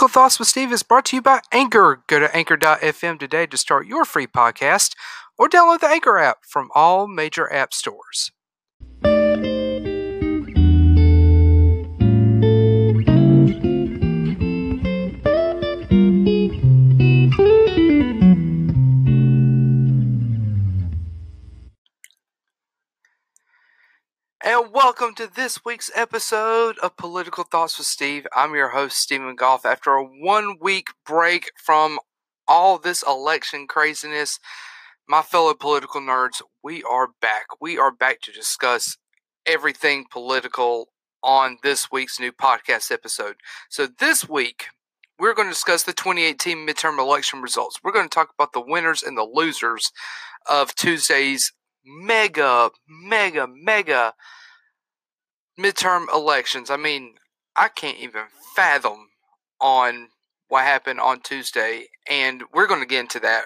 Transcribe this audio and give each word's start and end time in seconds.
Political 0.00 0.22
Thoughts 0.22 0.38
with 0.38 0.48
Steve 0.48 0.72
is 0.72 0.82
brought 0.82 1.04
to 1.04 1.16
you 1.16 1.20
by 1.20 1.42
Anchor. 1.52 2.02
Go 2.06 2.18
to 2.20 2.34
anchor.fm 2.34 3.18
today 3.18 3.44
to 3.44 3.58
start 3.58 3.86
your 3.86 4.06
free 4.06 4.26
podcast 4.26 4.94
or 5.36 5.46
download 5.46 5.80
the 5.80 5.88
Anchor 5.88 6.16
app 6.16 6.38
from 6.48 6.70
all 6.74 7.06
major 7.06 7.52
app 7.52 7.74
stores. 7.74 8.32
Welcome 24.82 25.14
to 25.14 25.26
this 25.26 25.62
week's 25.62 25.90
episode 25.94 26.78
of 26.78 26.96
Political 26.96 27.44
Thoughts 27.44 27.76
with 27.76 27.86
Steve. 27.86 28.26
I'm 28.34 28.54
your 28.54 28.70
host, 28.70 28.96
Stephen 28.96 29.36
Goff. 29.36 29.66
After 29.66 29.92
a 29.92 30.02
one 30.02 30.56
week 30.58 30.88
break 31.04 31.52
from 31.62 31.98
all 32.48 32.78
this 32.78 33.04
election 33.06 33.66
craziness, 33.66 34.40
my 35.06 35.20
fellow 35.20 35.52
political 35.52 36.00
nerds, 36.00 36.40
we 36.64 36.82
are 36.82 37.08
back. 37.20 37.60
We 37.60 37.76
are 37.76 37.92
back 37.92 38.22
to 38.22 38.32
discuss 38.32 38.96
everything 39.44 40.06
political 40.10 40.88
on 41.22 41.58
this 41.62 41.92
week's 41.92 42.18
new 42.18 42.32
podcast 42.32 42.90
episode. 42.90 43.36
So, 43.68 43.86
this 43.86 44.30
week, 44.30 44.68
we're 45.18 45.34
going 45.34 45.48
to 45.48 45.54
discuss 45.54 45.82
the 45.82 45.92
2018 45.92 46.66
midterm 46.66 46.98
election 46.98 47.42
results. 47.42 47.80
We're 47.84 47.92
going 47.92 48.08
to 48.08 48.14
talk 48.14 48.30
about 48.32 48.54
the 48.54 48.64
winners 48.66 49.02
and 49.02 49.18
the 49.18 49.30
losers 49.30 49.92
of 50.48 50.74
Tuesday's 50.74 51.52
mega, 51.84 52.70
mega, 52.88 53.46
mega 53.46 54.14
midterm 55.60 56.06
elections. 56.12 56.70
I 56.70 56.76
mean, 56.76 57.14
I 57.56 57.68
can't 57.68 57.98
even 57.98 58.24
fathom 58.56 59.08
on 59.60 60.08
what 60.48 60.64
happened 60.64 61.00
on 61.00 61.20
Tuesday, 61.20 61.86
and 62.08 62.42
we're 62.52 62.66
going 62.66 62.80
to 62.80 62.86
get 62.86 63.00
into 63.00 63.20
that 63.20 63.44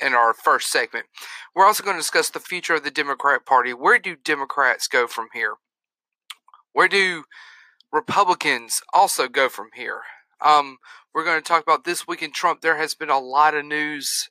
in 0.00 0.14
our 0.14 0.34
first 0.34 0.70
segment. 0.70 1.06
We're 1.54 1.66
also 1.66 1.82
going 1.82 1.96
to 1.96 2.00
discuss 2.00 2.28
the 2.30 2.40
future 2.40 2.74
of 2.74 2.84
the 2.84 2.90
Democrat 2.90 3.46
Party. 3.46 3.72
Where 3.72 3.98
do 3.98 4.16
Democrats 4.16 4.88
go 4.88 5.06
from 5.06 5.28
here? 5.32 5.54
Where 6.72 6.88
do 6.88 7.24
Republicans 7.92 8.80
also 8.92 9.28
go 9.28 9.48
from 9.48 9.70
here? 9.74 10.02
Um, 10.44 10.78
we're 11.14 11.24
going 11.24 11.40
to 11.40 11.46
talk 11.46 11.62
about 11.62 11.84
this 11.84 12.06
week 12.06 12.22
in 12.22 12.32
Trump. 12.32 12.60
There 12.60 12.76
has 12.76 12.94
been 12.94 13.10
a 13.10 13.18
lot 13.18 13.54
of 13.54 13.64
news 13.64 14.30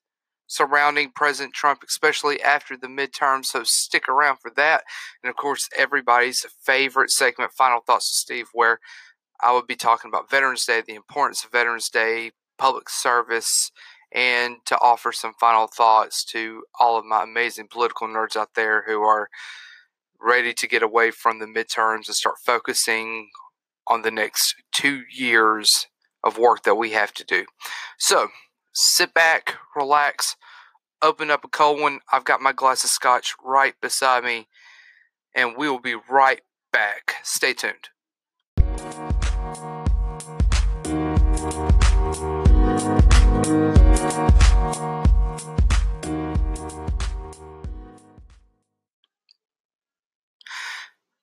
surrounding 0.54 1.12
President 1.16 1.54
Trump, 1.56 1.82
especially 1.88 2.40
after 2.42 2.78
the 2.78 2.88
midterm. 2.88 3.44
So 3.44 3.64
stick 3.64 4.08
around 4.08 4.38
for 4.38 4.52
that. 4.56 4.84
And 5.24 5.30
of 5.32 5.36
course, 5.36 5.68
everybody's 5.76 6.46
favorite 6.62 7.10
segment, 7.10 7.54
Final 7.54 7.80
Thoughts 7.80 8.12
with 8.12 8.20
Steve, 8.20 8.48
where 8.54 8.80
I 9.42 9.52
would 9.52 9.66
be 9.66 9.76
talking 9.76 10.10
about 10.10 10.30
Veterans 10.30 10.66
Day, 10.66 10.84
the 10.86 10.94
importance 10.94 11.44
of 11.44 11.52
Veterans 11.52 11.90
Day, 11.90 12.32
public 12.60 12.88
service, 12.88 13.72
and 14.14 14.58
to 14.66 14.78
offer 14.80 15.12
some 15.12 15.34
final 15.40 15.66
thoughts 15.66 16.24
to 16.26 16.64
all 16.80 17.00
of 17.00 17.06
my 17.06 17.24
amazing 17.24 17.68
political 17.68 18.08
nerds 18.08 18.38
out 18.38 18.50
there 18.56 18.84
who 18.86 19.02
are 19.02 19.30
ready 20.22 20.54
to 20.54 20.68
get 20.68 20.84
away 20.84 21.10
from 21.10 21.40
the 21.40 21.48
midterms 21.48 22.08
and 22.08 22.16
start 22.16 22.36
focusing 22.46 23.30
on 23.88 24.04
the 24.04 24.12
next 24.12 24.56
two 24.72 25.02
years 25.12 25.88
of 26.24 26.38
work 26.38 26.62
that 26.64 26.76
we 26.76 26.92
have 26.92 27.12
to 27.12 27.26
do. 27.26 27.44
So, 27.98 28.28
sit 28.74 29.14
back, 29.14 29.56
relax, 29.76 30.36
open 31.02 31.32
up 31.32 31.44
a 31.44 31.48
cold 31.48 31.80
one. 31.80 32.00
I've 32.12 32.26
got 32.26 32.42
my 32.42 32.52
glass 32.52 32.84
of 32.84 32.90
scotch 32.90 33.36
right 33.44 33.76
beside 33.82 34.24
me, 34.24 34.48
and 35.36 35.56
we 35.58 35.70
will 35.70 35.80
be 35.80 35.96
right 36.10 36.42
back. 36.72 37.16
Stay 37.24 37.54
tuned. 37.54 37.90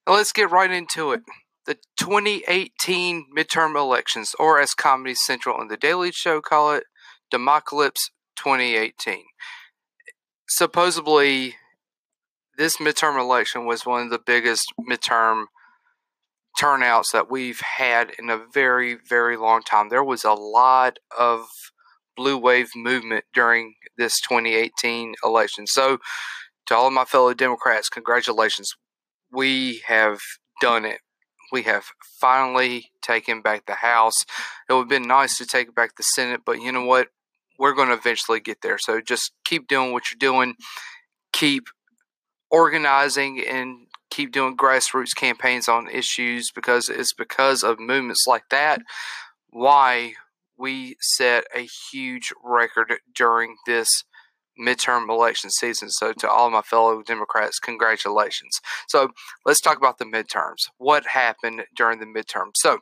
let's 0.06 0.33
get 0.33 0.50
right 0.50 0.71
into 0.71 1.12
it. 1.12 1.21
The 1.66 1.77
2018 1.97 3.27
midterm 3.37 3.77
elections, 3.77 4.34
or 4.39 4.60
as 4.60 4.75
Comedy 4.75 5.15
Central 5.15 5.60
and 5.60 5.71
The 5.71 5.77
Daily 5.77 6.10
Show 6.10 6.41
call 6.41 6.72
it, 6.72 6.84
Democalypse 7.33 8.11
2018. 8.37 9.25
Supposedly, 10.49 11.57
this 12.57 12.79
midterm 12.79 13.19
election 13.19 13.67
was 13.67 13.87
one 13.87 14.03
of 14.03 14.11
the 14.11 14.19
biggest 14.19 14.73
midterm 14.89 15.47
turnouts 16.59 17.13
that 17.13 17.31
we've 17.31 17.61
had 17.61 18.13
in 18.19 18.29
a 18.29 18.41
very, 18.53 18.97
very 19.09 19.37
long 19.37 19.63
time. 19.63 19.89
There 19.89 20.05
was 20.05 20.25
a 20.25 20.33
lot 20.33 20.99
of 21.17 21.47
blue 22.17 22.37
wave 22.37 22.71
movement 22.75 23.25
during 23.33 23.75
this 23.97 24.21
2018 24.29 25.15
election. 25.25 25.67
So, 25.67 25.99
to 26.67 26.77
all 26.77 26.89
of 26.89 26.93
my 26.93 27.05
fellow 27.05 27.33
Democrats, 27.35 27.89
congratulations. 27.89 28.73
We 29.33 29.83
have 29.87 30.21
done 30.61 30.85
it 30.85 31.01
we 31.51 31.63
have 31.63 31.87
finally 32.21 32.91
taken 33.03 33.43
back 33.43 33.67
the 33.67 33.75
House. 33.75 34.25
It 34.69 34.73
would 34.73 34.81
have 34.81 34.89
been 34.89 35.09
nice 35.09 35.37
to 35.39 35.47
take 35.47 35.75
back 35.75 35.97
the 35.97 36.03
Senate, 36.03 36.43
but 36.45 36.61
you 36.61 36.73
know 36.73 36.85
what? 36.85 37.09
We're 37.60 37.75
going 37.75 37.88
to 37.88 37.94
eventually 37.94 38.41
get 38.41 38.62
there. 38.62 38.78
So 38.78 39.00
just 39.00 39.32
keep 39.44 39.69
doing 39.69 39.93
what 39.93 40.04
you're 40.10 40.19
doing. 40.19 40.54
Keep 41.32 41.69
organizing 42.50 43.44
and 43.47 43.87
keep 44.10 44.32
doing 44.32 44.56
grassroots 44.56 45.15
campaigns 45.15 45.69
on 45.69 45.88
issues 45.88 46.50
because 46.53 46.88
it's 46.88 47.12
because 47.12 47.62
of 47.62 47.78
movements 47.78 48.25
like 48.26 48.48
that 48.50 48.81
why 49.50 50.15
we 50.59 50.97
set 51.00 51.44
a 51.54 51.66
huge 51.93 52.32
record 52.44 52.94
during 53.15 53.56
this 53.66 53.88
midterm 54.60 55.09
election 55.09 55.50
season. 55.50 55.91
So, 55.91 56.12
to 56.12 56.28
all 56.28 56.50
my 56.50 56.62
fellow 56.62 57.03
Democrats, 57.03 57.59
congratulations. 57.59 58.60
So, 58.88 59.10
let's 59.47 59.60
talk 59.60 59.78
about 59.78 59.98
the 59.98 60.04
midterms. 60.04 60.69
What 60.78 61.06
happened 61.09 61.65
during 61.75 61.98
the 61.98 62.06
midterms? 62.06 62.53
So, 62.56 62.81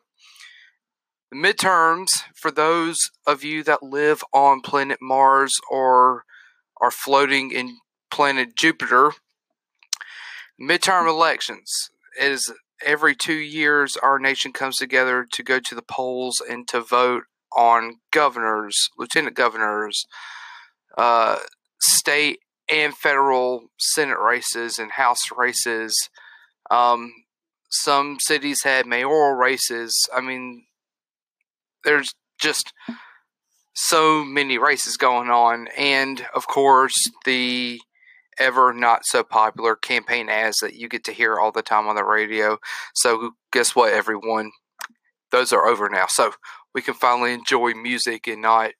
the 1.30 1.36
midterms, 1.36 2.08
for 2.34 2.50
those 2.50 2.96
of 3.26 3.44
you 3.44 3.62
that 3.64 3.82
live 3.82 4.22
on 4.32 4.60
planet 4.60 4.98
Mars 5.00 5.54
or 5.70 6.24
are 6.80 6.90
floating 6.90 7.50
in 7.50 7.78
planet 8.10 8.56
Jupiter, 8.56 9.12
midterm 10.60 11.08
elections 11.08 11.90
is 12.20 12.52
every 12.84 13.14
two 13.14 13.34
years 13.34 13.96
our 13.96 14.18
nation 14.18 14.52
comes 14.52 14.76
together 14.76 15.26
to 15.32 15.42
go 15.42 15.60
to 15.60 15.74
the 15.74 15.82
polls 15.82 16.40
and 16.48 16.66
to 16.68 16.80
vote 16.80 17.24
on 17.56 17.96
governors, 18.12 18.88
lieutenant 18.98 19.36
governors, 19.36 20.06
uh, 20.96 21.36
state 21.80 22.40
and 22.70 22.94
federal 22.94 23.70
Senate 23.78 24.18
races 24.18 24.78
and 24.78 24.92
House 24.92 25.30
races. 25.36 25.94
Um, 26.70 27.12
some 27.70 28.18
cities 28.20 28.62
had 28.62 28.86
mayoral 28.86 29.34
races. 29.34 29.94
I 30.14 30.20
mean, 30.20 30.64
there's 31.84 32.14
just 32.38 32.72
so 33.74 34.24
many 34.24 34.58
races 34.58 34.96
going 34.96 35.30
on. 35.30 35.68
And 35.76 36.26
of 36.34 36.46
course, 36.46 37.10
the 37.24 37.80
ever 38.38 38.72
not 38.72 39.04
so 39.04 39.24
popular 39.24 39.74
campaign 39.74 40.28
ads 40.28 40.58
that 40.58 40.74
you 40.74 40.88
get 40.88 41.04
to 41.04 41.12
hear 41.12 41.38
all 41.38 41.50
the 41.50 41.62
time 41.62 41.88
on 41.88 41.96
the 41.96 42.04
radio. 42.04 42.58
So, 42.94 43.32
guess 43.52 43.74
what, 43.74 43.92
everyone? 43.92 44.52
Those 45.30 45.52
are 45.52 45.66
over 45.66 45.88
now. 45.88 46.06
So, 46.08 46.32
we 46.74 46.82
can 46.82 46.94
finally 46.94 47.32
enjoy 47.32 47.74
music 47.74 48.26
and 48.26 48.40
not, 48.42 48.70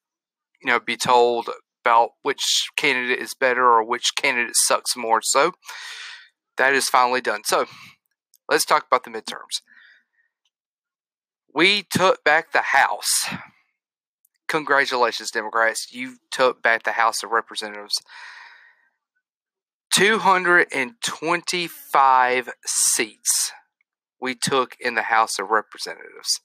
you 0.63 0.71
know, 0.71 0.79
be 0.79 0.97
told 0.97 1.51
about 1.85 2.11
which 2.23 2.69
candidate 2.77 3.19
is 3.19 3.35
better 3.35 3.65
or 3.65 3.83
which 3.83 4.15
candidate 4.15 4.55
sucks 4.55 4.97
more. 4.97 5.21
So 5.23 5.53
that 6.57 6.75
is 6.75 6.89
finally 6.89 7.21
done. 7.21 7.43
So 7.45 7.67
let's 8.49 8.65
talk 8.65 8.87
about 8.87 9.05
the 9.05 9.11
midterms. 9.11 9.63
We 11.59 11.83
took 11.83 12.23
back 12.23 12.53
the 12.53 12.63
House. 12.63 13.27
Congratulations, 14.47 15.33
Democrats. 15.33 15.93
You 15.93 16.19
took 16.31 16.63
back 16.63 16.85
the 16.85 16.93
House 16.93 17.25
of 17.25 17.33
Representatives. 17.33 18.01
225 19.93 22.51
seats 22.65 23.53
we 24.21 24.37
took 24.37 24.77
in 24.79 24.95
the 24.95 25.03
House 25.03 25.41
of 25.41 25.51
Representatives 25.51 26.41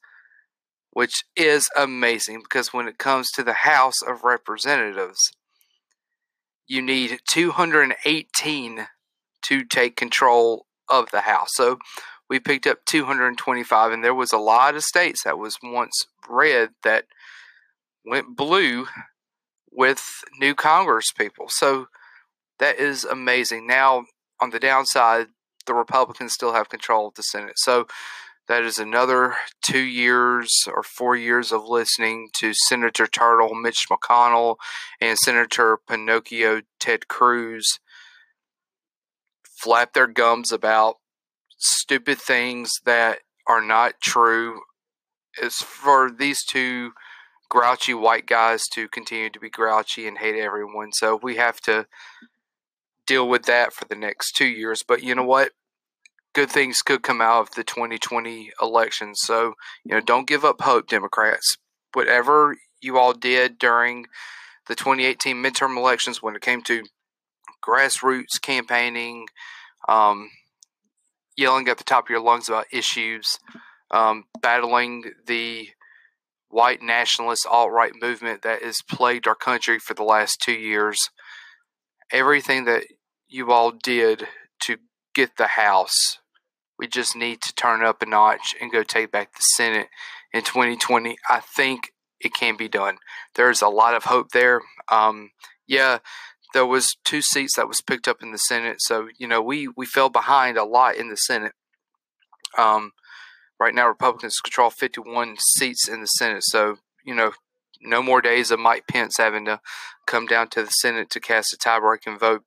which 0.94 1.24
is 1.36 1.70
amazing 1.76 2.42
because 2.44 2.74
when 2.74 2.88
it 2.88 2.98
comes 3.00 3.32
to 3.32 3.44
the 3.44 3.54
House 3.54 4.00
of 4.08 4.24
Representatives, 4.24 5.32
you 6.68 6.84
need 6.84 7.20
218 7.32 8.88
to 9.42 9.66
take 9.66 9.96
control 9.96 10.68
of 10.88 11.10
the 11.12 11.22
House. 11.22 11.50
So 11.54 11.80
we 12.34 12.40
picked 12.40 12.66
up 12.66 12.84
225, 12.88 13.92
and 13.92 14.04
there 14.04 14.16
was 14.16 14.34
a 14.34 14.40
lot 14.40 14.74
of 14.74 14.84
states 14.84 15.24
that 15.24 15.38
was 15.38 15.60
once 15.62 16.08
red 16.28 16.70
that 16.84 17.06
went 18.04 18.36
blue 18.36 18.88
with 19.72 20.24
new 20.40 20.56
Congress 20.56 21.12
people. 21.16 21.46
So 21.50 21.90
that 22.58 22.80
is 22.80 23.06
amazing. 23.06 23.68
Now, 23.68 24.06
on 24.42 24.50
the 24.50 24.60
downside, 24.60 25.28
the 25.68 25.76
Republicans 25.76 26.34
still 26.34 26.54
have 26.54 26.70
control 26.70 27.08
of 27.08 27.14
the 27.14 27.22
Senate. 27.22 27.60
So 27.60 27.86
That 28.48 28.64
is 28.64 28.78
another 28.78 29.36
two 29.62 29.80
years 29.80 30.50
or 30.68 30.84
four 30.84 31.16
years 31.16 31.54
of 31.54 31.66
listening 31.66 32.28
to 32.40 32.54
Senator 32.54 33.08
Turtle, 33.08 33.56
Mitch 33.56 33.86
McConnell, 33.90 34.58
and 35.00 35.18
Senator 35.18 35.78
Pinocchio 35.88 36.62
Ted 36.78 37.08
Cruz 37.08 37.80
flap 39.46 39.94
their 39.94 40.08
gums 40.08 40.52
about 40.52 40.98
stupid 41.64 42.18
things 42.20 42.74
that 42.86 43.20
are 43.48 43.62
not 43.62 43.96
true. 44.02 44.62
Is 45.42 45.56
for 45.56 46.12
these 46.12 46.44
two 46.46 46.92
grouchy 47.50 47.94
white 47.94 48.28
guys 48.28 48.64
to 48.74 48.88
continue 48.88 49.30
to 49.30 49.40
be 49.40 49.50
grouchy 49.50 50.08
and 50.08 50.18
hate 50.18 50.36
everyone. 50.36 50.92
So 50.92 51.20
we 51.22 51.38
have 51.38 51.60
to 51.62 51.88
deal 53.08 53.28
with 53.28 53.44
that 53.44 53.74
for 53.74 53.86
the 53.86 53.96
next 53.96 54.36
two 54.36 54.46
years. 54.46 54.84
But 54.88 55.04
you 55.04 55.16
know 55.16 55.24
what? 55.24 55.52
Good 56.34 56.50
things 56.50 56.82
could 56.82 57.04
come 57.04 57.22
out 57.22 57.42
of 57.42 57.56
the 57.56 57.64
2020 57.64 58.52
election. 58.62 59.14
So, 59.16 59.54
you 59.84 59.94
know, 59.94 60.02
don't 60.02 60.28
give 60.28 60.44
up 60.44 60.62
hope, 60.62 60.88
Democrats. 60.88 61.58
Whatever 61.94 62.56
you 62.82 62.98
all 62.98 63.14
did 63.14 63.60
during 63.60 64.08
the 64.68 64.76
2018 64.76 65.36
midterm 65.36 65.78
elections 65.78 66.22
when 66.22 66.36
it 66.36 66.42
came 66.42 66.62
to 66.64 66.84
grassroots 67.64 68.42
campaigning, 68.42 69.28
um, 69.88 70.30
yelling 71.38 71.68
at 71.68 71.78
the 71.78 71.84
top 71.84 72.06
of 72.06 72.10
your 72.10 72.22
lungs 72.22 72.50
about 72.50 72.66
issues, 72.72 73.40
um, 73.92 74.26
battling 74.42 75.12
the 75.26 75.70
white 76.50 76.82
nationalist 76.82 77.48
alt 77.50 77.72
right 77.72 77.94
movement 78.00 78.44
that 78.44 78.62
has 78.62 78.82
plagued 78.88 79.28
our 79.28 79.36
country 79.36 79.80
for 79.80 79.94
the 79.94 80.04
last 80.04 80.38
two 80.42 80.54
years. 80.54 81.10
Everything 82.12 82.66
that 82.66 82.84
you 83.28 83.52
all 83.52 83.72
did 83.72 84.28
to 84.62 84.78
get 85.16 85.38
the 85.38 85.48
House, 85.48 86.20
we 86.78 86.88
just 86.88 87.16
need 87.16 87.42
to 87.42 87.54
turn 87.56 87.84
up 87.84 88.02
a 88.02 88.06
notch 88.06 88.54
and 88.62 88.72
go 88.72 88.84
take 88.84 89.12
back 89.12 89.34
the 89.34 89.42
Senate 89.42 89.88
in 90.32 90.44
2020. 90.44 91.18
I 91.30 91.40
think 91.40 91.92
it 92.20 92.34
can 92.34 92.56
be 92.56 92.68
done. 92.68 92.98
There's 93.36 93.62
a 93.62 93.68
lot 93.68 93.96
of 93.96 94.06
hope 94.06 94.30
there. 94.32 94.62
Um, 94.92 95.32
yeah, 95.68 96.00
there 96.54 96.66
was 96.66 96.96
two 97.04 97.22
seats 97.22 97.56
that 97.56 97.68
was 97.68 97.82
picked 97.82 98.08
up 98.08 98.22
in 98.22 98.32
the 98.32 98.38
Senate, 98.38 98.78
so 98.80 99.10
you 99.18 99.28
know 99.28 99.42
we 99.42 99.68
we 99.68 99.86
fell 99.86 100.10
behind 100.10 100.58
a 100.58 100.64
lot 100.64 100.96
in 100.96 101.10
the 101.10 101.18
Senate. 101.18 101.54
Um, 102.58 102.92
right 103.60 103.74
now, 103.74 103.88
Republicans 103.88 104.40
control 104.40 104.70
51 104.70 105.38
seats 105.58 105.88
in 105.88 106.02
the 106.02 106.08
Senate, 106.08 106.44
so 106.44 106.78
you 107.04 107.16
know 107.16 107.32
no 107.82 108.02
more 108.02 108.22
days 108.22 108.52
of 108.52 108.60
Mike 108.60 108.88
Pence 108.88 109.18
having 109.18 109.46
to 109.46 109.60
come 110.06 110.26
down 110.26 110.48
to 110.50 110.64
the 110.64 110.70
Senate 110.70 111.10
to 111.10 111.20
cast 111.20 111.54
a 111.54 111.58
tie-breaking 111.58 112.18
vote. 112.18 112.44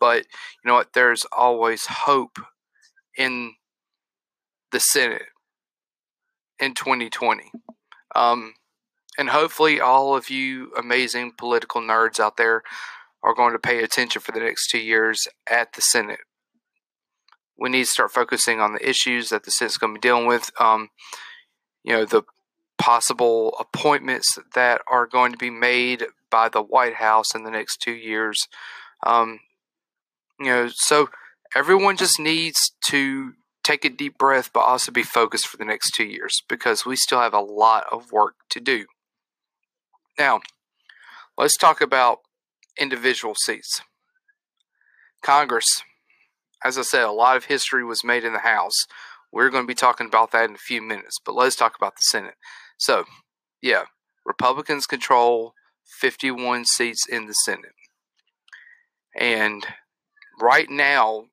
But 0.00 0.24
you 0.24 0.68
know 0.68 0.74
what? 0.74 0.94
There's 0.94 1.24
always 1.30 1.86
hope 1.86 2.38
in 3.16 3.54
the 4.72 4.80
Senate 4.80 5.26
in 6.58 6.74
2020. 6.74 7.52
Um, 8.14 8.54
and 9.18 9.28
hopefully, 9.28 9.80
all 9.80 10.16
of 10.16 10.30
you 10.30 10.72
amazing 10.76 11.32
political 11.36 11.82
nerds 11.82 12.18
out 12.18 12.38
there 12.38 12.62
are 13.22 13.34
going 13.34 13.52
to 13.52 13.58
pay 13.58 13.82
attention 13.82 14.20
for 14.20 14.32
the 14.32 14.40
next 14.40 14.68
two 14.68 14.78
years 14.78 15.28
at 15.48 15.74
the 15.74 15.82
Senate. 15.82 16.20
We 17.58 17.68
need 17.68 17.84
to 17.84 17.90
start 17.90 18.12
focusing 18.12 18.60
on 18.60 18.72
the 18.72 18.88
issues 18.88 19.28
that 19.28 19.44
the 19.44 19.50
Senate's 19.50 19.76
going 19.76 19.94
to 19.94 20.00
be 20.00 20.08
dealing 20.08 20.26
with. 20.26 20.50
Um, 20.58 20.88
you 21.84 21.92
know, 21.92 22.04
the 22.04 22.22
possible 22.78 23.54
appointments 23.60 24.38
that 24.54 24.80
are 24.90 25.06
going 25.06 25.32
to 25.32 25.38
be 25.38 25.50
made 25.50 26.06
by 26.30 26.48
the 26.48 26.62
White 26.62 26.94
House 26.94 27.34
in 27.34 27.44
the 27.44 27.50
next 27.50 27.82
two 27.82 27.92
years. 27.92 28.48
Um, 29.04 29.40
you 30.38 30.46
know, 30.46 30.70
so 30.72 31.10
everyone 31.54 31.98
just 31.98 32.18
needs 32.18 32.72
to 32.86 33.34
take 33.62 33.84
a 33.84 33.90
deep 33.90 34.16
breath, 34.16 34.50
but 34.52 34.60
also 34.60 34.90
be 34.90 35.02
focused 35.02 35.46
for 35.46 35.58
the 35.58 35.64
next 35.64 35.90
two 35.94 36.04
years 36.04 36.42
because 36.48 36.86
we 36.86 36.96
still 36.96 37.20
have 37.20 37.34
a 37.34 37.40
lot 37.40 37.84
of 37.92 38.12
work 38.12 38.36
to 38.48 38.60
do. 38.60 38.86
Now, 40.18 40.40
let's 41.36 41.58
talk 41.58 41.82
about 41.82 42.20
individual 42.80 43.34
seats. 43.44 43.82
Congress, 45.22 45.82
as 46.64 46.78
I 46.78 46.82
said, 46.82 47.04
a 47.04 47.12
lot 47.12 47.36
of 47.36 47.44
history 47.44 47.84
was 47.84 48.02
made 48.02 48.24
in 48.24 48.32
the 48.32 48.40
House. 48.40 48.86
We're 49.32 49.50
going 49.50 49.64
to 49.64 49.68
be 49.68 49.74
talking 49.74 50.06
about 50.06 50.32
that 50.32 50.48
in 50.48 50.54
a 50.54 50.58
few 50.58 50.82
minutes, 50.82 51.18
but 51.24 51.34
let's 51.34 51.56
talk 51.56 51.76
about 51.76 51.94
the 51.94 52.02
Senate. 52.02 52.34
So, 52.78 53.04
yeah, 53.62 53.84
Republicans 54.24 54.86
control 54.86 55.52
51 56.00 56.64
seats 56.64 57.06
in 57.08 57.26
the 57.26 57.34
Senate. 57.34 57.74
And 59.14 59.66
right 60.40 60.70
now, 60.70 61.24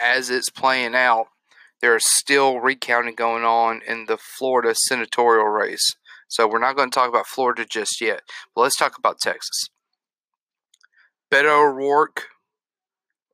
as 0.00 0.30
it's 0.30 0.48
playing 0.48 0.94
out, 0.94 1.26
there 1.80 1.96
is 1.96 2.06
still 2.06 2.60
recounting 2.60 3.14
going 3.14 3.44
on 3.44 3.82
in 3.86 4.06
the 4.06 4.16
Florida 4.16 4.74
senatorial 4.74 5.46
race. 5.46 5.96
So 6.28 6.46
we're 6.46 6.60
not 6.60 6.76
going 6.76 6.90
to 6.90 6.94
talk 6.94 7.08
about 7.08 7.26
Florida 7.26 7.66
just 7.68 8.00
yet. 8.00 8.22
But 8.54 8.62
let's 8.62 8.76
talk 8.76 8.96
about 8.96 9.18
Texas. 9.20 9.68
Beto 11.32 11.70
O'Rourke, 11.70 12.28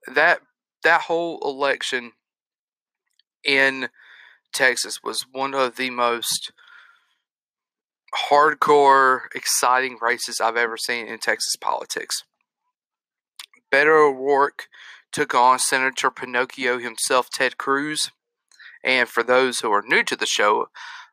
that 0.06 0.40
that 0.84 1.02
whole 1.02 1.40
election 1.42 2.12
in 3.44 3.88
Texas 4.52 5.02
was 5.02 5.26
one 5.32 5.52
of 5.52 5.74
the 5.74 5.90
most 5.90 6.52
hardcore, 8.30 9.22
exciting 9.34 9.98
races 10.00 10.40
I've 10.40 10.56
ever 10.56 10.76
seen 10.76 11.08
in 11.08 11.18
Texas 11.18 11.56
politics. 11.56 12.22
Beto 13.72 14.12
O'Rourke 14.12 14.68
took 15.10 15.34
on 15.34 15.58
Senator 15.58 16.12
Pinocchio 16.12 16.78
himself, 16.78 17.28
Ted 17.30 17.58
Cruz. 17.58 18.12
And 18.84 19.08
for 19.08 19.24
those 19.24 19.58
who 19.58 19.72
are 19.72 19.82
new 19.84 20.04
to 20.04 20.14
the 20.14 20.24
show, 20.24 20.68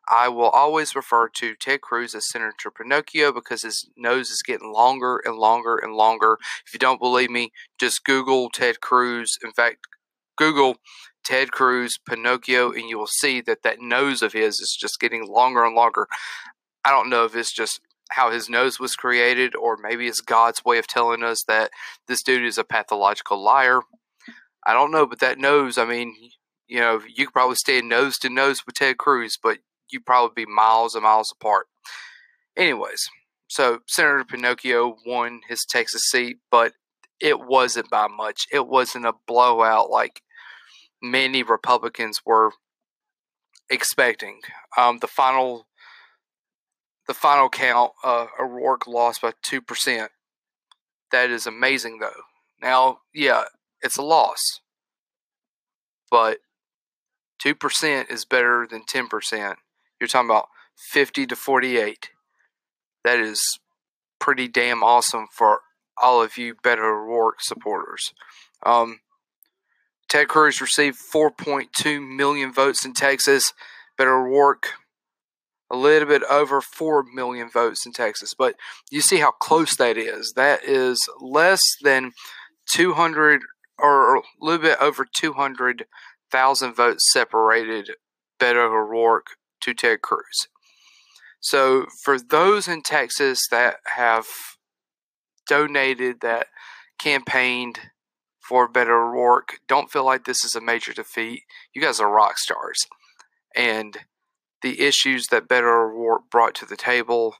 I 0.08 0.28
will 0.28 0.50
always 0.50 0.94
refer 0.94 1.28
to 1.28 1.54
Ted 1.56 1.80
Cruz 1.80 2.14
as 2.14 2.30
Senator 2.30 2.70
Pinocchio 2.70 3.32
because 3.32 3.62
his 3.62 3.88
nose 3.96 4.30
is 4.30 4.42
getting 4.42 4.72
longer 4.72 5.20
and 5.24 5.36
longer 5.36 5.76
and 5.76 5.94
longer. 5.94 6.38
If 6.66 6.72
you 6.72 6.78
don't 6.78 7.00
believe 7.00 7.30
me, 7.30 7.50
just 7.78 8.04
Google 8.04 8.48
Ted 8.50 8.80
Cruz. 8.80 9.36
In 9.42 9.52
fact, 9.52 9.78
Google 10.36 10.76
Ted 11.24 11.50
Cruz 11.50 11.98
Pinocchio, 12.08 12.70
and 12.70 12.88
you 12.88 12.98
will 12.98 13.08
see 13.08 13.40
that 13.40 13.62
that 13.64 13.80
nose 13.80 14.22
of 14.22 14.32
his 14.32 14.60
is 14.60 14.76
just 14.78 15.00
getting 15.00 15.26
longer 15.26 15.64
and 15.64 15.74
longer. 15.74 16.06
I 16.84 16.90
don't 16.90 17.10
know 17.10 17.24
if 17.24 17.34
it's 17.34 17.52
just 17.52 17.80
how 18.12 18.30
his 18.30 18.48
nose 18.48 18.78
was 18.78 18.94
created, 18.94 19.56
or 19.56 19.76
maybe 19.76 20.06
it's 20.06 20.20
God's 20.20 20.64
way 20.64 20.78
of 20.78 20.86
telling 20.86 21.24
us 21.24 21.42
that 21.48 21.70
this 22.06 22.22
dude 22.22 22.44
is 22.44 22.58
a 22.58 22.64
pathological 22.64 23.42
liar. 23.42 23.80
I 24.64 24.72
don't 24.72 24.92
know, 24.92 25.06
but 25.06 25.18
that 25.18 25.38
nose, 25.38 25.78
I 25.78 25.84
mean, 25.84 26.14
you 26.68 26.78
know, 26.78 27.00
you 27.08 27.26
could 27.26 27.32
probably 27.32 27.56
stand 27.56 27.88
nose 27.88 28.18
to 28.18 28.30
nose 28.30 28.64
with 28.64 28.76
Ted 28.76 28.98
Cruz, 28.98 29.36
but 29.40 29.58
you 29.90 30.00
probably 30.00 30.44
be 30.44 30.50
miles 30.50 30.94
and 30.94 31.04
miles 31.04 31.32
apart. 31.32 31.66
Anyways, 32.56 33.08
so 33.48 33.80
Senator 33.86 34.24
Pinocchio 34.24 34.96
won 35.06 35.40
his 35.48 35.64
Texas 35.64 36.02
seat, 36.10 36.38
but 36.50 36.72
it 37.20 37.40
wasn't 37.40 37.90
by 37.90 38.08
much. 38.08 38.46
It 38.52 38.66
wasn't 38.66 39.06
a 39.06 39.14
blowout 39.26 39.90
like 39.90 40.22
many 41.02 41.42
Republicans 41.42 42.20
were 42.24 42.52
expecting. 43.70 44.40
Um, 44.76 44.98
the 45.00 45.06
final, 45.06 45.66
the 47.06 47.14
final 47.14 47.48
count, 47.48 47.92
uh, 48.02 48.26
O'Rourke 48.40 48.86
lost 48.86 49.22
by 49.22 49.32
two 49.42 49.60
percent. 49.60 50.10
That 51.12 51.30
is 51.30 51.46
amazing, 51.46 51.98
though. 52.00 52.22
Now, 52.60 52.98
yeah, 53.14 53.44
it's 53.80 53.96
a 53.96 54.02
loss, 54.02 54.60
but 56.10 56.38
two 57.38 57.54
percent 57.54 58.10
is 58.10 58.24
better 58.24 58.66
than 58.68 58.84
ten 58.86 59.08
percent. 59.08 59.58
You're 60.00 60.08
talking 60.08 60.30
about 60.30 60.48
50 60.76 61.26
to 61.26 61.36
48. 61.36 62.10
That 63.04 63.18
is 63.18 63.58
pretty 64.18 64.48
damn 64.48 64.82
awesome 64.82 65.26
for 65.32 65.60
all 66.00 66.22
of 66.22 66.36
you 66.36 66.54
Beto 66.54 66.78
O'Rourke 66.78 67.40
supporters. 67.40 68.12
Um, 68.64 69.00
Ted 70.08 70.28
Cruz 70.28 70.60
received 70.60 70.98
4.2 70.98 72.16
million 72.16 72.52
votes 72.52 72.84
in 72.84 72.92
Texas. 72.92 73.52
Beto 73.98 74.08
O'Rourke 74.08 74.68
a 75.70 75.76
little 75.76 76.08
bit 76.08 76.22
over 76.30 76.60
4 76.60 77.04
million 77.14 77.50
votes 77.50 77.86
in 77.86 77.92
Texas. 77.92 78.34
But 78.34 78.54
you 78.90 79.00
see 79.00 79.18
how 79.18 79.32
close 79.32 79.76
that 79.76 79.96
is. 79.96 80.34
That 80.36 80.64
is 80.64 81.08
less 81.20 81.62
than 81.82 82.12
200 82.70 83.42
or 83.78 84.16
a 84.16 84.22
little 84.40 84.62
bit 84.62 84.78
over 84.80 85.04
200,000 85.04 86.74
votes 86.74 87.12
separated 87.12 87.90
Beto 88.38 88.70
O'Rourke 88.70 89.36
to 89.62 89.74
Ted 89.74 90.02
Cruz. 90.02 90.48
So, 91.40 91.86
for 92.02 92.18
those 92.18 92.66
in 92.66 92.82
Texas 92.82 93.46
that 93.50 93.76
have 93.94 94.26
donated, 95.48 96.20
that 96.20 96.48
campaigned 96.98 97.78
for 98.40 98.68
Beto 98.68 98.88
O'Rourke, 98.88 99.60
don't 99.68 99.90
feel 99.90 100.04
like 100.04 100.24
this 100.24 100.44
is 100.44 100.54
a 100.54 100.60
major 100.60 100.92
defeat. 100.92 101.42
You 101.74 101.82
guys 101.82 102.00
are 102.00 102.10
rock 102.10 102.38
stars. 102.38 102.86
And 103.54 103.98
the 104.62 104.80
issues 104.80 105.28
that 105.28 105.48
Beto 105.48 105.62
O'Rourke 105.62 106.30
brought 106.30 106.54
to 106.56 106.66
the 106.66 106.76
table, 106.76 107.36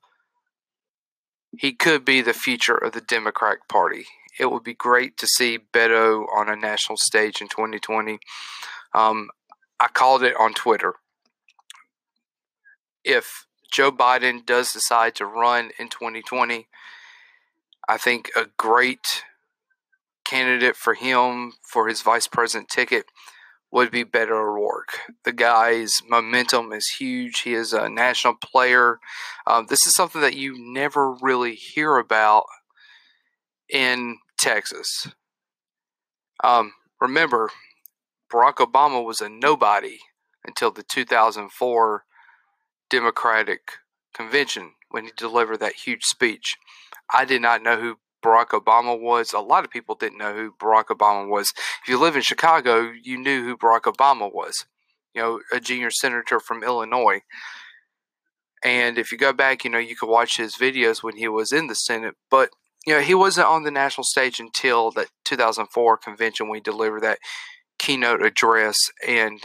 he 1.59 1.73
could 1.73 2.05
be 2.05 2.21
the 2.21 2.33
future 2.33 2.77
of 2.77 2.93
the 2.93 3.01
Democratic 3.01 3.69
Party. 3.69 4.07
It 4.39 4.51
would 4.51 4.65
be 4.65 4.75
great 4.75 5.17
to 5.19 5.27
see 5.27 5.59
Beto 5.73 6.27
on 6.35 6.49
a 6.49 6.57
national 6.57 6.99
stage 6.99 7.41
in 7.41 7.49
2020. 7.49 8.19
Um, 8.95 9.31
I 9.81 9.89
called 9.89 10.23
it 10.23 10.37
on 10.39 10.55
Twitter. 10.55 10.95
If 13.07 13.47
Joe 13.71 13.93
Biden 13.93 14.45
does 14.45 14.73
decide 14.73 15.15
to 15.15 15.25
run 15.25 15.71
in 15.79 15.89
2020, 15.89 16.67
I 17.89 17.97
think 17.97 18.31
a 18.37 18.47
great 18.57 19.23
candidate 20.25 20.75
for 20.75 20.95
him 20.95 21.53
for 21.63 21.87
his 21.87 22.03
vice 22.03 22.27
president 22.27 22.69
ticket 22.69 23.07
would 23.71 23.93
be 23.93 24.05
Beto 24.05 24.31
O'Rourke. 24.31 24.99
The 25.25 25.33
guy's 25.33 26.03
momentum 26.09 26.73
is 26.73 26.97
huge. 26.99 27.41
He 27.41 27.55
is 27.55 27.73
a 27.73 27.89
national 27.89 28.35
player. 28.35 28.99
Um, 29.47 29.67
this 29.69 29.87
is 29.87 29.95
something 29.95 30.21
that 30.21 30.35
you 30.35 30.57
never 30.59 31.13
really 31.13 31.55
hear 31.55 31.99
about 31.99 32.47
in 33.69 34.17
Texas. 34.37 35.09
Um, 36.43 36.73
remember, 37.01 37.51
Barack 38.33 38.57
Obama 38.57 39.05
was 39.05 39.21
a 39.21 39.29
nobody 39.29 39.99
until 40.45 40.73
the 40.73 40.83
2004 40.83 42.05
Democratic 42.91 43.61
convention 44.15 44.73
when 44.91 45.05
he 45.05 45.11
delivered 45.17 45.61
that 45.61 45.75
huge 45.75 46.05
speech. 46.05 46.57
I 47.13 47.25
did 47.25 47.43
not 47.43 47.63
know 47.63 47.79
who 47.79 47.97
Barack 48.25 48.49
Obama 48.49 48.99
was. 48.99 49.33
A 49.33 49.41
lot 49.41 49.65
of 49.65 49.71
people 49.71 49.95
didn't 49.95 50.19
know 50.19 50.35
who 50.35 50.53
Barack 50.53 50.87
Obama 50.87 51.29
was. 51.29 51.53
If 51.83 51.89
you 51.89 52.01
live 52.01 52.17
in 52.17 52.23
Chicago, 52.23 52.91
you 53.03 53.19
knew 53.19 53.45
who 53.45 53.57
Barack 53.57 53.83
Obama 53.83 54.33
was. 54.33 54.67
You 55.15 55.23
know, 55.23 55.41
a 55.53 55.61
junior 55.61 55.91
senator 55.91 56.41
from 56.41 56.63
Illinois. 56.63 57.21
And 58.65 58.99
if 58.99 59.13
you 59.13 59.19
go 59.19 59.33
back, 59.33 59.65
you 59.65 59.71
know, 59.71 59.79
you 59.79 59.97
could 59.97 60.09
watch 60.09 60.37
his 60.37 60.57
videos 60.57 61.03
when 61.03 61.17
he 61.17 61.29
was 61.29 61.53
in 61.53 61.69
the 61.69 61.75
Senate, 61.75 62.15
but 62.31 62.51
you 62.87 62.95
know, 62.95 63.01
he 63.01 63.15
wasn't 63.15 63.49
on 63.49 63.65
the 63.65 63.71
national 63.71 64.05
stage 64.05 64.39
until 64.39 64.93
that 64.93 65.09
2004 65.25 65.97
convention 65.99 66.49
when 66.49 66.57
he 66.57 66.61
delivered 66.61 67.03
that 67.03 67.19
keynote 67.79 68.23
address 68.23 68.77
and 69.07 69.43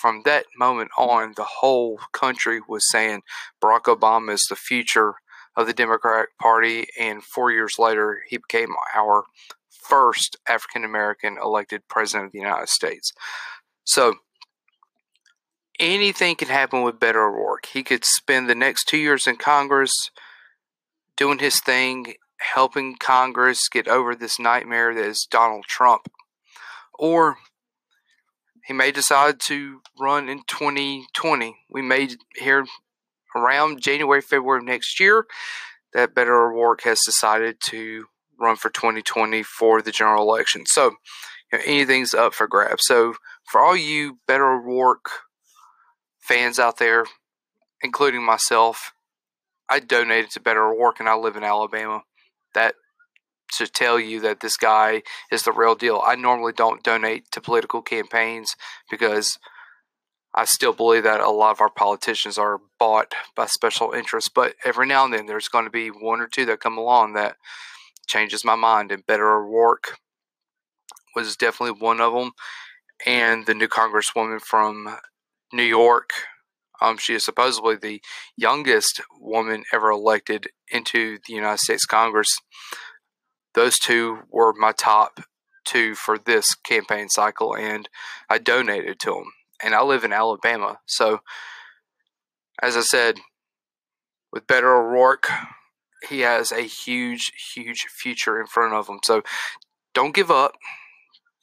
from 0.00 0.22
that 0.24 0.46
moment 0.56 0.90
on, 0.96 1.34
the 1.36 1.44
whole 1.44 2.00
country 2.12 2.60
was 2.66 2.90
saying 2.90 3.20
Barack 3.62 3.82
Obama 3.82 4.32
is 4.32 4.46
the 4.48 4.56
future 4.56 5.16
of 5.54 5.66
the 5.66 5.74
Democratic 5.74 6.38
Party, 6.38 6.86
and 6.98 7.22
four 7.22 7.50
years 7.50 7.78
later, 7.78 8.22
he 8.26 8.38
became 8.38 8.70
our 8.94 9.24
first 9.68 10.38
African 10.48 10.84
American 10.84 11.36
elected 11.36 11.86
president 11.86 12.26
of 12.28 12.32
the 12.32 12.38
United 12.38 12.70
States. 12.70 13.12
So, 13.84 14.14
anything 15.78 16.34
can 16.36 16.48
happen 16.48 16.82
with 16.82 16.98
Beto 16.98 17.16
O'Rourke. 17.16 17.66
He 17.66 17.82
could 17.82 18.04
spend 18.06 18.48
the 18.48 18.54
next 18.54 18.84
two 18.88 18.98
years 18.98 19.26
in 19.26 19.36
Congress 19.36 19.92
doing 21.18 21.40
his 21.40 21.60
thing, 21.60 22.14
helping 22.54 22.96
Congress 22.96 23.68
get 23.68 23.86
over 23.86 24.14
this 24.14 24.38
nightmare 24.38 24.94
that 24.94 25.04
is 25.04 25.28
Donald 25.30 25.64
Trump. 25.68 26.08
Or 26.98 27.36
he 28.70 28.74
may 28.74 28.92
decide 28.92 29.40
to 29.40 29.80
run 29.98 30.28
in 30.28 30.42
2020. 30.46 31.56
We 31.70 31.82
may 31.82 32.08
hear 32.36 32.64
around 33.34 33.80
January, 33.80 34.20
February 34.20 34.60
of 34.60 34.64
next 34.64 35.00
year 35.00 35.26
that 35.92 36.14
Beto 36.14 36.28
O'Rourke 36.28 36.82
has 36.82 37.00
decided 37.00 37.56
to 37.64 38.04
run 38.38 38.54
for 38.54 38.70
2020 38.70 39.42
for 39.42 39.82
the 39.82 39.90
general 39.90 40.22
election. 40.22 40.66
So 40.66 40.92
you 41.50 41.58
know, 41.58 41.64
anything's 41.66 42.14
up 42.14 42.32
for 42.32 42.46
grabs. 42.46 42.84
So 42.86 43.14
for 43.50 43.60
all 43.60 43.76
you 43.76 44.18
Beto 44.28 44.60
O'Rourke 44.60 45.10
fans 46.20 46.60
out 46.60 46.78
there, 46.78 47.06
including 47.82 48.22
myself, 48.22 48.92
I 49.68 49.80
donated 49.80 50.30
to 50.30 50.40
Beto 50.40 50.72
O'Rourke 50.72 51.00
and 51.00 51.08
I 51.08 51.16
live 51.16 51.34
in 51.34 51.42
Alabama. 51.42 52.02
That 52.54 52.76
to 53.52 53.66
tell 53.66 53.98
you 53.98 54.20
that 54.20 54.40
this 54.40 54.56
guy 54.56 55.02
is 55.30 55.42
the 55.42 55.52
real 55.52 55.74
deal. 55.74 56.02
I 56.04 56.14
normally 56.14 56.52
don't 56.52 56.82
donate 56.82 57.30
to 57.32 57.40
political 57.40 57.82
campaigns 57.82 58.54
because 58.90 59.38
I 60.34 60.44
still 60.44 60.72
believe 60.72 61.02
that 61.02 61.20
a 61.20 61.30
lot 61.30 61.50
of 61.50 61.60
our 61.60 61.70
politicians 61.70 62.38
are 62.38 62.60
bought 62.78 63.14
by 63.34 63.46
special 63.46 63.92
interests, 63.92 64.30
but 64.32 64.54
every 64.64 64.86
now 64.86 65.04
and 65.04 65.12
then 65.12 65.26
there's 65.26 65.48
going 65.48 65.64
to 65.64 65.70
be 65.70 65.88
one 65.88 66.20
or 66.20 66.28
two 66.28 66.44
that 66.46 66.60
come 66.60 66.78
along 66.78 67.14
that 67.14 67.36
changes 68.06 68.44
my 68.44 68.54
mind. 68.54 68.92
And 68.92 69.06
Beto 69.06 69.20
O'Rourke 69.20 69.98
was 71.16 71.36
definitely 71.36 71.80
one 71.80 72.00
of 72.00 72.12
them. 72.12 72.32
And 73.04 73.46
the 73.46 73.54
new 73.54 73.66
congresswoman 73.66 74.40
from 74.40 74.98
New 75.52 75.64
York, 75.64 76.10
um, 76.80 76.96
she 76.96 77.14
is 77.14 77.24
supposedly 77.24 77.76
the 77.76 78.00
youngest 78.36 79.00
woman 79.18 79.64
ever 79.72 79.90
elected 79.90 80.48
into 80.70 81.18
the 81.26 81.34
United 81.34 81.58
States 81.58 81.86
Congress. 81.86 82.38
Those 83.54 83.78
two 83.78 84.20
were 84.30 84.52
my 84.52 84.72
top 84.72 85.20
two 85.64 85.94
for 85.94 86.18
this 86.18 86.54
campaign 86.54 87.08
cycle, 87.08 87.56
and 87.56 87.88
I 88.28 88.38
donated 88.38 88.98
to 89.00 89.10
them 89.10 89.32
and 89.62 89.74
I 89.74 89.82
live 89.82 90.04
in 90.04 90.12
Alabama. 90.12 90.78
So, 90.86 91.20
as 92.62 92.76
I 92.76 92.80
said, 92.80 93.20
with 94.32 94.46
Beto 94.46 94.64
O'Rourke, 94.64 95.28
he 96.08 96.20
has 96.20 96.52
a 96.52 96.62
huge, 96.62 97.32
huge 97.54 97.86
future 97.90 98.40
in 98.40 98.46
front 98.46 98.74
of 98.74 98.88
him. 98.88 99.00
So, 99.04 99.22
don't 99.94 100.14
give 100.14 100.30
up. 100.30 100.52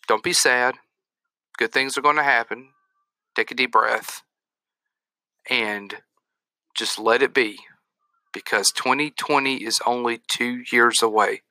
Don't 0.07 0.23
be 0.23 0.33
sad. 0.33 0.75
Good 1.57 1.71
things 1.71 1.97
are 1.97 2.01
going 2.01 2.15
to 2.15 2.23
happen. 2.23 2.69
Take 3.35 3.51
a 3.51 3.55
deep 3.55 3.73
breath 3.73 4.23
and 5.49 5.95
just 6.75 6.97
let 6.97 7.21
it 7.21 7.33
be 7.33 7.59
because 8.33 8.71
2020 8.71 9.63
is 9.63 9.79
only 9.85 10.21
two 10.27 10.63
years 10.71 11.01
away. 11.01 11.41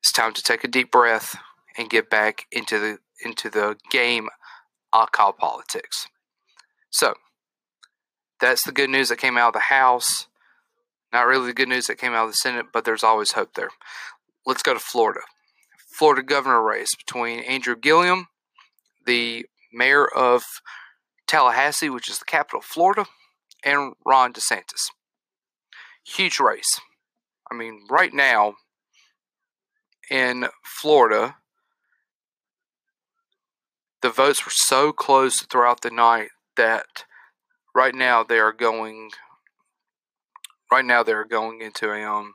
It's 0.00 0.12
time 0.12 0.32
to 0.32 0.42
take 0.42 0.64
a 0.64 0.68
deep 0.68 0.90
breath 0.90 1.36
and 1.76 1.90
get 1.90 2.10
back 2.10 2.46
into 2.50 2.78
the 2.78 2.98
into 3.24 3.50
the 3.50 3.76
game 3.90 4.28
I'll 4.92 5.06
call 5.06 5.32
politics. 5.32 6.08
So, 6.90 7.14
that's 8.40 8.64
the 8.64 8.72
good 8.72 8.90
news 8.90 9.10
that 9.10 9.18
came 9.18 9.36
out 9.36 9.48
of 9.48 9.54
the 9.54 9.60
House. 9.60 10.26
Not 11.12 11.26
really 11.26 11.46
the 11.46 11.52
good 11.52 11.68
news 11.68 11.86
that 11.86 11.98
came 11.98 12.12
out 12.12 12.24
of 12.24 12.30
the 12.30 12.36
Senate, 12.36 12.66
but 12.72 12.84
there's 12.84 13.04
always 13.04 13.32
hope 13.32 13.54
there. 13.54 13.70
Let's 14.46 14.62
go 14.62 14.74
to 14.74 14.80
Florida. 14.80 15.20
Florida 15.92 16.22
governor 16.22 16.62
race 16.62 16.94
between 16.96 17.40
Andrew 17.40 17.76
Gillum, 17.76 18.28
the 19.06 19.46
mayor 19.72 20.06
of 20.06 20.44
Tallahassee, 21.26 21.90
which 21.90 22.08
is 22.08 22.18
the 22.18 22.24
capital 22.24 22.60
of 22.60 22.64
Florida, 22.64 23.06
and 23.64 23.92
Ron 24.04 24.32
DeSantis. 24.32 24.90
Huge 26.04 26.40
race. 26.40 26.80
I 27.50 27.54
mean, 27.54 27.86
right 27.90 28.14
now 28.14 28.54
in 30.10 30.46
Florida, 30.64 31.36
the 34.02 34.10
votes 34.10 34.44
were 34.44 34.52
so 34.52 34.92
close 34.92 35.42
throughout 35.42 35.82
the 35.82 35.90
night 35.90 36.30
that 36.56 37.04
right 37.74 37.94
now 37.94 38.22
they 38.22 38.38
are 38.38 38.52
going 38.52 39.10
right 40.72 40.84
now 40.84 41.02
they're 41.02 41.24
going 41.24 41.60
into 41.60 41.90
a 41.92 42.02
um 42.02 42.34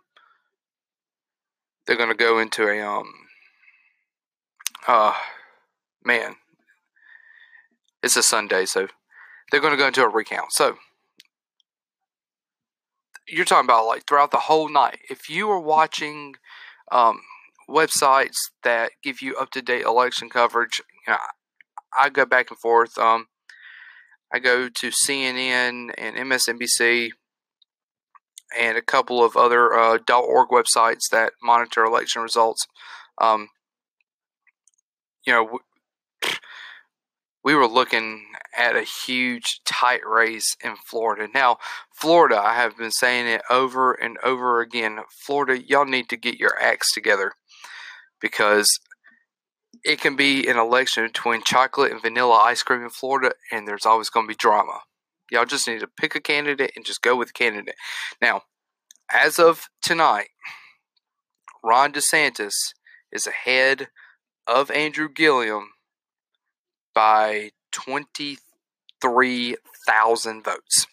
they're 1.86 1.98
going 1.98 2.10
to 2.10 2.16
go 2.16 2.40
into 2.40 2.68
a 2.68 2.82
um 2.82 3.12
uh 4.88 5.14
man 6.04 6.36
it's 8.02 8.16
a 8.16 8.24
sunday 8.24 8.66
so 8.66 8.88
they're 9.52 9.62
going 9.62 9.74
to 9.74 9.78
go 9.78 9.88
into 9.88 10.04
a 10.04 10.10
recount. 10.10 10.52
So 10.52 10.78
you're 13.28 13.46
talking 13.46 13.66
about 13.66 13.88
like 13.88 14.06
throughout 14.06 14.32
the 14.32 14.38
whole 14.38 14.70
night. 14.70 15.00
If 15.10 15.30
you 15.30 15.50
are 15.50 15.60
watching 15.60 16.36
um 16.92 17.22
websites 17.70 18.36
that 18.64 18.92
give 19.04 19.22
you 19.22 19.36
up 19.36 19.50
to 19.52 19.62
date 19.62 19.84
election 19.84 20.30
coverage 20.30 20.82
you 21.08 21.14
know 21.14 21.20
I 21.98 22.10
go 22.10 22.26
back 22.26 22.50
and 22.52 22.60
forth. 22.60 22.98
Um, 22.98 23.28
I 24.34 24.40
go 24.40 24.70
to 24.70 24.88
CNN 24.90 25.92
and 25.98 26.16
MSNBC 26.16 27.12
and 28.58 28.78
a 28.78 28.82
couple 28.82 29.24
of 29.24 29.36
other 29.36 29.74
uh, 29.74 29.98
.org 30.10 30.50
websites 30.50 31.10
that 31.12 31.34
monitor 31.42 31.84
election 31.84 32.22
results. 32.22 32.68
Um, 33.20 33.50
you 35.26 35.34
know, 35.34 35.60
we 37.44 37.56
were 37.56 37.68
looking 37.68 38.26
at 38.58 38.76
a 38.76 38.84
huge 38.84 39.62
tight 39.66 40.06
race 40.06 40.56
in 40.64 40.76
Florida. 40.88 41.28
Now, 41.34 41.58
Florida, 41.94 42.38
I 42.38 42.56
have 42.56 42.78
been 42.78 42.92
saying 42.92 43.28
it 43.28 43.42
over 43.50 43.94
and 43.94 44.18
over 44.24 44.62
again. 44.62 45.00
Florida, 45.26 45.62
y'all 45.62 45.86
need 45.86 46.10
to 46.10 46.18
get 46.18 46.40
your 46.40 46.60
acts 46.60 46.94
together 46.94 47.34
because 48.26 48.80
it 49.84 50.02
can 50.02 50.16
be 50.16 50.48
an 50.48 50.58
election 50.58 51.06
between 51.06 51.44
chocolate 51.44 51.92
and 51.92 52.02
vanilla 52.02 52.38
ice 52.38 52.64
cream 52.64 52.82
in 52.82 52.90
Florida, 52.90 53.36
and 53.52 53.68
there's 53.68 53.86
always 53.86 54.10
going 54.10 54.26
to 54.26 54.30
be 54.30 54.36
drama. 54.36 54.80
Y'all 55.30 55.46
just 55.46 55.68
need 55.68 55.82
to 55.82 55.88
pick 55.88 56.16
a 56.16 56.20
candidate 56.20 56.72
and 56.76 56.84
just 56.84 57.04
go 57.04 57.16
with 57.16 57.28
the 57.28 57.34
candidate. 57.34 57.76
Now, 58.20 58.42
as 59.14 59.38
of 59.38 59.68
tonight, 59.84 60.30
Ron 61.64 61.94
DeSantis 61.94 62.56
is 63.12 63.28
ahead 63.28 63.90
of 64.48 64.72
Andrew 64.72 65.08
Gillum 65.08 65.74
by 66.96 67.52
23,000 67.74 70.44
votes. 70.44 70.88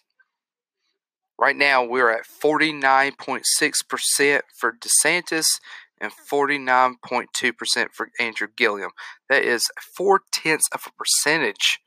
Right 1.39 1.55
now, 1.55 1.83
we're 1.83 2.11
at 2.11 2.27
49.6% 2.27 4.41
for 4.55 4.71
DeSantis 4.71 5.59
and 6.03 6.11
49.2% 6.11 7.87
for 7.93 8.09
Andrew 8.19 8.47
Gillum. 8.55 8.91
That 9.29 9.43
is 9.43 9.71
four 9.95 10.21
tenths 10.31 10.67
of 10.73 10.81
a 10.85 10.91
percentage 10.91 11.79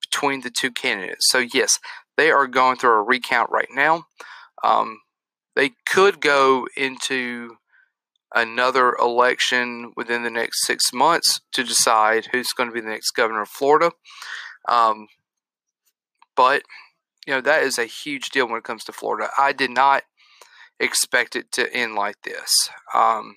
between 0.00 0.42
the 0.42 0.50
two 0.50 0.70
candidates. 0.70 1.26
So, 1.30 1.38
yes, 1.38 1.78
they 2.16 2.30
are 2.30 2.46
going 2.46 2.76
through 2.76 2.98
a 2.98 3.02
recount 3.02 3.50
right 3.50 3.68
now. 3.72 4.04
Um, 4.62 5.00
they 5.56 5.72
could 5.86 6.20
go 6.20 6.66
into 6.76 7.56
another 8.34 8.94
election 9.00 9.92
within 9.96 10.24
the 10.24 10.30
next 10.30 10.66
six 10.66 10.92
months 10.92 11.40
to 11.52 11.64
decide 11.64 12.28
who's 12.32 12.52
going 12.52 12.68
to 12.68 12.74
be 12.74 12.80
the 12.80 12.88
next 12.88 13.12
governor 13.12 13.42
of 13.42 13.48
Florida. 13.48 13.92
Um, 14.68 15.06
but, 16.36 16.62
you 17.26 17.32
know, 17.32 17.40
that 17.40 17.62
is 17.62 17.78
a 17.78 17.84
huge 17.84 18.30
deal 18.30 18.48
when 18.48 18.58
it 18.58 18.64
comes 18.64 18.84
to 18.84 18.92
Florida. 18.92 19.30
I 19.38 19.52
did 19.52 19.70
not 19.70 20.02
expect 20.80 21.36
it 21.36 21.52
to 21.52 21.72
end 21.72 21.94
like 21.94 22.20
this. 22.22 22.70
Um, 22.92 23.36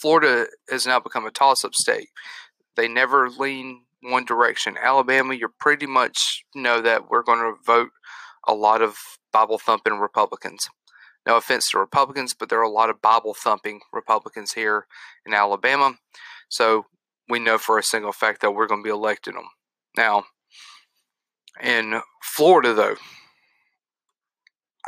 Florida 0.00 0.46
has 0.68 0.86
now 0.86 1.00
become 1.00 1.26
a 1.26 1.30
toss 1.30 1.64
up 1.64 1.74
state. 1.74 2.08
They 2.76 2.88
never 2.88 3.28
lean 3.30 3.82
one 4.02 4.24
direction. 4.24 4.76
Alabama, 4.80 5.34
you 5.34 5.48
pretty 5.58 5.86
much 5.86 6.44
know 6.54 6.80
that 6.80 7.08
we're 7.08 7.22
going 7.22 7.38
to 7.38 7.54
vote 7.64 7.90
a 8.46 8.54
lot 8.54 8.82
of 8.82 8.98
Bible 9.32 9.58
thumping 9.58 9.94
Republicans. 9.94 10.68
No 11.26 11.36
offense 11.36 11.70
to 11.70 11.78
Republicans, 11.78 12.34
but 12.34 12.50
there 12.50 12.58
are 12.58 12.62
a 12.62 12.68
lot 12.68 12.90
of 12.90 13.00
Bible 13.00 13.34
thumping 13.34 13.80
Republicans 13.92 14.52
here 14.52 14.86
in 15.24 15.32
Alabama. 15.32 15.94
So 16.48 16.86
we 17.28 17.38
know 17.38 17.56
for 17.56 17.78
a 17.78 17.82
single 17.82 18.12
fact 18.12 18.42
that 18.42 18.50
we're 18.50 18.66
going 18.66 18.82
to 18.82 18.86
be 18.86 18.90
electing 18.90 19.34
them. 19.34 19.48
Now, 19.96 20.24
in 21.62 22.00
Florida, 22.22 22.74
though, 22.74 22.96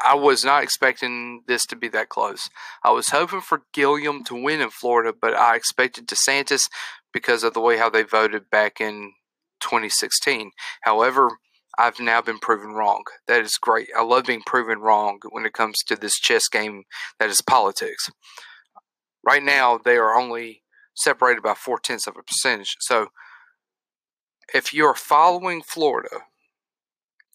I 0.05 0.15
was 0.15 0.45
not 0.45 0.63
expecting 0.63 1.43
this 1.47 1.65
to 1.67 1.77
be 1.77 1.89
that 1.89 2.09
close. 2.09 2.51
I 2.85 2.91
was 2.91 3.11
hoping 3.11 3.41
for 3.41 3.63
Gillum 3.73 4.25
to 4.25 4.35
win 4.35 4.61
in 4.61 4.71
Florida, 4.71 5.13
but 5.19 5.35
I 5.35 5.57
expected 5.57 6.07
DeSantis 6.07 6.69
because 7.13 7.43
of 7.43 7.55
the 7.55 7.61
way 7.61 7.79
how 7.79 7.89
they 7.89 8.03
voted 8.03 8.51
back 8.51 8.81
in 8.81 9.13
2016. 9.61 10.51
However, 10.83 11.31
I've 11.79 12.01
now 12.01 12.23
been 12.23 12.39
proven 12.39 12.73
wrong. 12.73 13.05
That 13.27 13.43
is 13.43 13.59
great. 13.59 13.89
I 13.97 14.03
love 14.03 14.25
being 14.25 14.43
proven 14.45 14.81
wrong 14.81 15.21
when 15.31 15.45
it 15.45 15.53
comes 15.53 15.77
to 15.87 15.97
this 15.97 16.19
chess 16.19 16.49
game 16.49 16.85
that 17.19 17.29
is 17.29 17.43
politics. 17.43 18.11
Right 19.25 19.43
now, 19.43 19.79
they 19.79 19.97
are 19.97 20.15
only 20.15 20.63
separated 20.95 21.43
by 21.43 21.55
four 21.55 21.79
tenths 21.79 22.07
of 22.07 22.17
a 22.17 22.23
percentage. 22.23 22.77
So, 22.81 23.09
if 24.55 24.73
you're 24.73 24.95
following 24.95 25.63
Florida, 25.63 26.21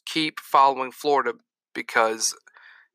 keep 0.05 0.39
following 0.39 0.91
Florida 0.91 1.33
because 1.73 2.33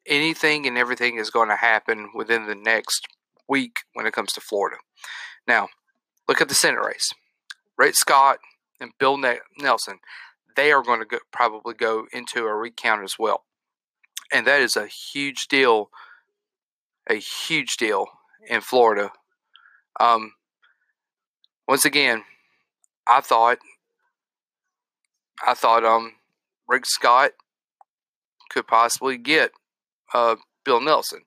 anything 0.08 0.66
and 0.66 0.76
everything 0.78 1.16
is 1.16 1.30
going 1.30 1.48
to 1.48 1.56
happen 1.56 2.10
within 2.14 2.46
the 2.46 2.54
next 2.54 3.06
week 3.48 3.78
when 3.94 4.06
it 4.06 4.12
comes 4.12 4.32
to 4.32 4.40
Florida. 4.40 4.76
Now, 5.46 5.68
look 6.28 6.40
at 6.40 6.48
the 6.48 6.54
Senate 6.54 6.84
race. 6.84 7.12
Rick 7.78 7.94
Scott 7.94 8.38
and 8.80 8.92
Bill 8.98 9.18
Nelson 9.58 9.98
they 10.56 10.72
are 10.72 10.82
going 10.82 10.98
to 10.98 11.06
go, 11.06 11.18
probably 11.30 11.74
go 11.74 12.06
into 12.12 12.46
a 12.46 12.54
recount 12.54 13.04
as 13.04 13.18
well. 13.18 13.44
And 14.32 14.46
that 14.46 14.60
is 14.60 14.74
a 14.74 14.86
huge 14.86 15.46
deal, 15.46 15.90
a 17.08 17.14
huge 17.14 17.76
deal 17.76 18.06
in 18.48 18.62
Florida. 18.62 19.10
Um, 20.00 20.32
once 21.68 21.84
again, 21.84 22.24
I 23.06 23.20
thought, 23.20 23.58
I 25.46 25.54
thought, 25.54 25.84
um, 25.84 26.14
Rick 26.66 26.86
Scott 26.86 27.32
could 28.48 28.66
possibly 28.66 29.16
get 29.16 29.52
uh, 30.14 30.36
Bill 30.64 30.80
Nelson. 30.80 31.22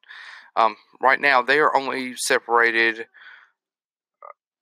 Um, 0.55 0.77
right 1.01 1.19
now, 1.19 1.41
they 1.41 1.59
are 1.59 1.75
only 1.75 2.15
separated 2.15 3.07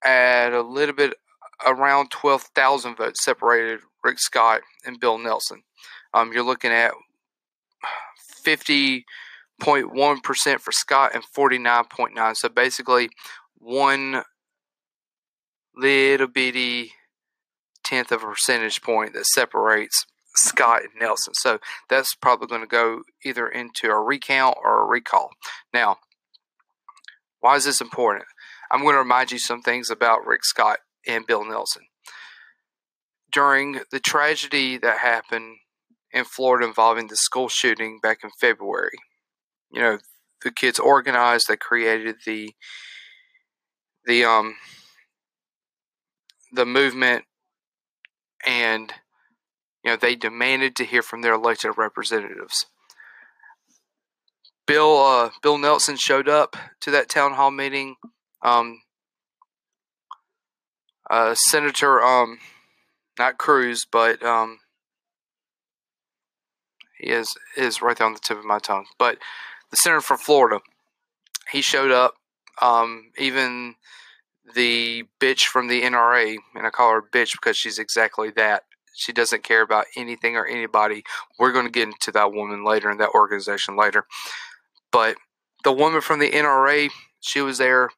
at 0.04 0.54
a 0.54 0.62
little 0.62 0.96
bit 0.96 1.14
around 1.66 2.12
12,000 2.12 2.96
votes 2.96 3.24
separated 3.24 3.80
Rick 4.04 4.20
Scott 4.20 4.62
and 4.86 5.00
Bill 5.00 5.18
Nelson. 5.18 5.64
Um, 6.14 6.32
you're 6.32 6.44
looking 6.44 6.72
at 6.72 6.92
50.1% 8.46 10.60
for 10.60 10.72
Scott 10.72 11.12
and 11.14 11.24
49.9. 11.36 12.36
So 12.36 12.50
basically, 12.50 13.10
one 13.58 14.24
little 15.76 16.28
bitty 16.28 16.94
tenth 17.84 18.12
of 18.12 18.24
a 18.24 18.28
percentage 18.28 18.82
point 18.82 19.14
that 19.14 19.26
separates 19.26 20.06
Scott 20.38 20.84
and 20.84 20.92
Nelson. 21.00 21.34
So 21.36 21.60
that's 21.90 22.16
probably 22.16 22.48
going 22.48 22.62
to 22.62 22.68
go 22.68 23.02
either 23.26 23.48
into 23.48 23.88
a 23.90 24.00
recount 24.00 24.58
or 24.64 24.84
a 24.84 24.86
recall. 24.86 25.30
Now, 25.74 25.98
why 27.40 27.56
is 27.56 27.66
this 27.66 27.82
important? 27.82 28.26
I'm 28.72 28.82
going 28.82 28.96
to 28.96 29.00
remind 29.00 29.32
you 29.32 29.40
some 29.40 29.62
things 29.62 29.90
about 29.90 30.26
Rick 30.26 30.44
Scott 30.44 30.80
and 31.08 31.26
Bill 31.26 31.46
Nelson. 31.46 31.84
During 33.32 33.82
the 33.92 34.00
tragedy 34.00 34.78
that 34.78 35.00
happened 35.00 35.58
in 36.12 36.26
Florida 36.26 36.66
involving 36.66 37.08
the 37.08 37.16
school 37.16 37.50
shooting 37.50 38.00
back 38.02 38.20
in 38.24 38.30
February, 38.40 38.98
you 39.72 39.82
know, 39.82 40.00
the 40.44 40.52
kids 40.52 40.80
organized, 40.80 41.48
they 41.48 41.58
created 41.58 42.16
the 42.26 42.54
the 44.06 44.24
um 44.24 44.56
the 46.54 46.66
movement 46.66 47.26
and 48.46 48.94
you 49.88 49.94
know 49.94 49.98
they 49.98 50.16
demanded 50.16 50.76
to 50.76 50.84
hear 50.84 51.02
from 51.02 51.22
their 51.22 51.36
elected 51.36 51.78
representatives. 51.78 52.66
Bill 54.66 54.98
uh, 54.98 55.30
Bill 55.42 55.58
Nelson 55.58 55.96
showed 55.96 56.28
up 56.28 56.58
to 56.82 56.92
that 56.92 57.08
town 57.08 57.36
hall 57.36 57.52
meeting. 57.52 57.96
Um, 58.42 58.82
uh, 61.10 61.36
Senator, 61.36 62.04
um, 62.04 62.40
not 63.18 63.38
Cruz, 63.38 63.88
but 63.90 64.22
um, 64.24 64.60
he 67.00 67.12
is 67.12 67.38
is 67.56 67.82
right 67.82 67.96
there 67.96 68.08
on 68.08 68.14
the 68.14 68.20
tip 68.20 68.38
of 68.38 68.44
my 68.44 68.60
tongue. 68.60 68.88
But 69.00 69.20
the 69.72 69.78
senator 69.78 70.02
from 70.02 70.18
Florida, 70.18 70.60
he 71.50 71.62
showed 71.62 71.92
up. 71.92 72.16
Um, 72.62 73.12
even 73.18 73.76
the 74.54 75.06
bitch 75.22 75.44
from 75.44 75.70
the 75.70 75.84
NRA, 75.84 76.36
and 76.56 76.68
I 76.68 76.72
call 76.72 76.92
her 76.92 77.02
bitch 77.02 77.34
because 77.34 77.56
she's 77.56 77.80
exactly 77.80 78.32
that. 78.32 78.64
She 78.98 79.14
doesn't 79.14 79.44
care 79.44 79.62
about 79.62 79.86
anything 79.96 80.36
or 80.36 80.48
anybody. 80.48 81.04
We're 81.38 81.52
going 81.52 81.66
to 81.66 81.72
get 81.72 81.88
into 81.88 82.12
that 82.14 82.34
woman 82.34 82.66
later 82.66 82.90
and 82.90 83.00
that 83.00 83.12
organization 83.14 83.78
later. 83.78 84.06
But 84.92 85.18
the 85.64 85.72
woman 85.72 86.02
from 86.02 86.20
the 86.20 86.32
NRA, 86.32 86.90
she 87.20 87.42
was 87.42 87.60
there. 87.60 87.92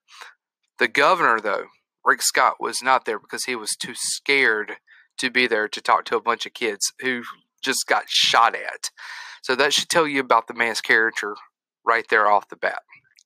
The 0.77 0.89
governor, 0.89 1.39
though, 1.39 1.67
Rick 2.03 2.21
Scott 2.21 2.55
was 2.59 2.83
not 2.83 3.05
there 3.05 3.17
because 3.17 3.45
he 3.45 3.55
was 3.55 3.77
too 3.79 3.93
scared 3.95 4.73
to 5.19 5.29
be 5.29 5.47
there 5.47 5.69
to 5.69 5.81
talk 5.81 6.03
to 6.05 6.17
a 6.17 6.21
bunch 6.21 6.45
of 6.45 6.53
kids 6.53 6.91
who 6.99 7.23
just 7.61 7.87
got 7.87 8.09
shot 8.09 8.53
at. 8.53 8.89
So 9.41 9.55
that 9.55 9.73
should 9.73 9.89
tell 9.89 10.07
you 10.07 10.19
about 10.19 10.47
the 10.47 10.53
man's 10.53 10.81
character 10.81 11.35
right 11.85 12.05
there 12.09 12.29
off 12.29 12.49
the 12.49 12.57
bat. 12.57 12.81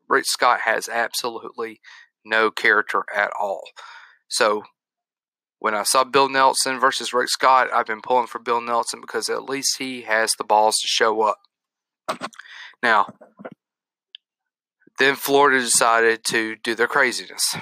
Rick 0.07 0.25
Scott 0.27 0.61
has 0.65 0.87
absolutely 0.87 1.81
no 2.23 2.51
character 2.51 3.03
at 3.15 3.31
all. 3.39 3.63
So 4.27 4.63
when 5.63 5.73
I 5.73 5.83
saw 5.83 6.03
Bill 6.03 6.27
Nelson 6.27 6.77
versus 6.77 7.13
Rick 7.13 7.29
Scott, 7.29 7.69
I've 7.73 7.85
been 7.85 8.01
pulling 8.01 8.27
for 8.27 8.37
Bill 8.37 8.59
Nelson 8.59 8.99
because 8.99 9.29
at 9.29 9.45
least 9.45 9.77
he 9.77 10.01
has 10.01 10.33
the 10.33 10.43
balls 10.43 10.75
to 10.79 10.87
show 10.89 11.21
up. 11.21 11.39
Now, 12.83 13.13
then 14.99 15.15
Florida 15.15 15.61
decided 15.61 16.25
to 16.25 16.57
do 16.57 16.75
their 16.75 16.89
craziness. 16.89 17.55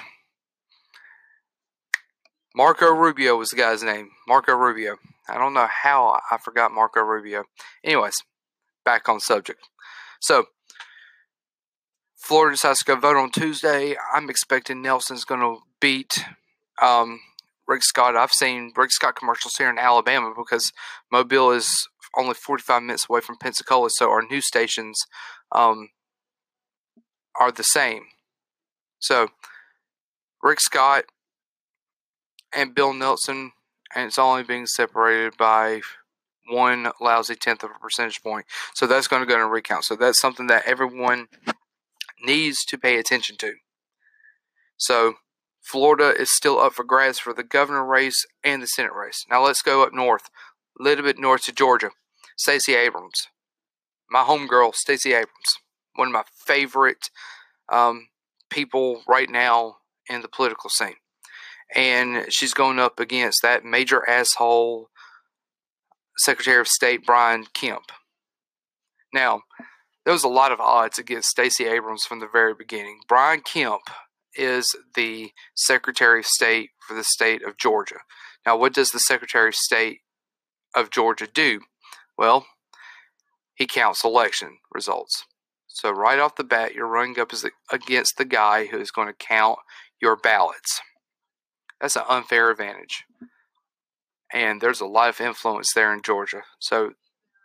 Marco 2.56 2.92
Rubio 2.92 3.36
was 3.36 3.50
the 3.50 3.56
guy's 3.56 3.84
name. 3.84 4.10
Marco 4.26 4.52
Rubio. 4.52 4.96
I 5.28 5.38
don't 5.38 5.54
know 5.54 5.68
how 5.70 6.18
I 6.28 6.38
forgot 6.38 6.72
Marco 6.72 7.02
Rubio. 7.02 7.44
Anyways, 7.84 8.16
back 8.84 9.08
on 9.08 9.20
subject. 9.20 9.60
So, 10.18 10.46
Florida 12.16 12.54
decides 12.54 12.80
to 12.80 12.84
go 12.84 12.96
vote 12.96 13.16
on 13.16 13.30
Tuesday. 13.30 13.94
I'm 14.12 14.28
expecting 14.28 14.82
Nelson's 14.82 15.24
going 15.24 15.40
to 15.40 15.58
beat 15.78 16.24
um, 16.82 17.20
Rick 17.72 17.84
Scott. 17.84 18.16
I've 18.16 18.32
seen 18.32 18.70
Rick 18.76 18.92
Scott 18.92 19.16
commercials 19.16 19.54
here 19.56 19.70
in 19.70 19.78
Alabama 19.78 20.34
because 20.36 20.72
Mobile 21.10 21.52
is 21.52 21.88
only 22.14 22.34
45 22.34 22.82
minutes 22.82 23.06
away 23.08 23.22
from 23.22 23.38
Pensacola, 23.38 23.88
so 23.88 24.10
our 24.10 24.20
news 24.20 24.46
stations 24.46 25.00
um, 25.52 25.88
are 27.40 27.50
the 27.50 27.64
same. 27.64 28.02
So, 28.98 29.28
Rick 30.42 30.60
Scott 30.60 31.04
and 32.54 32.74
Bill 32.74 32.92
Nelson, 32.92 33.52
and 33.94 34.08
it's 34.08 34.18
only 34.18 34.42
being 34.42 34.66
separated 34.66 35.38
by 35.38 35.80
one 36.46 36.92
lousy 37.00 37.36
tenth 37.36 37.62
of 37.62 37.70
a 37.70 37.78
percentage 37.80 38.22
point. 38.22 38.44
So 38.74 38.86
that's 38.86 39.08
going 39.08 39.22
to 39.22 39.26
go 39.26 39.36
in 39.36 39.40
a 39.40 39.46
recount. 39.46 39.84
So 39.84 39.96
that's 39.96 40.20
something 40.20 40.48
that 40.48 40.66
everyone 40.66 41.28
needs 42.22 42.66
to 42.66 42.76
pay 42.76 42.98
attention 42.98 43.36
to. 43.38 43.54
So 44.76 45.14
Florida 45.62 46.12
is 46.18 46.30
still 46.30 46.58
up 46.58 46.74
for 46.74 46.84
grabs 46.84 47.18
for 47.18 47.32
the 47.32 47.44
governor 47.44 47.84
race 47.84 48.26
and 48.42 48.62
the 48.62 48.66
Senate 48.66 48.92
race. 48.92 49.24
Now 49.30 49.44
let's 49.44 49.62
go 49.62 49.82
up 49.82 49.92
north, 49.92 50.28
a 50.78 50.82
little 50.82 51.04
bit 51.04 51.18
north 51.18 51.44
to 51.44 51.52
Georgia. 51.52 51.90
Stacey 52.36 52.74
Abrams, 52.74 53.28
my 54.10 54.22
homegirl, 54.24 54.74
Stacey 54.74 55.10
Abrams, 55.10 55.58
one 55.94 56.08
of 56.08 56.12
my 56.12 56.24
favorite 56.34 57.10
um, 57.70 58.08
people 58.50 59.02
right 59.06 59.30
now 59.30 59.76
in 60.10 60.22
the 60.22 60.28
political 60.28 60.68
scene. 60.68 60.96
And 61.74 62.26
she's 62.30 62.52
going 62.52 62.78
up 62.78 62.98
against 63.00 63.40
that 63.42 63.64
major 63.64 64.08
asshole 64.08 64.88
Secretary 66.18 66.60
of 66.60 66.68
State 66.68 67.06
Brian 67.06 67.46
Kemp. 67.54 67.92
Now, 69.14 69.42
there 70.04 70.12
was 70.12 70.24
a 70.24 70.28
lot 70.28 70.52
of 70.52 70.60
odds 70.60 70.98
against 70.98 71.28
Stacey 71.28 71.64
Abrams 71.64 72.04
from 72.04 72.20
the 72.20 72.28
very 72.30 72.54
beginning. 72.54 73.00
Brian 73.08 73.40
Kemp 73.40 73.82
is 74.36 74.74
the 74.94 75.32
Secretary 75.54 76.20
of 76.20 76.26
State 76.26 76.70
for 76.86 76.94
the 76.94 77.04
state 77.04 77.42
of 77.42 77.58
Georgia. 77.58 78.00
Now, 78.46 78.56
what 78.56 78.74
does 78.74 78.90
the 78.90 78.98
Secretary 78.98 79.48
of 79.48 79.54
State 79.54 80.00
of 80.74 80.90
Georgia 80.90 81.26
do? 81.32 81.60
Well, 82.16 82.46
he 83.54 83.66
counts 83.66 84.04
election 84.04 84.58
results. 84.72 85.24
So, 85.66 85.90
right 85.90 86.18
off 86.18 86.36
the 86.36 86.44
bat, 86.44 86.74
you're 86.74 86.86
running 86.86 87.18
up 87.18 87.32
against 87.70 88.18
the 88.18 88.24
guy 88.24 88.66
who 88.66 88.78
is 88.78 88.90
going 88.90 89.08
to 89.08 89.14
count 89.14 89.58
your 90.00 90.16
ballots. 90.16 90.80
That's 91.80 91.96
an 91.96 92.02
unfair 92.08 92.50
advantage. 92.50 93.04
And 94.32 94.60
there's 94.60 94.80
a 94.80 94.86
lot 94.86 95.08
of 95.08 95.20
influence 95.20 95.72
there 95.74 95.92
in 95.92 96.02
Georgia. 96.02 96.42
So, 96.58 96.92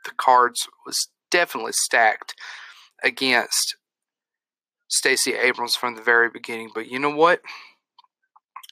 the 0.06 0.12
cards 0.12 0.68
was 0.86 1.10
definitely 1.32 1.74
stacked 1.74 2.34
against 3.04 3.76
Stacey 4.88 5.34
Abrams 5.34 5.76
from 5.76 5.96
the 5.96 6.02
very 6.02 6.30
beginning. 6.30 6.72
But 6.74 6.88
you 6.88 7.00
know 7.00 7.10
what? 7.10 7.42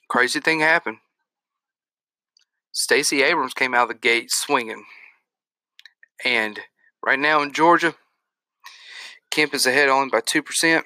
Crazy 0.10 0.40
thing 0.40 0.60
happened. 0.60 0.98
Stacey 2.72 3.24
Abrams 3.24 3.54
came 3.54 3.74
out 3.74 3.84
of 3.84 3.88
the 3.90 3.94
gate 3.96 4.30
swinging. 4.32 4.86
And 6.24 6.60
right 7.06 7.20
now 7.20 7.42
in 7.42 7.52
Georgia, 7.52 7.96
Kemp 9.32 9.54
is 9.54 9.66
ahead 9.66 9.90
only 9.90 10.10
by 10.10 10.22
2%, 10.22 10.84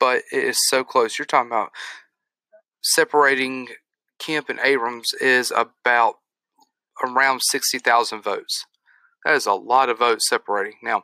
but 0.00 0.22
it 0.32 0.44
is 0.44 0.58
so 0.68 0.84
close. 0.84 1.18
You're 1.18 1.26
talking 1.26 1.50
about 1.50 1.70
separating 2.82 3.68
Kemp 4.18 4.48
and 4.48 4.60
Abrams 4.62 5.12
is 5.20 5.52
about 5.54 6.16
around 7.04 7.40
60,000 7.42 8.22
votes. 8.22 8.66
That 9.24 9.34
is 9.34 9.46
a 9.46 9.52
lot 9.52 9.88
of 9.88 9.98
votes 9.98 10.28
separating. 10.28 10.78
Now, 10.82 11.02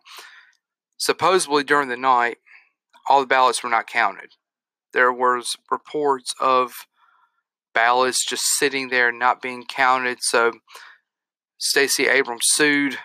supposedly 0.98 1.64
during 1.64 1.88
the 1.88 1.96
night, 1.96 2.38
all 3.10 3.20
the 3.20 3.26
ballots 3.26 3.64
were 3.64 3.68
not 3.68 3.88
counted. 3.88 4.36
There 4.92 5.12
was 5.12 5.56
reports 5.68 6.32
of 6.40 6.86
ballots 7.74 8.24
just 8.24 8.44
sitting 8.56 8.88
there 8.88 9.10
not 9.10 9.42
being 9.42 9.64
counted. 9.64 10.18
So 10.20 10.52
Stacey 11.58 12.06
Abrams 12.06 12.44
sued. 12.44 12.98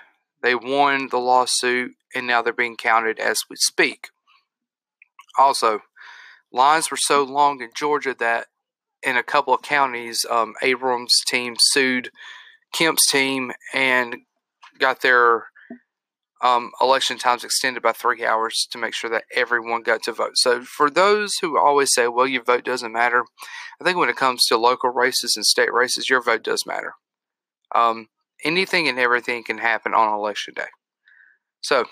They 0.44 0.54
won 0.54 1.10
the 1.10 1.18
lawsuit, 1.18 1.94
and 2.14 2.28
now 2.28 2.44
they're 2.44 2.54
being 2.54 2.76
counted 2.76 3.20
as 3.20 3.40
we 3.50 3.56
speak. 3.56 4.10
Also, 5.40 5.80
lines 6.52 6.92
were 6.92 6.98
so 6.98 7.24
long 7.24 7.62
in 7.62 7.72
Georgia 7.76 8.16
that 8.20 8.46
in 9.02 9.18
a 9.18 9.24
couple 9.24 9.56
of 9.56 9.64
counties, 9.64 10.24
um, 10.30 10.54
Abrams' 10.62 11.20
team 11.26 11.56
sued 11.60 12.12
Kemp's 12.72 13.10
team 13.10 13.54
and 13.74 14.18
got 14.78 15.02
their 15.02 15.48
um, 16.46 16.70
election 16.80 17.18
times 17.18 17.44
extended 17.44 17.82
by 17.82 17.92
three 17.92 18.24
hours 18.24 18.68
to 18.70 18.78
make 18.78 18.94
sure 18.94 19.10
that 19.10 19.24
everyone 19.34 19.82
got 19.82 20.04
to 20.04 20.12
vote. 20.12 20.34
So, 20.36 20.62
for 20.62 20.92
those 20.92 21.32
who 21.42 21.58
always 21.58 21.92
say, 21.92 22.08
well, 22.08 22.28
your 22.28 22.44
vote 22.44 22.64
doesn't 22.64 22.92
matter, 22.92 23.24
I 23.82 23.84
think 23.84 23.98
when 23.98 24.10
it 24.10 24.16
comes 24.16 24.46
to 24.46 24.58
local 24.58 24.92
races 24.92 25.34
and 25.36 25.44
state 25.44 25.74
races, 25.74 26.08
your 26.08 26.22
vote 26.22 26.44
does 26.44 26.64
matter. 26.68 26.94
Um, 27.74 28.10
anything 28.44 28.88
and 28.88 29.00
everything 29.00 29.44
can 29.44 29.58
happen 29.58 29.96
on 29.96 30.14
election 30.14 30.54
day. 30.56 30.68
So, 31.62 31.86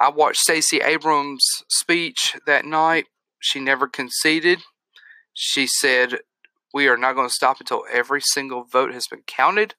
I 0.00 0.08
watched 0.08 0.40
Stacey 0.40 0.78
Abrams' 0.80 1.46
speech 1.68 2.36
that 2.46 2.64
night. 2.64 3.06
She 3.38 3.60
never 3.60 3.86
conceded. 3.86 4.58
She 5.34 5.68
said, 5.68 6.18
We 6.74 6.88
are 6.88 6.96
not 6.96 7.14
going 7.14 7.28
to 7.28 7.34
stop 7.34 7.60
until 7.60 7.84
every 7.92 8.22
single 8.22 8.64
vote 8.64 8.92
has 8.92 9.06
been 9.06 9.22
counted. 9.28 9.76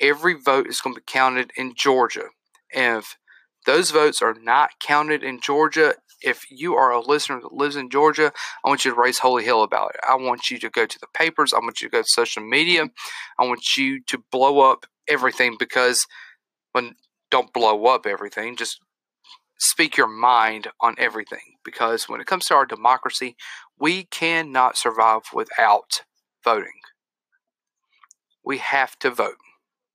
Every 0.00 0.34
vote 0.34 0.68
is 0.68 0.80
going 0.80 0.94
to 0.94 1.00
be 1.00 1.04
counted 1.04 1.50
in 1.56 1.72
Georgia. 1.74 2.26
If 2.70 3.16
those 3.64 3.90
votes 3.90 4.22
are 4.22 4.34
not 4.34 4.70
counted 4.80 5.22
in 5.22 5.40
Georgia, 5.40 5.94
if 6.22 6.50
you 6.50 6.74
are 6.74 6.90
a 6.90 7.00
listener 7.00 7.40
that 7.40 7.52
lives 7.52 7.76
in 7.76 7.90
Georgia, 7.90 8.32
I 8.64 8.68
want 8.68 8.84
you 8.84 8.92
to 8.92 9.00
raise 9.00 9.18
holy 9.18 9.44
hell 9.44 9.62
about 9.62 9.94
it. 9.94 10.00
I 10.08 10.14
want 10.14 10.50
you 10.50 10.58
to 10.58 10.70
go 10.70 10.86
to 10.86 10.98
the 10.98 11.06
papers. 11.14 11.52
I 11.52 11.58
want 11.58 11.80
you 11.80 11.88
to 11.88 11.92
go 11.92 12.02
to 12.02 12.08
social 12.08 12.42
media. 12.42 12.86
I 13.38 13.44
want 13.44 13.76
you 13.76 14.00
to 14.04 14.22
blow 14.30 14.60
up 14.60 14.86
everything 15.08 15.56
because 15.58 16.06
when 16.72 16.94
don't 17.30 17.52
blow 17.52 17.86
up 17.86 18.06
everything, 18.06 18.56
just 18.56 18.80
speak 19.58 19.96
your 19.96 20.08
mind 20.08 20.68
on 20.80 20.94
everything. 20.98 21.56
Because 21.64 22.08
when 22.08 22.20
it 22.20 22.26
comes 22.26 22.46
to 22.46 22.54
our 22.54 22.66
democracy, 22.66 23.36
we 23.78 24.04
cannot 24.04 24.76
survive 24.76 25.22
without 25.32 26.02
voting. 26.44 26.80
We 28.44 28.58
have 28.58 28.98
to 29.00 29.10
vote. 29.10 29.36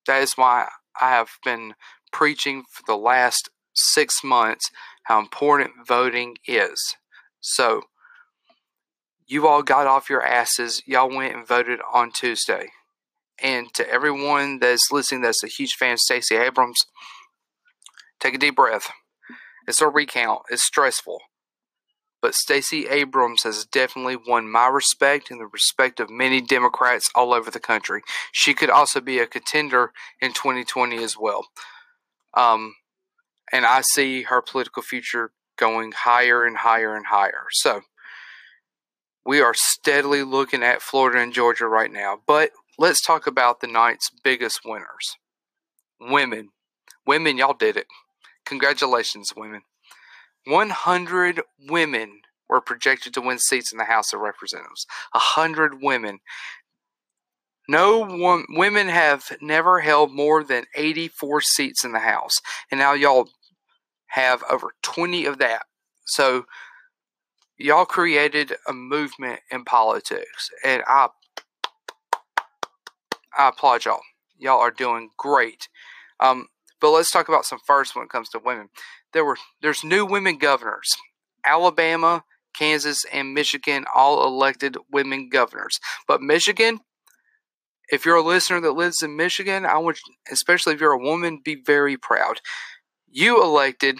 That 0.07 0.21
is 0.21 0.33
why 0.33 0.67
I 0.99 1.09
have 1.09 1.29
been 1.43 1.73
preaching 2.11 2.63
for 2.69 2.83
the 2.85 2.97
last 2.97 3.49
six 3.73 4.23
months 4.23 4.69
how 5.03 5.19
important 5.19 5.87
voting 5.87 6.37
is. 6.47 6.95
So, 7.39 7.83
you 9.25 9.47
all 9.47 9.63
got 9.63 9.87
off 9.87 10.09
your 10.09 10.23
asses. 10.23 10.81
Y'all 10.85 11.09
went 11.09 11.35
and 11.35 11.47
voted 11.47 11.79
on 11.93 12.11
Tuesday. 12.11 12.71
And 13.41 13.73
to 13.73 13.89
everyone 13.89 14.59
that's 14.59 14.91
listening 14.91 15.21
that's 15.21 15.43
a 15.43 15.47
huge 15.47 15.73
fan 15.73 15.93
of 15.93 15.99
Stacey 15.99 16.35
Abrams, 16.35 16.85
take 18.19 18.35
a 18.35 18.37
deep 18.37 18.57
breath. 18.57 18.91
It's 19.67 19.81
a 19.81 19.87
recount, 19.87 20.41
it's 20.49 20.65
stressful. 20.65 21.21
But 22.21 22.35
Stacey 22.35 22.87
Abrams 22.87 23.43
has 23.43 23.65
definitely 23.65 24.15
won 24.15 24.51
my 24.51 24.67
respect 24.67 25.31
and 25.31 25.39
the 25.39 25.47
respect 25.47 25.99
of 25.99 26.09
many 26.09 26.39
Democrats 26.39 27.09
all 27.15 27.33
over 27.33 27.49
the 27.49 27.59
country. 27.59 28.01
She 28.31 28.53
could 28.53 28.69
also 28.69 29.01
be 29.01 29.17
a 29.17 29.25
contender 29.25 29.91
in 30.21 30.33
2020 30.33 31.03
as 31.03 31.17
well. 31.17 31.47
Um, 32.33 32.75
and 33.51 33.65
I 33.65 33.81
see 33.81 34.23
her 34.23 34.41
political 34.41 34.81
future 34.81 35.31
going 35.57 35.91
higher 35.91 36.45
and 36.45 36.57
higher 36.57 36.95
and 36.95 37.05
higher. 37.07 37.45
So 37.51 37.81
we 39.25 39.41
are 39.41 39.53
steadily 39.55 40.23
looking 40.23 40.63
at 40.63 40.81
Florida 40.81 41.19
and 41.19 41.33
Georgia 41.33 41.67
right 41.67 41.91
now. 41.91 42.19
But 42.25 42.51
let's 42.77 43.01
talk 43.01 43.27
about 43.27 43.59
the 43.59 43.67
night's 43.67 44.09
biggest 44.23 44.61
winners 44.65 45.17
women. 45.99 46.49
Women, 47.05 47.37
y'all 47.37 47.53
did 47.53 47.77
it. 47.77 47.87
Congratulations, 48.45 49.33
women. 49.35 49.61
100 50.45 51.41
women 51.69 52.21
were 52.49 52.61
projected 52.61 53.13
to 53.13 53.21
win 53.21 53.37
seats 53.37 53.71
in 53.71 53.77
the 53.77 53.85
House 53.85 54.13
of 54.13 54.19
Representatives. 54.19 54.85
100 55.13 55.81
women. 55.81 56.19
No 57.67 57.99
one, 57.99 58.45
women 58.49 58.87
have 58.87 59.37
never 59.41 59.79
held 59.79 60.11
more 60.11 60.43
than 60.43 60.65
84 60.75 61.41
seats 61.41 61.85
in 61.85 61.91
the 61.93 61.99
House. 61.99 62.33
And 62.69 62.79
now 62.79 62.93
y'all 62.93 63.29
have 64.07 64.43
over 64.49 64.73
20 64.81 65.25
of 65.25 65.37
that. 65.39 65.63
So 66.05 66.45
y'all 67.57 67.85
created 67.85 68.53
a 68.67 68.73
movement 68.73 69.39
in 69.51 69.63
politics. 69.63 70.49
And 70.65 70.83
I 70.87 71.09
I 73.37 73.49
applaud 73.49 73.85
y'all. 73.85 74.01
Y'all 74.37 74.59
are 74.59 74.71
doing 74.71 75.09
great. 75.17 75.69
Um, 76.19 76.47
but 76.79 76.91
let's 76.91 77.11
talk 77.11 77.29
about 77.29 77.45
some 77.45 77.59
first 77.65 77.95
when 77.95 78.03
it 78.03 78.09
comes 78.09 78.29
to 78.29 78.39
women. 78.43 78.69
There 79.13 79.23
were 79.23 79.37
there's 79.61 79.83
new 79.83 80.05
women 80.05 80.37
governors. 80.37 80.89
Alabama, 81.45 82.23
Kansas, 82.53 83.05
and 83.11 83.33
Michigan 83.33 83.85
all 83.93 84.25
elected 84.25 84.77
women 84.91 85.29
governors. 85.29 85.79
But 86.07 86.21
Michigan 86.21 86.79
if 87.91 88.05
you're 88.05 88.15
a 88.15 88.23
listener 88.23 88.61
that 88.61 88.71
lives 88.71 89.03
in 89.03 89.17
Michigan, 89.17 89.65
I 89.65 89.77
want, 89.77 89.99
especially 90.31 90.73
if 90.73 90.79
you're 90.79 90.93
a 90.93 90.97
woman, 90.97 91.41
be 91.43 91.55
very 91.55 91.97
proud. 91.97 92.39
You 93.09 93.43
elected 93.43 93.99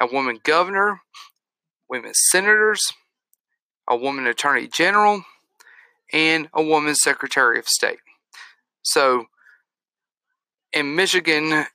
a 0.00 0.06
woman 0.06 0.40
governor, 0.42 1.00
women 1.88 2.12
senators, 2.14 2.92
a 3.88 3.96
woman 3.96 4.26
attorney 4.26 4.66
general, 4.66 5.22
and 6.12 6.48
a 6.52 6.62
woman 6.62 6.96
secretary 6.96 7.58
of 7.58 7.68
state. 7.68 7.98
So, 8.82 9.26
in 10.72 10.96
Michigan, 10.96 11.66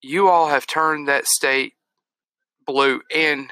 you 0.00 0.28
all 0.28 0.48
have 0.48 0.66
turned 0.66 1.08
that 1.08 1.26
state 1.26 1.74
blue. 2.66 3.02
And 3.14 3.50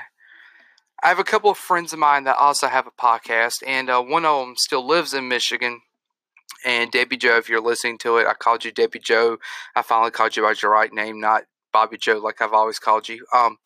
I 1.02 1.08
have 1.08 1.18
a 1.18 1.24
couple 1.24 1.50
of 1.50 1.58
friends 1.58 1.92
of 1.92 1.98
mine 1.98 2.24
that 2.24 2.36
also 2.36 2.68
have 2.68 2.86
a 2.86 2.90
podcast, 2.90 3.62
and 3.66 3.90
uh, 3.90 4.02
one 4.02 4.24
of 4.24 4.46
them 4.46 4.54
still 4.56 4.86
lives 4.86 5.12
in 5.12 5.28
Michigan. 5.28 5.80
And 6.64 6.90
Debbie 6.90 7.16
Joe, 7.16 7.36
if 7.36 7.48
you're 7.48 7.60
listening 7.60 7.98
to 7.98 8.18
it, 8.18 8.26
I 8.26 8.34
called 8.34 8.64
you 8.64 8.72
Debbie 8.72 8.98
Joe. 8.98 9.38
I 9.74 9.82
finally 9.82 10.10
called 10.10 10.36
you 10.36 10.42
by 10.42 10.54
your 10.60 10.72
right 10.72 10.92
name, 10.92 11.20
not 11.20 11.44
Bobby 11.72 11.96
Joe, 11.98 12.18
like 12.18 12.42
I've 12.42 12.52
always 12.52 12.78
called 12.78 13.08
you. 13.08 13.24
Um, 13.34 13.56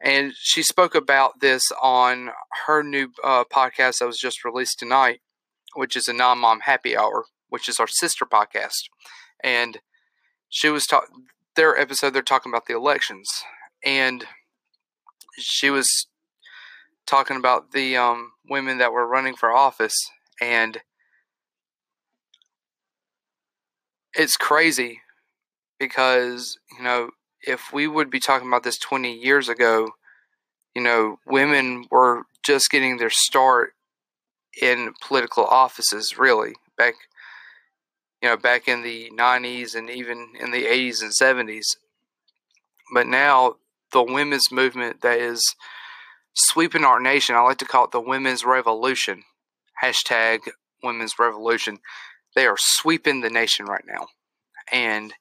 and 0.00 0.32
she 0.36 0.62
spoke 0.62 0.94
about 0.94 1.40
this 1.40 1.70
on 1.80 2.30
her 2.66 2.82
new 2.82 3.10
uh, 3.22 3.44
podcast 3.44 3.98
that 3.98 4.06
was 4.06 4.18
just 4.18 4.44
released 4.44 4.78
tonight, 4.78 5.20
which 5.74 5.94
is 5.94 6.08
a 6.08 6.12
non 6.12 6.38
mom 6.38 6.60
happy 6.60 6.96
hour, 6.96 7.26
which 7.48 7.68
is 7.68 7.78
our 7.78 7.86
sister 7.86 8.24
podcast. 8.24 8.88
And 9.44 9.78
she 10.48 10.68
was 10.68 10.86
talking, 10.86 11.26
their 11.54 11.78
episode, 11.78 12.14
they're 12.14 12.22
talking 12.22 12.50
about 12.50 12.66
the 12.66 12.74
elections. 12.74 13.28
And 13.84 14.24
she 15.38 15.70
was 15.70 16.06
talking 17.06 17.36
about 17.36 17.72
the 17.72 17.96
um, 17.96 18.32
women 18.48 18.78
that 18.78 18.92
were 18.92 19.06
running 19.06 19.34
for 19.34 19.52
office, 19.52 19.96
and 20.40 20.78
it's 24.14 24.36
crazy 24.36 25.00
because 25.78 26.58
you 26.76 26.84
know 26.84 27.10
if 27.42 27.72
we 27.72 27.86
would 27.86 28.10
be 28.10 28.20
talking 28.20 28.48
about 28.48 28.62
this 28.62 28.78
20 28.78 29.12
years 29.12 29.48
ago, 29.48 29.90
you 30.74 30.82
know, 30.82 31.18
women 31.26 31.86
were 31.90 32.22
just 32.42 32.70
getting 32.70 32.98
their 32.98 33.10
start 33.10 33.74
in 34.60 34.92
political 35.00 35.44
offices, 35.44 36.18
really, 36.18 36.54
back, 36.76 36.94
you 38.22 38.28
know, 38.28 38.36
back 38.36 38.68
in 38.68 38.82
the 38.82 39.10
90s 39.16 39.74
and 39.74 39.88
even 39.90 40.32
in 40.38 40.50
the 40.50 40.64
80s 40.64 41.02
and 41.02 41.12
70s. 41.12 41.76
But 42.92 43.06
now, 43.06 43.56
the 43.92 44.02
women's 44.02 44.52
movement 44.52 45.00
that 45.02 45.18
is 45.18 45.54
sweeping 46.34 46.84
our 46.84 47.00
nation, 47.00 47.36
I 47.36 47.40
like 47.40 47.58
to 47.58 47.64
call 47.64 47.84
it 47.84 47.90
the 47.90 48.00
women's 48.00 48.44
revolution, 48.44 49.22
hashtag 49.82 50.50
women's 50.82 51.18
revolution, 51.18 51.78
they 52.34 52.46
are 52.46 52.56
sweeping 52.58 53.20
the 53.20 53.30
nation 53.30 53.66
right 53.66 53.84
now. 53.86 54.08
And 54.72 55.14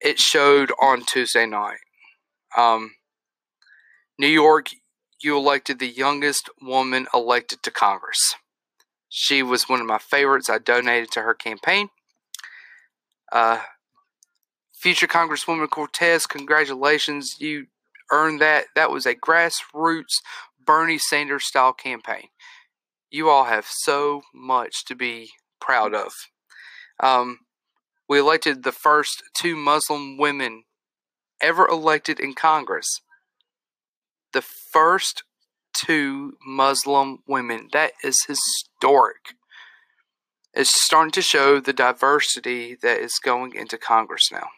it 0.00 0.18
showed 0.18 0.72
on 0.80 1.04
Tuesday 1.04 1.46
night. 1.46 1.78
Um, 2.56 2.92
New 4.18 4.28
York, 4.28 4.68
you 5.20 5.36
elected 5.36 5.78
the 5.78 5.88
youngest 5.88 6.50
woman 6.60 7.06
elected 7.14 7.62
to 7.62 7.70
Congress. 7.70 8.34
She 9.08 9.42
was 9.42 9.68
one 9.68 9.80
of 9.80 9.86
my 9.86 9.98
favorites. 9.98 10.50
I 10.50 10.58
donated 10.58 11.10
to 11.12 11.22
her 11.22 11.34
campaign. 11.34 11.88
Uh, 13.30 13.60
future 14.74 15.06
Congresswoman 15.06 15.70
Cortez, 15.70 16.26
congratulations. 16.26 17.36
You 17.38 17.66
earned 18.10 18.40
that. 18.40 18.66
That 18.74 18.90
was 18.90 19.06
a 19.06 19.14
grassroots 19.14 20.20
Bernie 20.64 20.98
Sanders 20.98 21.46
style 21.46 21.72
campaign. 21.72 22.28
You 23.10 23.28
all 23.28 23.44
have 23.44 23.66
so 23.66 24.22
much 24.34 24.84
to 24.86 24.94
be 24.94 25.30
proud 25.62 25.94
of. 25.94 26.12
Um, 27.00 27.38
we 28.08 28.18
elected 28.18 28.62
the 28.62 28.72
first 28.72 29.22
two 29.34 29.56
Muslim 29.56 30.18
women 30.18 30.64
ever 31.40 31.66
elected 31.66 32.20
in 32.20 32.34
Congress. 32.34 33.00
The 34.32 34.42
first 34.42 35.22
two 35.74 36.34
Muslim 36.44 37.18
women. 37.26 37.68
That 37.72 37.92
is 38.04 38.24
historic. 38.26 39.34
It's 40.54 40.84
starting 40.84 41.12
to 41.12 41.22
show 41.22 41.60
the 41.60 41.72
diversity 41.72 42.76
that 42.82 43.00
is 43.00 43.18
going 43.22 43.54
into 43.54 43.78
Congress 43.78 44.30
now. 44.30 44.48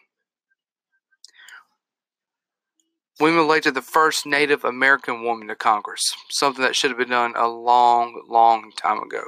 Women 3.19 3.39
elected 3.39 3.75
the 3.75 3.81
first 3.81 4.25
Native 4.25 4.65
American 4.65 5.23
woman 5.23 5.47
to 5.47 5.55
Congress, 5.55 6.01
something 6.31 6.61
that 6.61 6.75
should 6.75 6.91
have 6.91 6.97
been 6.97 7.09
done 7.09 7.33
a 7.37 7.47
long, 7.47 8.25
long 8.27 8.73
time 8.75 9.01
ago. 9.01 9.23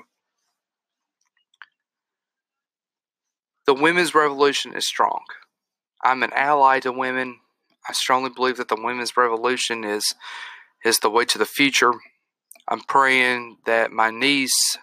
The 3.67 3.73
women's 3.73 4.15
revolution 4.15 4.73
is 4.73 4.87
strong. 4.87 5.25
I'm 6.01 6.23
an 6.23 6.31
ally 6.33 6.79
to 6.79 6.91
women. 6.93 7.41
I 7.87 7.91
strongly 7.91 8.29
believe 8.29 8.55
that 8.57 8.69
the 8.69 8.81
women's 8.81 9.17
revolution 9.17 9.83
is 9.83 10.15
is 10.85 10.99
the 10.99 11.09
way 11.09 11.25
to 11.25 11.37
the 11.37 11.45
future. 11.45 11.93
I'm 12.69 12.79
praying 12.79 13.57
that 13.65 13.91
my 13.91 14.09
niece 14.09 14.77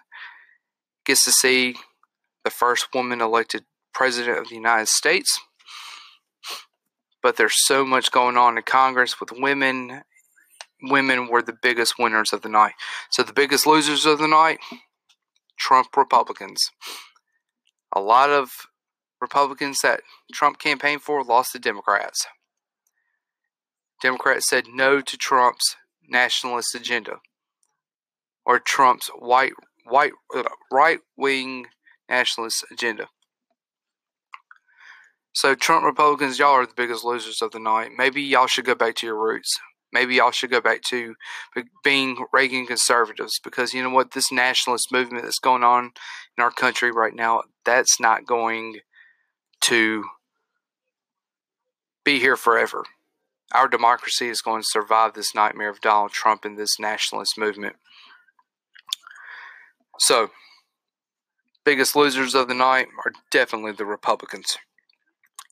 gets 1.07 1.25
to 1.25 1.33
see 1.33 1.77
the 2.45 2.51
first 2.51 2.89
woman 2.95 3.23
elected 3.23 3.65
president 3.95 4.39
of 4.39 4.49
the 4.49 4.55
United 4.55 4.89
States. 4.89 5.41
But 7.23 7.37
there's 7.37 7.65
so 7.67 7.87
much 7.87 8.11
going 8.11 8.37
on 8.37 8.59
in 8.59 8.65
Congress 8.65 9.19
with 9.19 9.33
women. 9.33 10.03
Women 10.83 11.29
were 11.29 11.41
the 11.41 11.57
biggest 11.63 11.95
winners 11.99 12.35
of 12.35 12.43
the 12.43 12.51
night. 12.51 12.75
So 13.09 13.23
the 13.23 13.33
biggest 13.33 13.67
losers 13.67 14.05
of 14.05 14.19
the 14.19 14.29
night, 14.29 14.59
Trump 15.59 15.97
Republicans. 15.97 16.71
A 17.95 18.01
lot 18.01 18.29
of 18.29 18.67
Republicans 19.21 19.79
that 19.83 20.01
Trump 20.33 20.59
campaigned 20.59 21.03
for 21.03 21.23
lost 21.25 21.53
to 21.53 21.59
Democrats. 21.59 22.27
Democrats 24.03 24.49
said 24.49 24.65
no 24.69 25.01
to 25.01 25.17
Trump's 25.17 25.77
nationalist 26.09 26.75
agenda 26.75 27.21
or 28.45 28.59
Trump's 28.59 29.09
white 29.19 29.53
white 29.87 30.13
uh, 30.35 30.43
right 30.71 31.01
wing 31.17 31.67
nationalist 32.09 32.65
agenda. 32.71 33.09
So 35.33 35.55
Trump 35.55 35.85
Republicans, 35.85 36.39
y'all 36.39 36.51
are 36.51 36.67
the 36.67 36.75
biggest 36.77 37.05
losers 37.05 37.43
of 37.43 37.51
the 37.51 37.59
night. 37.59 37.91
Maybe 37.97 38.23
y'all 38.23 38.47
should 38.47 38.65
go 38.65 38.75
back 38.75 38.95
to 38.97 39.07
your 39.07 39.21
roots. 39.21 39.51
Maybe 39.93 40.17
y'all 40.17 40.31
should 40.33 40.51
go 40.51 40.61
back 40.61 40.83
to 40.91 41.15
being 41.83 42.25
Reagan 42.33 42.67
conservatives 42.67 43.39
because 43.43 43.73
you 43.73 43.83
know 43.83 43.91
what? 43.91 44.13
This 44.13 44.31
nationalist 44.33 44.93
movement 44.93 45.25
that's 45.25 45.39
going 45.39 45.65
on 45.65 45.93
in 46.37 46.45
our 46.45 46.51
country 46.51 46.91
right 46.91 47.15
now, 47.15 47.43
that's 47.65 48.01
not 48.01 48.27
going 48.27 48.81
to 49.65 50.05
be 52.05 52.21
here 52.21 52.37
forever. 52.37 52.85
Our 53.53 53.69
democracy 53.69 54.29
is 54.29 54.43
going 54.43 54.63
to 54.63 54.69
survive 54.69 55.15
this 55.15 55.35
nightmare 55.35 55.71
of 55.71 55.81
Donald 55.81 56.13
Trump 56.13 56.45
and 56.45 56.59
this 56.59 56.79
nationalist 56.79 57.39
movement. 57.39 57.77
So, 59.99 60.31
biggest 61.65 61.97
losers 61.97 62.35
of 62.35 62.49
the 62.49 62.55
night 62.55 62.89
are 63.05 63.13
definitely 63.31 63.73
the 63.73 63.87
Republicans. 63.87 64.57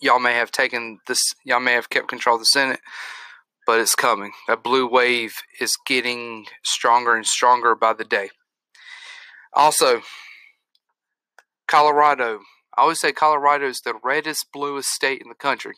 Y'all 0.01 0.19
may 0.19 0.35
have 0.35 0.51
taken 0.51 0.99
this, 1.07 1.23
y'all 1.45 1.61
may 1.61 1.73
have 1.73 1.91
kept 1.91 2.09
control 2.09 2.37
of 2.37 2.41
the 2.41 2.47
Senate, 2.47 2.81
but 3.67 3.79
it's 3.79 3.95
coming. 3.95 4.33
That 4.49 4.65
blue 4.65 4.87
wave 4.87 5.35
is 5.61 5.77
getting 5.87 6.47
stronger 6.65 7.15
and 7.15 7.27
stronger 7.27 7.75
by 7.75 7.93
the 7.93 8.05
day. 8.05 8.31
Also, 9.55 10.03
Colorado 11.69 12.41
I 12.77 12.83
always 12.83 13.01
say 13.01 13.13
Colorado 13.13 13.69
is 13.69 13.81
the 13.81 13.95
reddest, 14.03 14.47
bluest 14.53 14.89
state 14.89 15.21
in 15.21 15.29
the 15.29 15.35
country. 15.35 15.75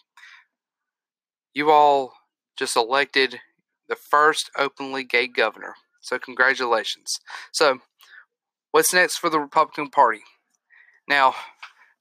You 1.53 1.71
all 1.71 2.13
just 2.57 2.77
elected 2.77 3.41
the 3.89 3.97
first 3.97 4.51
openly 4.57 5.05
gay 5.05 5.27
governor. 5.27 5.75
So, 6.01 6.19
congratulations. 6.19 7.19
So, 7.53 7.81
what's 8.71 8.93
next 8.93 9.19
for 9.19 9.31
the 9.31 9.41
Republican 9.41 9.91
Party? 9.91 10.23
Now, 11.09 11.35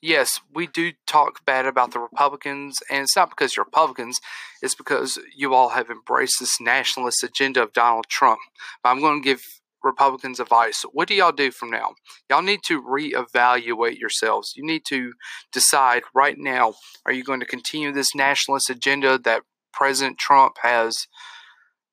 yes, 0.02 0.40
we 0.54 0.68
do 0.68 0.92
talk 1.08 1.46
bad 1.46 1.66
about 1.66 1.92
the 1.92 2.00
Republicans, 2.00 2.78
and 2.90 3.04
it's 3.04 3.16
not 3.16 3.30
because 3.30 3.56
you're 3.56 3.66
Republicans, 3.66 4.20
it's 4.62 4.76
because 4.76 5.20
you 5.36 5.54
all 5.54 5.70
have 5.70 5.90
embraced 5.90 6.40
this 6.40 6.60
nationalist 6.60 7.24
agenda 7.24 7.64
of 7.64 7.74
Donald 7.74 8.08
Trump. 8.10 8.40
But 8.84 8.90
I'm 8.90 9.00
going 9.00 9.22
to 9.22 9.26
give 9.26 9.42
Republicans 9.84 10.40
advice. 10.40 10.84
What 10.92 11.08
do 11.08 11.16
y'all 11.16 11.32
do 11.32 11.52
from 11.52 11.70
now? 11.70 11.96
Y'all 12.30 12.42
need 12.42 12.62
to 12.64 12.82
reevaluate 12.82 14.00
yourselves. 14.00 14.54
You 14.56 14.66
need 14.66 14.84
to 14.88 15.14
decide 15.52 16.04
right 16.14 16.38
now 16.38 16.76
are 17.06 17.12
you 17.12 17.24
going 17.24 17.42
to 17.42 17.46
continue 17.46 17.92
this 17.92 18.16
nationalist 18.16 18.70
agenda 18.70 19.18
that 19.20 19.44
President 19.74 20.18
Trump 20.18 20.56
has 20.62 21.08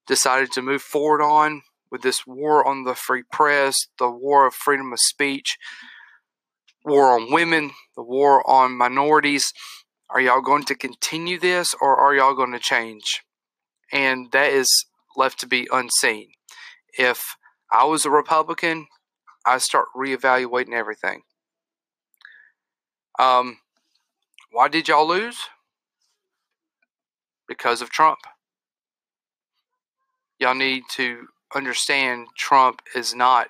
decided 0.07 0.53
to 0.53 0.63
move 0.63 0.83
forward 0.83 1.23
on 1.23 1.63
with 1.91 2.03
this 2.03 2.27
war 2.27 2.67
on 2.67 2.85
the 2.85 2.95
free 2.95 3.23
press, 3.31 3.77
the 3.99 4.11
war 4.11 4.47
of 4.47 4.55
freedom 4.55 4.93
of 4.93 5.01
speech, 5.01 5.59
war 6.85 7.13
on 7.13 7.33
women, 7.33 7.73
the 7.97 8.03
war 8.03 8.49
on 8.49 8.77
minorities? 8.77 9.53
Are 10.09 10.21
y'all 10.21 10.41
going 10.41 10.65
to 10.65 10.75
continue 10.75 11.39
this 11.39 11.75
or 11.81 11.97
are 11.97 12.15
y'all 12.15 12.35
going 12.35 12.53
to 12.53 12.59
change? 12.59 13.23
And 13.93 14.31
that 14.33 14.53
is 14.53 14.87
left 15.17 15.41
to 15.41 15.47
be 15.47 15.69
unseen. 15.73 16.31
If 16.99 17.37
I 17.73 17.85
was 17.85 18.05
a 18.05 18.11
Republican, 18.11 18.87
I 19.47 19.59
start 19.59 19.87
reevaluating 19.97 20.73
everything. 20.73 21.23
Um, 23.19 23.59
why 24.51 24.69
did 24.69 24.89
y'all 24.89 25.07
lose? 25.07 25.39
Because 27.47 27.83
of 27.83 27.91
Trump. 27.91 28.19
Y'all 30.39 30.55
need 30.55 30.85
to 30.93 31.29
understand 31.55 32.29
Trump 32.37 32.81
is 32.95 33.15
not 33.15 33.49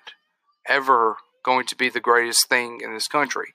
ever 0.68 1.16
going 1.44 1.66
to 1.66 1.76
be 1.76 1.88
the 1.88 2.00
greatest 2.00 2.48
thing 2.48 2.80
in 2.82 2.92
this 2.92 3.08
country. 3.08 3.54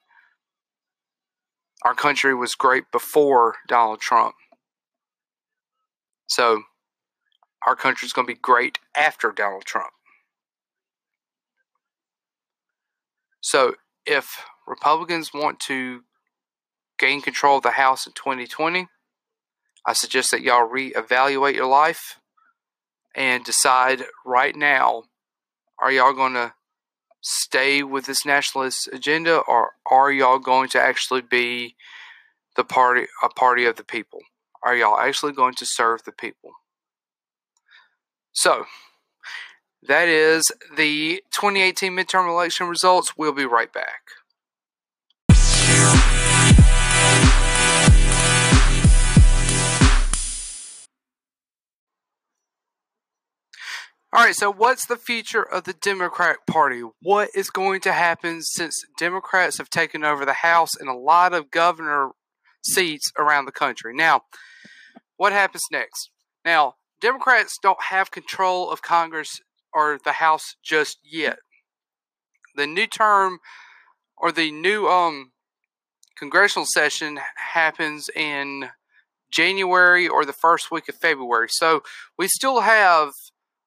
Our 1.84 1.94
country 1.94 2.34
was 2.34 2.56
great 2.56 2.86
before 2.92 3.56
Donald 3.68 4.00
Trump. 4.00 4.36
So, 6.28 6.64
our 7.68 7.76
country 7.76 8.06
is 8.06 8.14
going 8.14 8.28
to 8.28 8.34
be 8.34 8.40
great 8.40 8.80
after 8.96 9.32
Donald 9.32 9.66
Trump. 9.66 9.92
So 13.46 13.76
if 14.08 14.44
Republicans 14.66 15.32
want 15.32 15.60
to 15.68 16.02
gain 16.98 17.22
control 17.22 17.58
of 17.58 17.64
the 17.64 17.70
House 17.70 18.08
in 18.08 18.14
2020, 18.14 18.88
I 19.86 19.94
suggest 19.94 20.32
that 20.32 20.42
y'all 20.42 20.68
reevaluate 20.68 21.54
your 21.54 21.68
life 21.68 22.20
and 23.14 23.44
decide 23.44 24.02
right 24.26 24.56
now 24.56 25.04
are 25.78 25.92
y'all 25.92 26.14
going 26.14 26.34
to 26.34 26.56
stay 27.22 27.84
with 27.84 28.08
this 28.08 28.26
nationalist 28.26 28.90
agenda 28.92 29.38
or 29.38 29.74
are 29.92 30.12
y'all 30.12 30.40
going 30.40 30.70
to 30.70 30.82
actually 30.82 31.22
be 31.22 31.76
the 32.56 32.64
party 32.64 33.06
a 33.22 33.30
party 33.30 33.66
of 33.66 33.76
the 33.76 33.84
people? 33.84 34.22
Are 34.64 34.76
y'all 34.76 34.98
actually 34.98 35.34
going 35.34 35.54
to 35.56 35.68
serve 35.68 36.04
the 36.04 36.12
people? 36.12 36.54
So, 38.32 38.66
That 39.88 40.08
is 40.08 40.52
the 40.76 41.22
2018 41.36 41.92
midterm 41.92 42.28
election 42.28 42.68
results. 42.68 43.14
We'll 43.18 43.34
be 43.34 43.46
right 43.46 43.72
back. 43.72 44.02
All 54.12 54.24
right, 54.24 54.34
so 54.34 54.52
what's 54.52 54.86
the 54.86 54.96
future 54.96 55.44
of 55.44 55.66
the 55.66 55.74
Democratic 55.74 56.48
Party? 56.48 56.82
What 57.02 57.30
is 57.36 57.50
going 57.50 57.82
to 57.82 57.92
happen 57.92 58.42
since 58.42 58.82
Democrats 58.98 59.58
have 59.58 59.70
taken 59.70 60.06
over 60.06 60.26
the 60.26 60.34
House 60.34 60.70
and 60.80 60.88
a 60.88 60.94
lot 60.94 61.34
of 61.34 61.52
governor 61.52 62.12
seats 62.64 63.12
around 63.20 63.46
the 63.46 63.52
country? 63.52 63.94
Now, 63.94 64.22
what 65.18 65.34
happens 65.34 65.64
next? 65.70 66.10
Now, 66.46 66.76
Democrats 67.02 67.58
don't 67.62 67.84
have 67.90 68.10
control 68.10 68.72
of 68.72 68.82
Congress 68.82 69.42
or 69.76 70.00
the 70.04 70.14
House 70.14 70.56
just 70.64 70.98
yet. 71.04 71.38
The 72.56 72.66
new 72.66 72.88
term 72.88 73.40
or 74.18 74.32
the 74.32 74.50
new 74.52 74.88
um 74.88 75.32
congressional 76.18 76.66
session 76.66 77.20
happens 77.36 78.10
in 78.16 78.70
January 79.30 80.08
or 80.08 80.26
the 80.26 80.34
first 80.34 80.72
week 80.72 80.88
of 80.88 80.96
February. 80.96 81.48
So 81.50 81.82
we 82.18 82.28
still 82.30 82.62
have 82.62 83.12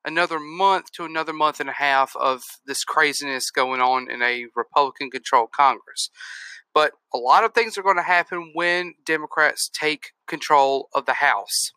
another 0.04 0.40
month 0.40 0.90
to 0.92 1.04
another 1.04 1.34
month 1.34 1.60
and 1.60 1.68
a 1.68 1.74
half 1.74 2.16
of 2.16 2.42
this 2.64 2.84
craziness 2.84 3.50
going 3.50 3.80
on 3.80 4.10
in 4.10 4.22
a 4.22 4.46
Republican 4.56 5.10
controlled 5.10 5.52
Congress. 5.52 6.08
But 6.72 6.92
a 7.12 7.18
lot 7.18 7.44
of 7.44 7.52
things 7.52 7.76
are 7.76 7.82
going 7.82 7.96
to 7.96 8.02
happen 8.02 8.52
when 8.54 8.94
Democrats 9.04 9.68
take 9.68 10.12
control 10.26 10.88
of 10.94 11.06
the 11.06 11.14
House. 11.14 11.72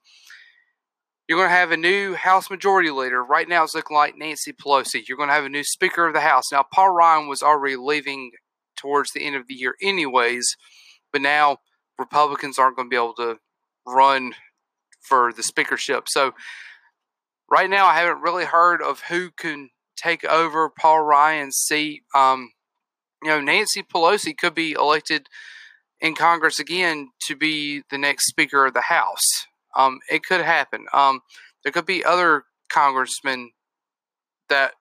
You're 1.32 1.40
going 1.40 1.50
to 1.50 1.56
have 1.56 1.72
a 1.72 1.78
new 1.78 2.14
House 2.14 2.50
Majority 2.50 2.90
Leader. 2.90 3.24
Right 3.24 3.48
now, 3.48 3.64
it's 3.64 3.74
looking 3.74 3.96
like 3.96 4.18
Nancy 4.18 4.52
Pelosi. 4.52 5.08
You're 5.08 5.16
going 5.16 5.30
to 5.30 5.34
have 5.34 5.46
a 5.46 5.50
new 5.50 5.64
Speaker 5.64 6.06
of 6.06 6.14
the 6.14 6.20
House. 6.20 6.52
Now, 6.52 6.66
Paul 6.74 6.90
Ryan 6.90 7.30
was 7.30 7.42
already 7.42 7.78
leaving 7.78 8.32
towards 8.76 9.12
the 9.14 9.24
end 9.24 9.38
of 9.38 9.48
the 9.48 9.54
year, 9.54 9.76
anyways, 9.82 10.58
but 11.14 11.22
now 11.22 11.60
Republicans 11.98 12.60
aren't 12.60 12.76
going 12.76 12.90
to 12.90 12.90
be 12.90 12.98
able 12.98 13.14
to 13.14 13.38
run 13.88 14.34
for 15.00 15.32
the 15.32 15.42
speakership. 15.42 16.10
So 16.10 16.34
right 17.50 17.70
now, 17.70 17.86
I 17.86 17.94
haven't 17.94 18.24
really 18.24 18.44
heard 18.44 18.82
of 18.82 19.04
who 19.08 19.32
can 19.32 19.70
take 19.96 20.26
over 20.26 20.70
Paul 20.70 21.00
Ryan's 21.00 21.56
seat. 21.56 22.02
Um, 22.14 22.52
you 23.24 23.30
know, 23.30 23.40
Nancy 23.40 23.84
Pelosi 23.84 24.38
could 24.38 24.54
be 24.54 24.74
elected 24.74 25.28
in 26.02 26.14
Congress 26.14 26.60
again 26.60 27.12
to 27.28 27.38
be 27.38 27.84
the 27.90 27.98
next 27.98 28.28
Speaker 28.28 28.66
of 28.66 28.74
the 28.74 28.82
House. 28.82 29.48
Um, 29.76 30.00
it 30.10 30.24
could 30.24 30.42
happen. 30.42 30.86
Um, 30.94 31.22
there 31.64 31.72
could 31.72 31.86
be 31.86 32.04
other 32.04 32.44
congressmen 32.70 33.52
that 34.50 34.74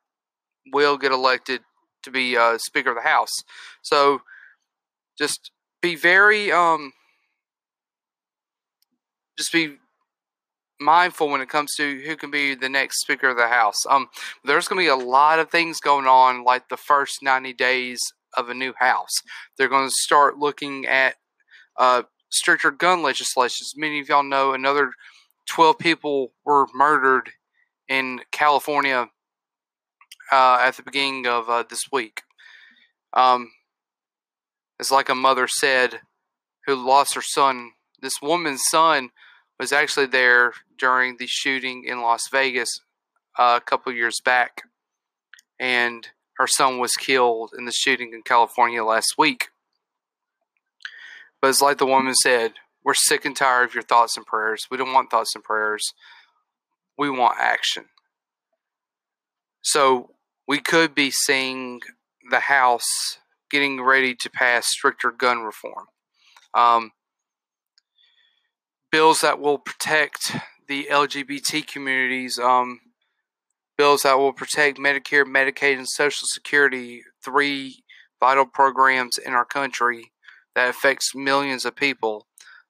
will 0.73 0.97
get 0.97 1.13
elected 1.13 1.63
to 2.03 2.11
be 2.11 2.37
uh, 2.37 2.59
Speaker 2.59 2.91
of 2.91 2.97
the 2.97 3.09
House. 3.09 3.33
So 3.83 4.23
just 5.19 5.51
be 5.83 5.97
very, 5.97 6.51
um, 6.51 6.93
just 9.37 9.53
be 9.53 9.77
mindful 10.81 11.29
when 11.29 11.41
it 11.41 11.49
comes 11.49 11.75
to 11.77 12.01
who 12.07 12.17
can 12.17 12.31
be 12.31 12.55
the 12.55 12.69
next 12.69 13.01
Speaker 13.03 13.29
of 13.29 13.37
the 13.37 13.49
House. 13.49 13.87
Um, 13.89 14.09
there's 14.45 14.67
going 14.67 14.79
to 14.79 14.85
be 14.85 15.03
a 15.03 15.07
lot 15.07 15.39
of 15.39 15.51
things 15.51 15.79
going 15.79 16.07
on, 16.07 16.45
like 16.45 16.69
the 16.69 16.77
first 16.77 17.23
90 17.23 17.53
days 17.53 18.01
of 18.37 18.49
a 18.49 18.55
new 18.55 18.73
House. 18.79 19.13
They're 19.57 19.69
going 19.69 19.89
to 19.89 19.95
start 19.95 20.39
looking 20.39 20.87
at 20.87 21.17
uh, 21.77 22.03
stricter 22.31 22.71
gun 22.71 23.03
legislation. 23.03 23.65
As 23.65 23.77
many 23.77 24.01
of 24.01 24.09
y'all 24.09 24.23
know, 24.23 24.53
another 24.53 24.93
12 25.49 25.79
people 25.79 26.33
were 26.45 26.67
murdered 26.75 27.31
in 27.89 28.21
California 28.31 29.09
uh, 30.33 30.59
at 30.61 30.77
the 30.77 30.83
beginning 30.83 31.27
of 31.27 31.49
uh, 31.49 31.65
this 31.69 31.91
week. 31.93 32.23
Um, 33.13 33.51
it's 34.79 34.91
like 34.91 35.09
a 35.09 35.15
mother 35.15 35.49
said 35.49 36.01
who 36.67 36.75
lost 36.75 37.15
her 37.15 37.23
son. 37.23 37.73
This 38.01 38.23
woman's 38.23 38.63
son 38.71 39.11
was 39.59 39.73
actually 39.73 40.07
there 40.07 40.55
during 40.79 41.17
the 41.17 41.27
shooting 41.27 41.85
in 41.85 42.01
Las 42.01 42.23
Vegas 42.31 42.81
uh, 43.39 43.59
a 43.61 43.65
couple 43.65 43.93
years 43.93 44.21
back, 44.25 44.63
and 45.59 46.09
her 46.39 46.47
son 46.47 46.79
was 46.79 46.93
killed 46.93 47.53
in 47.59 47.67
the 47.67 47.73
shooting 47.73 48.13
in 48.15 48.23
California 48.23 48.83
last 48.83 49.15
week. 49.19 49.49
But 51.41 51.49
it's 51.49 51.63
like 51.63 51.79
the 51.79 51.87
woman 51.87 52.15
said, 52.15 52.53
we're 52.85 52.95
sick 52.95 53.25
and 53.25 53.37
tired 53.37 53.69
of 53.69 53.75
your 53.75 53.83
thoughts 53.83 54.17
and 54.17 54.27
prayers. 54.27 54.67
We 54.71 54.77
don't 54.77 54.93
want 54.93 55.11
thoughts 55.11 55.35
and 55.35 55.45
prayers. 55.45 55.93
We 56.99 57.11
want 57.11 57.37
action. 57.39 57.87
So 59.63 60.15
we 60.47 60.61
could 60.61 60.95
be 60.95 61.11
seeing 61.11 61.81
the 62.31 62.41
House 62.41 63.19
getting 63.51 63.83
ready 63.83 64.15
to 64.15 64.31
pass 64.31 64.69
stricter 64.69 65.11
gun 65.11 65.41
reform. 65.41 65.87
Um, 66.55 66.93
bills 68.91 69.21
that 69.21 69.41
will 69.41 69.59
protect 69.59 70.37
the 70.69 70.89
LGBT 70.91 71.67
communities, 71.67 72.39
um, 72.39 72.81
bills 73.77 74.03
that 74.03 74.19
will 74.19 74.33
protect 74.33 74.79
Medicare, 74.79 75.25
Medicaid, 75.25 75.77
and 75.77 75.89
Social 75.89 76.27
Security, 76.27 77.03
three 77.25 77.83
vital 78.21 78.47
programs 78.47 79.19
in 79.19 79.33
our 79.33 79.45
country 79.45 80.13
that 80.55 80.69
affects 80.69 81.15
millions 81.15 81.65
of 81.65 81.77
people. 81.77 82.27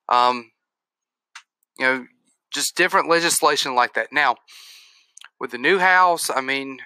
Um, 0.09 0.51
you 1.79 1.87
know, 1.87 2.07
just 2.53 2.77
different 2.77 3.09
legislation 3.09 3.75
like 3.75 3.95
that. 3.95 4.09
Now, 4.13 4.37
with 5.39 5.53
the 5.53 5.59
new 5.59 5.79
House, 5.79 6.29
I 6.29 6.41
mean, 6.41 6.81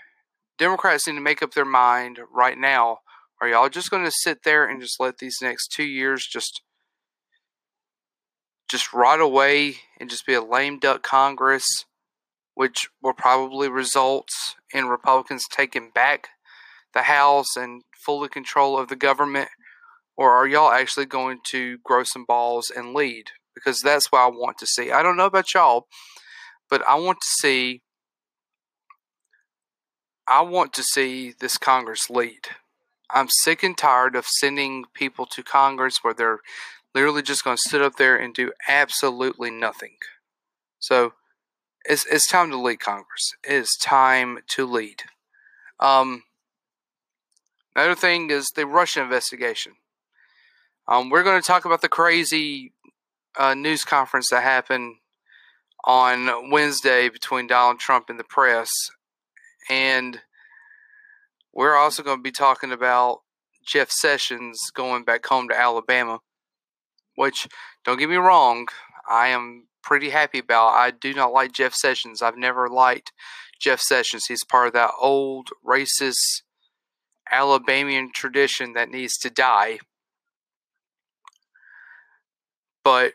Democrats 0.59 1.07
need 1.07 1.14
to 1.14 1.20
make 1.20 1.42
up 1.42 1.52
their 1.52 1.64
mind 1.64 2.20
right 2.33 2.57
now. 2.57 2.98
Are 3.40 3.48
y'all 3.48 3.68
just 3.68 3.90
going 3.90 4.04
to 4.04 4.12
sit 4.12 4.44
there 4.44 4.66
and 4.66 4.80
just 4.80 5.00
let 5.00 5.18
these 5.18 5.38
next 5.42 5.68
two 5.68 5.85
years 5.85 6.26
just 6.30 6.62
just 8.70 8.92
rot 8.92 9.20
away 9.20 9.76
and 10.00 10.09
just 10.09 10.26
be 10.26 10.35
a 10.35 10.42
lame 10.42 10.78
duck 10.78 11.02
Congress, 11.02 11.85
which 12.54 12.88
will 13.02 13.12
probably 13.12 13.68
result 13.68 14.28
in 14.72 14.87
Republicans 14.87 15.44
taking 15.50 15.90
back 15.90 16.28
the 16.94 17.02
House 17.02 17.57
and 17.57 17.83
fully 18.04 18.28
control 18.28 18.78
of 18.78 18.88
the 18.88 18.96
government? 18.96 19.48
Or 20.16 20.33
are 20.33 20.46
y'all 20.46 20.70
actually 20.70 21.07
going 21.07 21.40
to 21.48 21.79
grow 21.85 22.05
some 22.05 22.24
balls 22.24 22.70
and 22.74 22.94
lead? 22.94 23.31
Because 23.55 23.81
that's 23.81 24.11
what 24.12 24.20
I 24.20 24.29
want 24.29 24.59
to 24.59 24.66
see. 24.66 24.90
I 24.90 25.03
don't 25.03 25.16
know 25.16 25.27
about 25.27 25.55
y'all, 25.55 25.87
but 26.70 26.87
I 26.87 26.94
want 26.96 27.20
to 27.20 27.27
see 27.40 27.83
I 30.27 30.40
want 30.40 30.72
to 30.74 30.83
see 30.83 31.35
this 31.38 31.59
Congress 31.59 32.09
lead. 32.09 32.48
I'm 33.11 33.29
sick 33.29 33.62
and 33.62 33.77
tired 33.77 34.16
of 34.16 34.27
sending 34.27 34.85
people 34.94 35.27
to 35.27 35.42
Congress 35.42 35.98
where 36.03 36.14
they're 36.14 36.40
literally 36.94 37.22
just 37.22 37.44
going 37.44 37.57
to 37.57 37.68
sit 37.68 37.83
up 37.83 37.96
there 37.96 38.16
and 38.16 38.33
do 38.33 38.53
absolutely 38.66 39.50
nothing. 39.50 39.96
So 40.79 41.12
it's 41.85 42.07
it's 42.07 42.29
time 42.29 42.50
to 42.50 42.59
lead 42.59 42.81
Congress. 42.81 43.35
It 43.46 43.53
is 43.53 43.77
time 43.81 44.38
to 44.48 44.66
lead. 44.66 45.03
Um, 45.79 46.22
another 47.77 47.94
thing 47.94 48.31
is 48.31 48.50
the 48.55 48.66
Russia 48.66 49.03
investigation. 49.03 49.74
Um, 50.87 51.11
we're 51.11 51.23
going 51.23 51.40
to 51.40 51.47
talk 51.47 51.64
about 51.64 51.83
the 51.83 51.88
crazy 51.88 52.73
uh, 53.38 53.55
news 53.55 53.85
conference 53.85 54.31
that 54.31 54.42
happened 54.42 54.97
on 55.85 56.51
Wednesday 56.51 57.09
between 57.09 57.47
Donald 57.47 57.79
Trump 57.79 58.09
and 58.09 58.18
the 58.18 58.25
press, 58.25 58.70
and 59.70 60.20
we're 61.53 61.77
also 61.77 62.03
going 62.03 62.18
to 62.18 62.23
be 62.23 62.31
talking 62.31 62.73
about 62.73 63.20
Jeff 63.66 63.90
Sessions 63.90 64.59
going 64.75 65.05
back 65.05 65.25
home 65.27 65.49
to 65.49 65.59
Alabama 65.59 66.20
which 67.16 67.47
don't 67.85 67.99
get 67.99 68.09
me 68.09 68.16
wrong, 68.16 68.68
I 69.09 69.29
am 69.29 69.66
pretty 69.83 70.11
happy 70.11 70.38
about. 70.38 70.68
I 70.68 70.90
do 70.90 71.14
not 71.14 71.33
like 71.33 71.53
Jeff 71.53 71.75
Sessions. 71.75 72.23
I've 72.23 72.37
never 72.37 72.68
liked 72.68 73.12
Jeff 73.61 73.81
Sessions. 73.81 74.27
He's 74.27 74.44
part 74.44 74.68
of 74.68 74.73
that 74.75 74.92
old 75.01 75.51
racist 75.66 76.42
Alabamian 77.31 78.11
tradition 78.15 78.75
that 78.75 78.90
needs 78.90 79.17
to 79.19 79.31
die. 79.31 79.79
But 82.85 83.14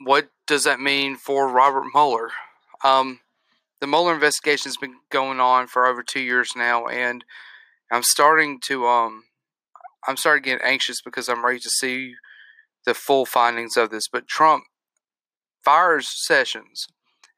what 0.00 0.30
does 0.46 0.64
that 0.64 0.80
mean 0.80 1.16
for 1.16 1.48
Robert 1.48 1.84
Mueller? 1.92 2.30
Um, 2.84 3.20
the 3.80 3.86
Mueller 3.86 4.14
investigation 4.14 4.70
has 4.70 4.76
been 4.76 4.96
going 5.10 5.40
on 5.40 5.66
for 5.66 5.86
over 5.86 6.02
two 6.02 6.20
years 6.20 6.52
now, 6.56 6.86
and 6.86 7.24
I'm 7.90 8.04
starting 8.04 8.60
to 8.66 8.86
um, 8.86 9.24
I'm 10.06 10.16
starting 10.16 10.44
to 10.44 10.50
get 10.50 10.62
anxious 10.62 11.02
because 11.02 11.28
I'm 11.28 11.44
ready 11.44 11.58
to 11.60 11.70
see 11.70 12.14
the 12.84 12.94
full 12.94 13.26
findings 13.26 13.76
of 13.76 13.90
this, 13.90 14.08
but 14.08 14.26
Trump 14.26 14.64
fires 15.64 16.08
Sessions. 16.26 16.86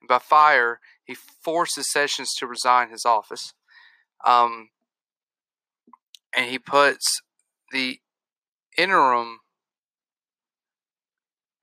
By 0.07 0.19
fire, 0.19 0.81
he 1.05 1.15
forces 1.15 1.91
Sessions 1.91 2.35
to 2.35 2.47
resign 2.47 2.91
his 2.91 3.05
office. 3.05 3.53
Um, 4.25 4.71
and 6.37 6.51
he 6.51 6.59
puts 6.59 7.21
the 7.73 7.99
interim 8.77 9.41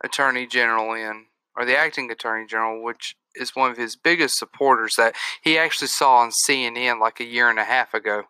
attorney 0.04 0.48
general 0.48 0.94
in, 0.94 1.26
or 1.56 1.66
the 1.66 1.78
acting 1.78 2.10
attorney 2.12 2.46
general, 2.48 2.84
which 2.84 3.16
is 3.36 3.56
one 3.56 3.72
of 3.72 3.78
his 3.78 3.96
biggest 3.96 4.38
supporters 4.38 4.94
that 4.98 5.16
he 5.42 5.58
actually 5.58 5.88
saw 5.88 6.18
on 6.18 6.32
CNN 6.32 7.00
like 7.00 7.20
a 7.20 7.26
year 7.26 7.50
and 7.50 7.60
a 7.60 7.64
half 7.64 7.94
ago. 7.94 8.24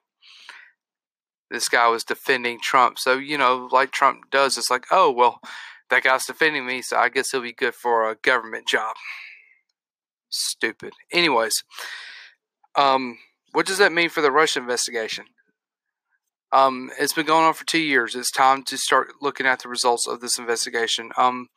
This 1.49 1.67
guy 1.67 1.87
was 1.87 2.03
defending 2.03 2.59
Trump. 2.61 2.97
So, 2.97 3.17
you 3.17 3.37
know, 3.37 3.67
like 3.71 3.91
Trump 3.91 4.29
does, 4.31 4.57
it's 4.57 4.71
like, 4.71 4.85
oh, 4.91 5.11
well, 5.11 5.39
that 5.89 6.03
guy's 6.03 6.25
defending 6.25 6.65
me, 6.65 6.81
so 6.81 6.97
I 6.97 7.09
guess 7.09 7.31
he'll 7.31 7.41
be 7.41 7.51
good 7.51 7.75
for 7.75 8.09
a 8.09 8.15
government 8.15 8.67
job. 8.67 8.95
Stupid. 10.29 10.93
Anyways, 11.11 11.63
um, 12.75 13.17
what 13.51 13.65
does 13.65 13.79
that 13.79 13.91
mean 13.91 14.09
for 14.09 14.21
the 14.21 14.31
Russia 14.31 14.59
investigation? 14.59 15.25
Um, 16.53 16.91
it's 16.99 17.13
been 17.13 17.25
going 17.25 17.45
on 17.45 17.53
for 17.53 17.65
two 17.65 17.79
years. 17.79 18.15
It's 18.15 18.31
time 18.31 18.63
to 18.63 18.77
start 18.77 19.21
looking 19.21 19.45
at 19.45 19.61
the 19.61 19.69
results 19.69 20.07
of 20.07 20.19
this 20.19 20.37
investigation. 20.37 21.11
Um, 21.17 21.47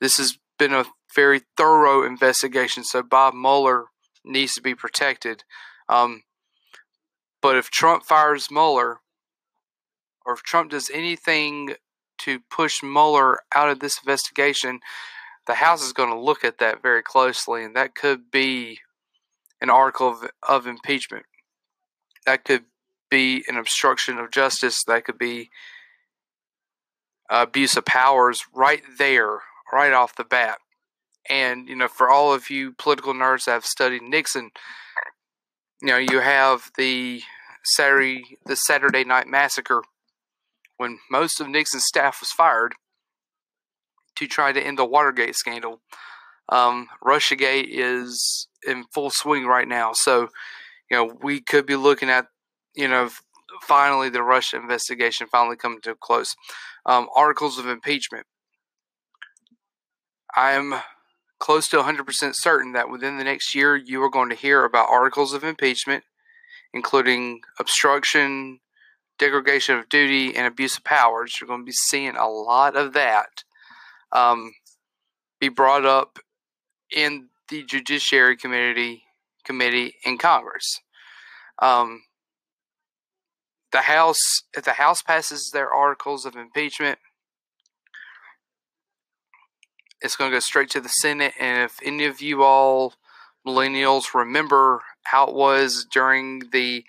this 0.00 0.16
has 0.16 0.38
been 0.58 0.72
a 0.72 0.86
very 1.14 1.42
thorough 1.56 2.02
investigation, 2.02 2.84
so 2.84 3.02
Bob 3.02 3.34
Mueller 3.34 3.86
needs 4.24 4.54
to 4.54 4.62
be 4.62 4.74
protected. 4.74 5.44
Um, 5.88 6.22
but 7.42 7.56
if 7.56 7.70
Trump 7.70 8.04
fires 8.04 8.50
Mueller, 8.50 9.00
or 10.24 10.34
if 10.34 10.42
Trump 10.42 10.70
does 10.70 10.90
anything 10.92 11.74
to 12.18 12.40
push 12.50 12.82
Mueller 12.82 13.40
out 13.54 13.68
of 13.68 13.80
this 13.80 13.98
investigation, 14.02 14.80
the 15.46 15.54
House 15.54 15.82
is 15.82 15.92
going 15.92 16.10
to 16.10 16.18
look 16.18 16.44
at 16.44 16.58
that 16.58 16.82
very 16.82 17.02
closely, 17.02 17.64
and 17.64 17.76
that 17.76 17.94
could 17.94 18.30
be 18.30 18.80
an 19.60 19.70
article 19.70 20.08
of, 20.08 20.30
of 20.46 20.66
impeachment. 20.66 21.24
That 22.26 22.44
could 22.44 22.64
be 23.10 23.44
an 23.48 23.56
obstruction 23.56 24.18
of 24.18 24.30
justice. 24.30 24.82
That 24.84 25.04
could 25.04 25.18
be 25.18 25.50
abuse 27.30 27.76
of 27.76 27.84
powers 27.84 28.42
right 28.54 28.82
there, 28.98 29.40
right 29.72 29.92
off 29.92 30.16
the 30.16 30.24
bat. 30.24 30.58
And, 31.28 31.68
you 31.68 31.76
know, 31.76 31.88
for 31.88 32.08
all 32.08 32.32
of 32.32 32.48
you 32.48 32.72
political 32.72 33.12
nerds 33.12 33.44
that 33.44 33.52
have 33.52 33.66
studied 33.66 34.02
Nixon, 34.02 34.50
you 35.82 35.88
know, 35.88 35.98
you 35.98 36.20
have 36.20 36.70
the 36.78 37.22
Saturday, 37.64 38.38
the 38.46 38.56
Saturday 38.56 39.04
Night 39.04 39.26
Massacre 39.26 39.82
when 40.78 40.98
most 41.10 41.40
of 41.40 41.48
Nixon's 41.48 41.84
staff 41.84 42.18
was 42.20 42.30
fired 42.30 42.72
to 44.16 44.26
try 44.26 44.52
to 44.52 44.60
end 44.60 44.78
the 44.78 44.84
Watergate 44.84 45.34
scandal. 45.34 45.80
Um, 46.48 46.88
Russiagate 47.04 47.66
is 47.68 48.48
in 48.66 48.84
full 48.94 49.10
swing 49.10 49.44
right 49.44 49.68
now. 49.68 49.92
So, 49.92 50.28
you 50.90 50.96
know, 50.96 51.12
we 51.22 51.40
could 51.40 51.66
be 51.66 51.76
looking 51.76 52.08
at, 52.08 52.26
you 52.78 52.86
know, 52.86 53.10
finally 53.60 54.08
the 54.08 54.22
Russia 54.22 54.56
investigation 54.56 55.26
finally 55.26 55.56
coming 55.56 55.80
to 55.80 55.90
a 55.90 55.94
close. 55.96 56.36
Um, 56.86 57.08
articles 57.14 57.58
of 57.58 57.66
impeachment. 57.66 58.24
I'm 60.36 60.74
close 61.40 61.68
to 61.68 61.78
100% 61.78 62.34
certain 62.36 62.72
that 62.72 62.88
within 62.88 63.18
the 63.18 63.24
next 63.24 63.54
year 63.54 63.76
you 63.76 64.00
are 64.02 64.10
going 64.10 64.30
to 64.30 64.36
hear 64.36 64.64
about 64.64 64.88
articles 64.88 65.32
of 65.32 65.42
impeachment, 65.42 66.04
including 66.72 67.40
obstruction, 67.58 68.60
degradation 69.18 69.76
of 69.76 69.88
duty, 69.88 70.36
and 70.36 70.46
abuse 70.46 70.76
of 70.76 70.84
powers. 70.84 71.34
You're 71.40 71.48
going 71.48 71.62
to 71.62 71.66
be 71.66 71.72
seeing 71.72 72.14
a 72.14 72.28
lot 72.28 72.76
of 72.76 72.92
that 72.92 73.42
um, 74.12 74.52
be 75.40 75.48
brought 75.48 75.84
up 75.84 76.20
in 76.94 77.28
the 77.48 77.64
Judiciary 77.64 78.36
Committee 78.36 79.02
committee 79.44 79.94
in 80.04 80.18
Congress. 80.18 80.80
Um, 81.60 82.02
the 83.72 83.82
House, 83.82 84.42
if 84.56 84.64
the 84.64 84.72
House 84.72 85.02
passes 85.02 85.50
their 85.52 85.70
articles 85.70 86.24
of 86.24 86.36
impeachment, 86.36 86.98
it's 90.00 90.16
going 90.16 90.30
to 90.30 90.36
go 90.36 90.40
straight 90.40 90.70
to 90.70 90.80
the 90.80 90.88
Senate. 90.88 91.34
And 91.38 91.62
if 91.62 91.78
any 91.82 92.04
of 92.04 92.20
you 92.20 92.42
all 92.42 92.94
millennials 93.46 94.14
remember 94.14 94.82
how 95.04 95.26
it 95.26 95.34
was 95.34 95.86
during 95.90 96.42
the 96.52 96.84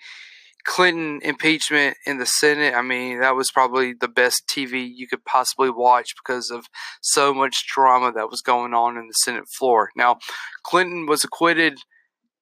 Clinton 0.64 1.20
impeachment 1.22 1.96
in 2.06 2.18
the 2.18 2.26
Senate, 2.26 2.74
I 2.74 2.82
mean, 2.82 3.20
that 3.20 3.34
was 3.34 3.50
probably 3.50 3.94
the 3.94 4.08
best 4.08 4.42
TV 4.46 4.88
you 4.94 5.08
could 5.08 5.24
possibly 5.24 5.70
watch 5.70 6.14
because 6.22 6.50
of 6.50 6.66
so 7.00 7.32
much 7.34 7.66
drama 7.66 8.12
that 8.12 8.30
was 8.30 8.42
going 8.42 8.74
on 8.74 8.96
in 8.96 9.06
the 9.06 9.14
Senate 9.14 9.48
floor. 9.48 9.90
Now, 9.96 10.18
Clinton 10.62 11.06
was 11.06 11.24
acquitted. 11.24 11.78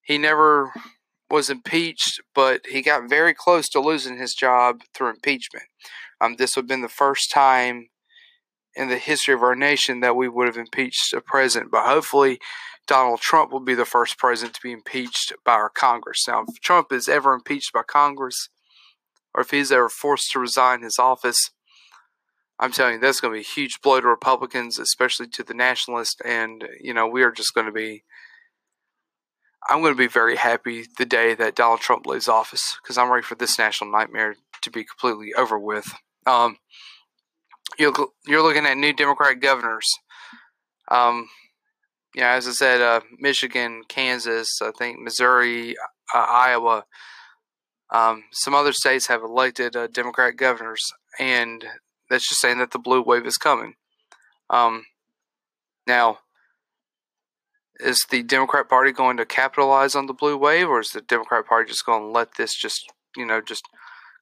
He 0.03 0.19
never 0.19 0.73
was 1.31 1.51
impeached, 1.51 2.21
but 2.35 2.63
he 2.71 2.83
got 2.83 3.09
very 3.09 3.35
close 3.35 3.69
to 3.69 3.81
losing 3.81 4.19
his 4.19 4.35
job 4.35 4.83
through 4.95 5.11
impeachment. 5.11 5.67
Um, 6.21 6.37
this 6.37 6.57
would 6.57 6.63
have 6.63 6.69
been 6.69 6.83
the 6.83 6.89
first 6.89 7.31
time 7.31 7.89
in 8.75 8.89
the 8.89 8.99
history 8.99 9.35
of 9.35 9.43
our 9.43 9.57
nation 9.57 10.01
that 10.01 10.17
we 10.17 10.29
would 10.29 10.47
have 10.47 10.57
impeached 10.57 11.13
a 11.13 11.21
president, 11.21 11.71
but 11.71 11.87
hopefully 11.87 12.39
Donald 12.87 13.21
Trump 13.21 13.53
will 13.53 13.61
be 13.61 13.75
the 13.75 13.85
first 13.85 14.17
president 14.17 14.55
to 14.55 14.61
be 14.63 14.73
impeached 14.73 15.33
by 15.45 15.53
our 15.53 15.69
Congress. 15.69 16.25
Now, 16.27 16.45
if 16.49 16.61
Trump 16.61 16.93
is 16.93 17.09
ever 17.09 17.35
impeached 17.35 17.73
by 17.73 17.83
Congress, 17.83 18.49
or 19.35 19.43
if 19.43 19.51
he's 19.51 19.71
ever 19.71 19.89
forced 19.89 20.31
to 20.33 20.39
resign 20.39 20.83
his 20.83 20.99
office, 20.99 21.51
I'm 22.59 22.73
telling 22.73 22.95
you, 22.95 23.01
that's 23.01 23.21
going 23.21 23.33
to 23.33 23.37
be 23.37 23.43
a 23.43 23.55
huge 23.55 23.81
blow 23.83 24.01
to 24.01 24.09
Republicans, 24.09 24.79
especially 24.79 25.29
to 25.29 25.45
the 25.45 25.55
nationalists. 25.55 26.17
And, 26.25 26.67
you 26.81 26.93
know, 26.95 27.07
we 27.07 27.23
are 27.23 27.31
just 27.31 27.55
going 27.55 27.67
to 27.67 27.73
be, 27.73 28.05
I'm 29.69 29.81
going 29.83 29.93
to 29.93 29.99
be 29.99 30.07
very 30.07 30.37
happy 30.37 30.87
the 30.97 31.05
day 31.05 31.35
that 31.35 31.55
Donald 31.55 31.81
Trump 31.81 32.07
leaves 32.07 32.29
office 32.29 32.79
because 32.83 32.97
I'm 32.97 33.11
ready 33.11 33.23
for 33.23 33.35
this 33.35 33.59
national 33.59 33.93
nightmare 33.93 34.37
to 34.63 34.71
be 34.71 34.85
completely 34.85 35.35
over 35.35 35.59
with. 35.59 35.93
Um, 36.27 36.57
you're, 37.79 37.93
you're 38.27 38.43
looking 38.43 38.65
at 38.65 38.79
new 38.79 38.95
Democratic 38.95 39.43
governors. 39.43 39.87
Um, 40.91 41.29
yeah, 42.15 42.33
as 42.33 42.49
I 42.49 42.53
said, 42.53 42.81
uh, 42.81 43.01
Michigan, 43.19 43.83
Kansas, 43.89 44.61
I 44.63 44.71
think 44.79 45.01
Missouri, 45.01 45.77
uh, 46.15 46.27
Iowa, 46.29 46.85
um, 47.91 48.25
some 48.33 48.55
other 48.55 48.73
states 48.73 49.07
have 49.07 49.23
elected 49.23 49.77
uh, 49.77 49.87
Democratic 49.87 50.39
governors, 50.39 50.83
and 51.19 51.65
that's 52.11 52.29
just 52.29 52.41
saying 52.41 52.59
that 52.59 52.71
the 52.71 52.79
blue 52.79 53.03
wave 53.03 53.27
is 53.27 53.37
coming. 53.37 53.75
Um, 54.51 54.85
now, 55.87 56.19
is 57.81 58.05
the 58.11 58.23
Democrat 58.23 58.69
Party 58.69 58.93
going 58.93 59.17
to 59.17 59.27
capitalize 59.27 59.95
on 59.95 60.07
the 60.07 60.13
blue 60.13 60.37
wave, 60.37 60.69
or 60.69 60.81
is 60.81 60.91
the 60.91 61.01
Democrat 61.01 61.47
Party 61.47 61.69
just 61.69 61.87
going 61.87 62.03
to 62.03 62.09
let 62.09 62.37
this 62.37 62.55
just, 62.55 62.93
you 63.17 63.25
know, 63.25 63.41
just 63.41 63.65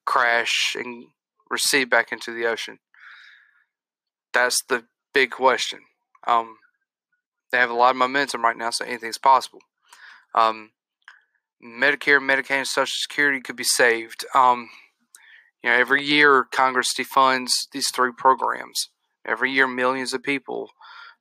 crash 0.04 0.76
and 0.78 1.07
recede 1.50 1.90
back 1.90 2.12
into 2.12 2.32
the 2.32 2.46
ocean? 2.46 2.78
That's 4.32 4.62
the 4.68 4.84
big 5.14 5.30
question. 5.30 5.80
Um, 6.26 6.59
they 7.50 7.59
have 7.59 7.70
a 7.70 7.74
lot 7.74 7.90
of 7.90 7.96
momentum 7.96 8.42
right 8.42 8.57
now, 8.57 8.70
so 8.70 8.84
anything's 8.84 9.18
possible. 9.18 9.61
Um, 10.34 10.70
Medicare, 11.64 12.20
Medicaid, 12.20 12.50
and 12.50 12.66
Social 12.66 12.92
Security 13.00 13.40
could 13.40 13.57
be 13.57 13.64
saved. 13.64 14.26
Um, 14.34 14.68
you 15.62 15.70
know, 15.70 15.76
every 15.76 16.04
year 16.04 16.44
Congress 16.44 16.92
defunds 16.94 17.50
these 17.72 17.90
three 17.90 18.12
programs. 18.16 18.90
Every 19.24 19.50
year, 19.50 19.66
millions 19.66 20.12
of 20.12 20.22
people 20.22 20.70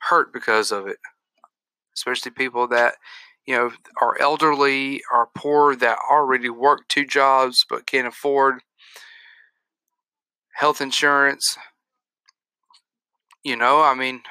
hurt 0.10 0.34
because 0.34 0.72
of 0.72 0.88
it, 0.88 0.98
especially 1.96 2.32
people 2.32 2.68
that 2.68 2.96
you 3.46 3.56
know 3.56 3.72
are 4.02 4.20
elderly, 4.20 5.02
are 5.12 5.30
poor, 5.36 5.76
that 5.76 5.98
already 6.10 6.50
work 6.50 6.88
two 6.88 7.06
jobs 7.06 7.66
but 7.70 7.86
can't 7.86 8.08
afford 8.08 8.62
health 10.56 10.82
insurance. 10.82 11.58
You 13.44 13.56
know, 13.56 13.82
I 13.82 13.94
mean, 13.94 14.22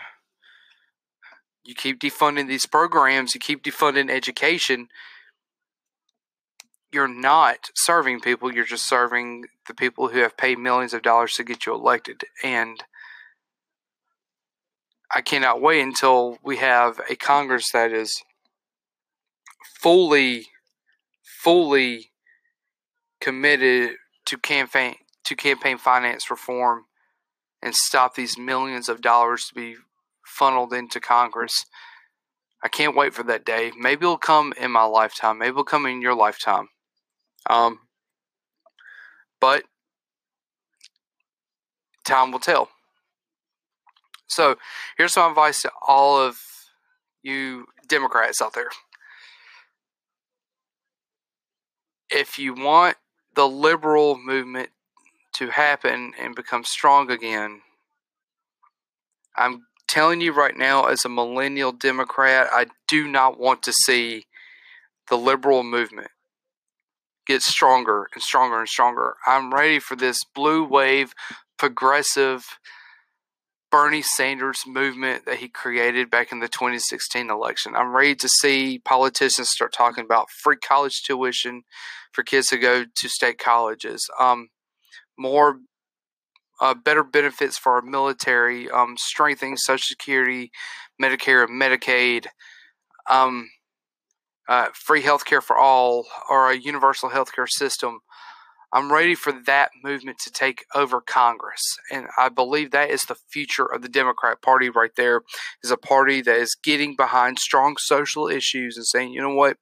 you 1.65 1.75
keep 1.75 2.01
defunding 2.01 2.49
these 2.49 2.67
programs, 2.67 3.35
you 3.35 3.41
keep 3.41 3.63
defunding 3.63 4.11
education, 4.11 4.89
you're 6.93 7.09
not 7.09 7.71
serving 7.75 8.21
people, 8.21 8.53
you're 8.53 8.65
just 8.65 8.89
serving 8.89 9.45
the 9.67 9.75
people 9.75 10.09
who 10.09 10.19
have 10.19 10.37
paid 10.37 10.59
millions 10.59 10.95
of 10.95 11.03
dollars 11.03 11.35
to 11.35 11.45
get 11.45 11.67
you 11.67 11.75
elected. 11.75 12.23
And 12.43 12.83
I 15.15 15.21
cannot 15.21 15.63
wait 15.63 15.81
until 15.81 16.39
we 16.43 16.57
have 16.57 17.01
a 17.09 17.15
Congress 17.15 17.71
that 17.73 17.93
is 17.93 18.23
fully, 19.81 20.49
fully 21.23 22.11
committed 23.21 23.93
to 24.27 24.39
campaign 24.39 24.97
to 25.25 25.37
campaign 25.37 25.79
finance 25.79 26.31
reform 26.31 26.85
and 27.63 27.75
stop 27.75 28.15
these 28.15 28.37
millions 28.37 28.89
of 28.89 29.01
dollars 29.01 29.47
to 29.47 29.55
be 29.55 29.77
funneled 30.27 30.73
into 30.73 31.01
Congress. 31.01 31.65
I 32.63 32.69
can't 32.69 32.97
wait 32.97 33.15
for 33.15 33.23
that 33.23 33.45
day. 33.45 33.73
Maybe 33.79 34.05
it'll 34.05 34.19
come 34.19 34.53
in 34.61 34.71
my 34.71 34.85
lifetime. 34.85 35.39
Maybe 35.39 35.51
it'll 35.51 35.65
come 35.65 35.87
in 35.87 36.03
your 36.03 36.15
lifetime. 36.15 36.69
Um, 37.49 37.81
but 39.41 39.65
time 42.05 42.33
will 42.33 42.39
tell. 42.39 42.69
So 44.27 44.57
here's 44.97 45.13
some 45.13 45.31
advice 45.31 45.63
to 45.63 45.71
all 45.87 46.19
of 46.19 46.39
you 47.23 47.67
Democrats 47.89 48.41
out 48.41 48.55
there. 48.55 48.71
If 52.11 52.39
you 52.39 52.55
want 52.55 52.97
the 53.35 53.49
liberal 53.49 54.17
movement 54.17 54.71
to 55.35 55.49
happen 55.49 56.13
and 56.21 56.35
become 56.35 56.65
strong 56.65 57.11
again, 57.11 57.63
I'm 59.37 59.67
telling 59.89 60.21
you 60.21 60.33
right 60.33 60.57
now, 60.57 60.85
as 60.85 61.05
a 61.05 61.09
millennial 61.09 61.73
Democrat, 61.73 62.49
I 62.53 62.67
do 62.89 63.09
not 63.09 63.39
want 63.39 63.63
to 63.65 63.73
see 63.73 64.27
the 65.09 65.17
liberal 65.17 65.63
movement 65.63 66.11
get 67.27 67.43
stronger 67.43 68.09
and 68.15 68.23
stronger 68.23 68.61
and 68.61 68.69
stronger. 68.69 69.17
I'm 69.27 69.53
ready 69.53 69.79
for 69.79 69.97
this 69.97 70.25
blue 70.25 70.65
wave, 70.65 71.15
progressive 71.59 72.59
Bernie 73.75 74.03
Sanders 74.03 74.63
movement 74.69 75.27
that 75.27 75.39
he 75.39 75.49
created 75.49 76.09
back 76.09 76.31
in 76.31 76.39
the 76.39 76.47
2016 76.47 77.29
election. 77.29 77.75
I'm 77.75 77.93
ready 77.93 78.15
to 78.15 78.29
see 78.29 78.79
politicians 78.79 79.49
start 79.49 79.73
talking 79.73 80.05
about 80.05 80.31
free 80.31 80.59
college 80.59 81.03
tuition 81.03 81.65
for 82.13 82.23
kids 82.23 82.47
to 82.49 82.57
go 82.57 82.85
to 82.85 83.09
state 83.09 83.39
colleges, 83.39 84.09
um, 84.21 84.51
more 85.19 85.59
uh, 86.61 86.75
better 86.75 87.03
benefits 87.03 87.59
for 87.59 87.73
our 87.73 87.83
military, 87.83 88.71
um, 88.71 88.95
strengthening 88.97 89.57
Social 89.57 89.83
Security, 89.83 90.53
Medicare, 91.03 91.43
and 91.43 91.61
Medicaid, 91.61 92.27
um, 93.11 93.51
uh, 94.49 94.69
free 94.73 95.03
health 95.03 95.25
care 95.25 95.41
for 95.41 95.59
all, 95.59 96.07
or 96.31 96.49
a 96.49 96.57
universal 96.57 97.09
health 97.09 97.35
care 97.35 97.49
system. 97.49 97.99
I'm 98.75 98.93
ready 98.93 99.15
for 99.15 99.33
that 99.47 99.71
movement 99.85 100.19
to 100.25 100.33
take 100.33 100.65
over 100.75 101.01
Congress. 101.01 101.63
And 101.93 102.09
I 102.19 102.29
believe 102.29 102.73
that 102.73 102.91
is 102.91 103.05
the 103.05 103.15
future 103.31 103.65
of 103.65 103.83
the 103.83 103.89
Democrat 103.89 104.43
Party 104.43 104.69
right 104.69 104.91
there, 104.97 105.23
is 105.63 105.71
a 105.71 105.77
party 105.77 106.21
that 106.23 106.37
is 106.37 106.57
getting 106.61 106.97
behind 106.97 107.39
strong 107.39 107.77
social 107.79 108.27
issues 108.27 108.77
and 108.77 108.85
saying, 108.85 109.13
you 109.13 109.23
know 109.23 109.35
what? 109.35 109.59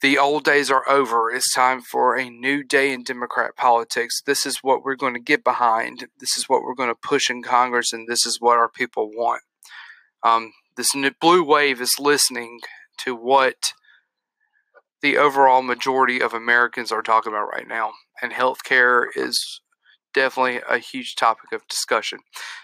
The 0.00 0.18
old 0.18 0.44
days 0.44 0.72
are 0.72 0.86
over. 0.88 1.30
It's 1.30 1.54
time 1.54 1.80
for 1.80 2.16
a 2.16 2.28
new 2.28 2.64
day 2.64 2.92
in 2.92 3.04
Democrat 3.04 3.56
politics. 3.56 4.20
This 4.26 4.44
is 4.44 4.58
what 4.58 4.82
we're 4.84 4.96
going 4.96 5.14
to 5.14 5.20
get 5.20 5.44
behind. 5.44 6.08
This 6.18 6.36
is 6.36 6.48
what 6.48 6.62
we're 6.62 6.74
going 6.74 6.90
to 6.90 6.94
push 6.96 7.30
in 7.30 7.42
Congress, 7.42 7.92
and 7.92 8.08
this 8.08 8.26
is 8.26 8.38
what 8.40 8.58
our 8.58 8.68
people 8.68 9.08
want. 9.08 9.42
Um, 10.24 10.52
this 10.76 10.94
blue 11.20 11.44
wave 11.44 11.80
is 11.80 11.94
listening 12.00 12.58
to 12.98 13.14
what 13.14 13.72
the 15.04 15.18
overall 15.18 15.60
majority 15.60 16.22
of 16.22 16.32
Americans 16.32 16.90
are 16.90 17.02
talking 17.02 17.30
about 17.30 17.50
right 17.52 17.68
now, 17.68 17.92
and 18.22 18.32
healthcare 18.32 19.04
is 19.14 19.60
definitely 20.14 20.62
a 20.66 20.78
huge 20.78 21.14
topic 21.14 21.52
of 21.52 21.68
discussion. 21.68 22.20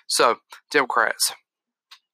So, 0.06 0.36
Democrats, 0.70 1.34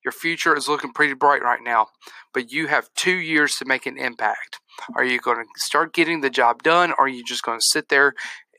your 0.05 0.11
future 0.11 0.57
is 0.57 0.69
looking 0.69 0.93
pretty 0.93 1.15
bright 1.15 1.45
right 1.45 1.61
now, 1.63 1.91
but 2.35 2.51
you 2.51 2.67
have 2.67 2.89
two 2.97 3.15
years 3.15 3.55
to 3.55 3.65
make 3.65 3.87
an 3.87 3.97
impact. 3.97 4.59
Are 4.97 5.05
you 5.05 5.21
going 5.21 5.37
to 5.37 5.45
start 5.59 5.95
getting 5.95 6.23
the 6.23 6.31
job 6.31 6.65
done, 6.65 6.91
or 6.91 7.05
are 7.05 7.09
you 7.09 7.23
just 7.23 7.45
going 7.45 7.61
to 7.61 7.67
sit 7.71 7.89
there 7.89 8.13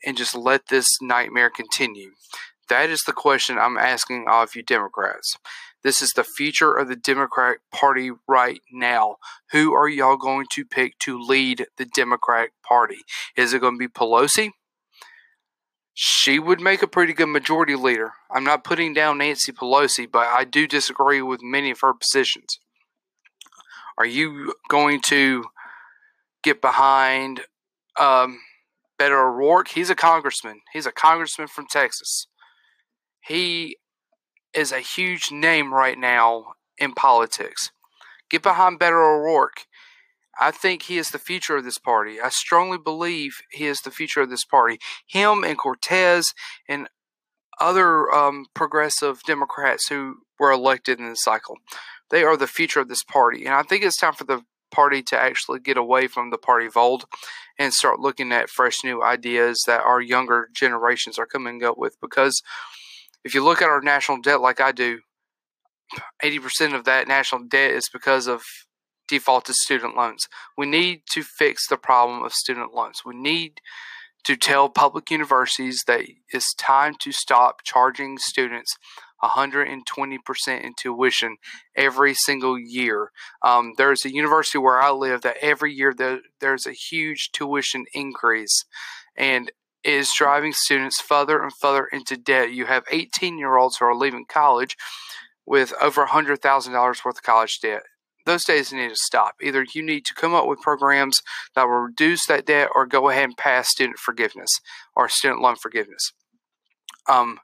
and 0.06 0.16
just 0.16 0.34
let 0.34 0.68
this 0.70 0.86
nightmare 1.02 1.50
continue? 1.50 2.12
That 2.70 2.88
is 2.88 3.02
the 3.02 3.12
question 3.12 3.58
I'm 3.58 3.76
asking 3.76 4.24
all 4.26 4.42
of 4.42 4.56
you 4.56 4.62
Democrats. 4.62 5.36
This 5.84 6.02
is 6.02 6.10
the 6.10 6.24
future 6.24 6.72
of 6.72 6.88
the 6.88 6.96
Democratic 6.96 7.60
Party 7.72 8.10
right 8.26 8.60
now. 8.72 9.16
Who 9.52 9.74
are 9.74 9.88
y'all 9.88 10.16
going 10.16 10.46
to 10.52 10.64
pick 10.64 10.98
to 11.00 11.18
lead 11.18 11.66
the 11.76 11.84
Democratic 11.84 12.52
Party? 12.66 12.98
Is 13.36 13.52
it 13.52 13.60
going 13.60 13.74
to 13.74 13.78
be 13.78 13.88
Pelosi? 13.88 14.50
she 16.00 16.38
would 16.38 16.60
make 16.60 16.80
a 16.80 16.86
pretty 16.86 17.12
good 17.12 17.26
majority 17.26 17.74
leader. 17.74 18.12
I'm 18.30 18.44
not 18.44 18.62
putting 18.62 18.94
down 18.94 19.18
Nancy 19.18 19.50
Pelosi, 19.50 20.08
but 20.08 20.28
I 20.28 20.44
do 20.44 20.68
disagree 20.68 21.20
with 21.20 21.42
many 21.42 21.72
of 21.72 21.80
her 21.80 21.92
positions. 21.92 22.60
Are 23.98 24.06
you 24.06 24.54
going 24.68 25.00
to 25.06 25.46
get 26.44 26.60
behind 26.60 27.40
um, 27.98 28.38
Beto 28.96 29.20
O'Rourke? 29.20 29.70
He's 29.70 29.90
a 29.90 29.96
congressman. 29.96 30.60
He's 30.72 30.86
a 30.86 30.92
congressman 30.92 31.48
from 31.48 31.66
Texas. 31.68 32.28
He 33.20 33.78
is 34.54 34.72
a 34.72 34.80
huge 34.80 35.30
name 35.30 35.72
right 35.72 35.98
now 35.98 36.54
in 36.78 36.92
politics. 36.92 37.70
Get 38.30 38.42
behind 38.42 38.78
Beto 38.78 38.92
O'Rourke. 38.92 39.66
I 40.40 40.50
think 40.50 40.82
he 40.82 40.98
is 40.98 41.10
the 41.10 41.18
future 41.18 41.56
of 41.56 41.64
this 41.64 41.78
party. 41.78 42.20
I 42.20 42.28
strongly 42.28 42.78
believe 42.78 43.38
he 43.50 43.66
is 43.66 43.80
the 43.80 43.90
future 43.90 44.20
of 44.20 44.30
this 44.30 44.44
party. 44.44 44.78
Him 45.06 45.42
and 45.42 45.58
Cortez 45.58 46.32
and 46.68 46.88
other 47.60 48.12
um, 48.12 48.46
progressive 48.54 49.20
Democrats 49.26 49.88
who 49.88 50.18
were 50.38 50.52
elected 50.52 51.00
in 51.00 51.08
this 51.08 51.22
cycle. 51.22 51.56
They 52.10 52.22
are 52.22 52.36
the 52.36 52.46
future 52.46 52.80
of 52.80 52.88
this 52.88 53.02
party. 53.02 53.46
And 53.46 53.54
I 53.54 53.62
think 53.62 53.82
it's 53.82 53.98
time 53.98 54.14
for 54.14 54.24
the 54.24 54.42
party 54.70 55.02
to 55.02 55.18
actually 55.18 55.58
get 55.58 55.76
away 55.76 56.06
from 56.06 56.30
the 56.30 56.38
party 56.38 56.68
vold 56.68 57.04
and 57.58 57.74
start 57.74 57.98
looking 57.98 58.30
at 58.32 58.50
fresh 58.50 58.84
new 58.84 59.02
ideas 59.02 59.62
that 59.66 59.82
our 59.82 60.00
younger 60.00 60.48
generations 60.54 61.18
are 61.18 61.26
coming 61.26 61.64
up 61.64 61.76
with. 61.76 61.96
Because 62.00 62.42
if 63.24 63.34
you 63.34 63.44
look 63.44 63.62
at 63.62 63.68
our 63.68 63.80
national 63.80 64.20
debt 64.20 64.40
like 64.40 64.60
I 64.60 64.72
do, 64.72 65.00
80% 66.22 66.74
of 66.74 66.84
that 66.84 67.08
national 67.08 67.44
debt 67.44 67.72
is 67.72 67.88
because 67.92 68.26
of 68.26 68.42
defaulted 69.08 69.54
student 69.54 69.96
loans. 69.96 70.28
We 70.56 70.66
need 70.66 71.02
to 71.12 71.22
fix 71.22 71.66
the 71.66 71.78
problem 71.78 72.22
of 72.22 72.32
student 72.32 72.74
loans. 72.74 73.02
We 73.04 73.16
need 73.16 73.60
to 74.24 74.36
tell 74.36 74.68
public 74.68 75.10
universities 75.10 75.82
that 75.86 76.02
it's 76.30 76.54
time 76.54 76.94
to 77.00 77.12
stop 77.12 77.62
charging 77.64 78.18
students 78.18 78.76
120% 79.22 80.60
in 80.62 80.72
tuition 80.78 81.36
every 81.74 82.14
single 82.14 82.58
year. 82.58 83.10
Um, 83.42 83.72
there's 83.76 84.04
a 84.04 84.12
university 84.12 84.58
where 84.58 84.80
I 84.80 84.90
live 84.90 85.22
that 85.22 85.38
every 85.40 85.72
year 85.72 85.92
there, 85.96 86.20
there's 86.40 86.66
a 86.66 86.72
huge 86.72 87.30
tuition 87.32 87.86
increase, 87.92 88.64
and 89.16 89.50
is 89.84 90.12
driving 90.12 90.52
students 90.52 91.00
further 91.00 91.42
and 91.42 91.52
further 91.60 91.86
into 91.86 92.16
debt. 92.16 92.52
You 92.52 92.66
have 92.66 92.84
18 92.90 93.38
year 93.38 93.56
olds 93.56 93.76
who 93.76 93.86
are 93.86 93.94
leaving 93.94 94.24
college 94.28 94.76
with 95.46 95.72
over 95.80 96.06
$100,000 96.06 97.04
worth 97.04 97.16
of 97.16 97.22
college 97.22 97.60
debt 97.60 97.82
those 98.28 98.44
days 98.44 98.72
need 98.72 98.90
to 98.90 98.96
stop. 98.96 99.36
Either 99.42 99.64
you 99.74 99.82
need 99.82 100.04
to 100.04 100.14
come 100.14 100.34
up 100.34 100.46
with 100.46 100.60
programs 100.60 101.22
that 101.54 101.64
will 101.64 101.78
reduce 101.78 102.26
that 102.26 102.44
debt 102.46 102.68
or 102.74 102.86
go 102.86 103.08
ahead 103.08 103.24
and 103.24 103.36
pass 103.36 103.70
student 103.70 103.98
forgiveness 103.98 104.50
or 104.94 105.08
student 105.08 105.40
loan 105.40 105.56
forgiveness. 105.56 106.12
Um, 107.08 107.40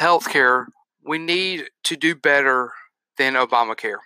healthcare, 0.00 0.66
we 1.04 1.18
need 1.18 1.68
to 1.84 1.96
do 1.96 2.14
better 2.14 2.72
than 3.18 3.34
Obamacare. 3.34 3.98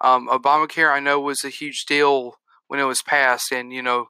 Um, 0.00 0.28
Obamacare, 0.28 0.92
I 0.92 0.98
know, 0.98 1.20
was 1.20 1.44
a 1.44 1.48
huge 1.48 1.84
deal 1.86 2.34
when 2.66 2.80
it 2.80 2.84
was 2.84 3.02
passed, 3.02 3.52
and 3.52 3.72
you 3.72 3.82
know, 3.82 4.08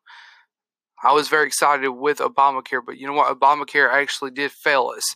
I 1.07 1.12
was 1.12 1.28
very 1.28 1.46
excited 1.46 1.88
with 1.88 2.18
Obamacare, 2.18 2.80
but 2.84 2.98
you 2.98 3.07
know 3.07 3.12
what? 3.12 3.38
Obamacare 3.38 3.92
actually 3.92 4.32
did 4.32 4.50
fail 4.50 4.92
us. 4.96 5.14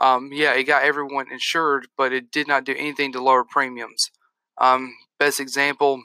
Um, 0.00 0.30
yeah, 0.32 0.52
it 0.52 0.62
got 0.62 0.84
everyone 0.84 1.26
insured, 1.32 1.88
but 1.96 2.12
it 2.12 2.30
did 2.30 2.46
not 2.46 2.62
do 2.62 2.72
anything 2.72 3.12
to 3.12 3.20
lower 3.20 3.42
premiums. 3.42 4.12
Um, 4.60 4.94
best 5.18 5.40
example, 5.40 6.04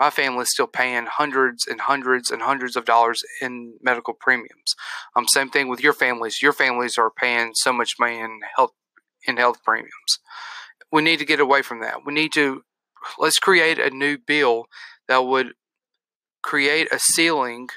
my 0.00 0.10
family 0.10 0.42
is 0.42 0.50
still 0.50 0.66
paying 0.66 1.06
hundreds 1.06 1.68
and 1.68 1.82
hundreds 1.82 2.32
and 2.32 2.42
hundreds 2.42 2.74
of 2.74 2.84
dollars 2.84 3.22
in 3.40 3.74
medical 3.80 4.12
premiums. 4.12 4.74
Um, 5.14 5.28
same 5.28 5.50
thing 5.50 5.68
with 5.68 5.80
your 5.80 5.92
families. 5.92 6.42
Your 6.42 6.52
families 6.52 6.98
are 6.98 7.12
paying 7.16 7.52
so 7.54 7.72
much 7.72 7.94
money 8.00 8.18
in 8.18 8.40
health 8.56 8.72
in 9.24 9.36
health 9.36 9.62
premiums. 9.62 10.18
We 10.90 11.02
need 11.02 11.20
to 11.20 11.24
get 11.24 11.38
away 11.38 11.62
from 11.62 11.80
that. 11.80 12.04
We 12.04 12.12
need 12.12 12.32
to 12.32 12.62
let's 13.20 13.38
create 13.38 13.78
a 13.78 13.90
new 13.90 14.18
bill 14.18 14.66
that 15.06 15.18
would 15.18 15.52
create 16.42 16.88
a 16.90 16.98
ceiling 16.98 17.68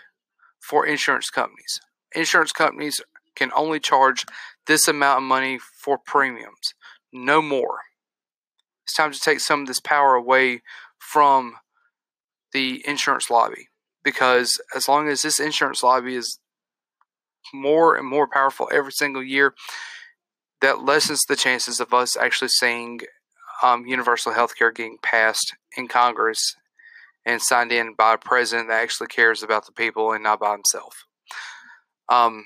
for 0.61 0.85
insurance 0.85 1.29
companies. 1.29 1.79
Insurance 2.15 2.51
companies 2.51 3.01
can 3.35 3.51
only 3.55 3.79
charge 3.79 4.25
this 4.67 4.87
amount 4.87 5.17
of 5.17 5.23
money 5.23 5.59
for 5.59 5.97
premiums, 5.97 6.73
no 7.11 7.41
more. 7.41 7.79
It's 8.85 8.93
time 8.93 9.11
to 9.11 9.19
take 9.19 9.39
some 9.39 9.61
of 9.61 9.67
this 9.67 9.79
power 9.79 10.15
away 10.15 10.61
from 10.99 11.55
the 12.53 12.83
insurance 12.85 13.29
lobby 13.29 13.69
because 14.03 14.59
as 14.75 14.87
long 14.87 15.07
as 15.07 15.21
this 15.21 15.39
insurance 15.39 15.83
lobby 15.83 16.15
is 16.15 16.39
more 17.53 17.95
and 17.95 18.07
more 18.07 18.27
powerful 18.27 18.69
every 18.71 18.91
single 18.91 19.23
year, 19.23 19.53
that 20.61 20.83
lessens 20.83 21.23
the 21.27 21.35
chances 21.35 21.79
of 21.79 21.93
us 21.93 22.15
actually 22.15 22.49
seeing 22.49 23.01
um, 23.63 23.85
universal 23.85 24.33
health 24.33 24.55
care 24.57 24.71
getting 24.71 24.97
passed 25.01 25.55
in 25.77 25.87
Congress 25.87 26.55
and 27.25 27.41
signed 27.41 27.71
in 27.71 27.93
by 27.93 28.15
a 28.15 28.17
president 28.17 28.69
that 28.69 28.81
actually 28.81 29.07
cares 29.07 29.43
about 29.43 29.65
the 29.65 29.71
people 29.71 30.11
and 30.11 30.23
not 30.23 30.39
by 30.39 30.51
himself. 30.51 31.05
Um, 32.09 32.45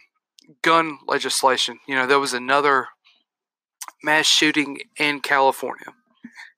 gun 0.61 0.99
legislation. 1.07 1.79
You 1.87 1.95
know, 1.95 2.07
there 2.07 2.19
was 2.19 2.33
another 2.33 2.87
mass 4.03 4.25
shooting 4.25 4.79
in 4.99 5.21
California 5.21 5.93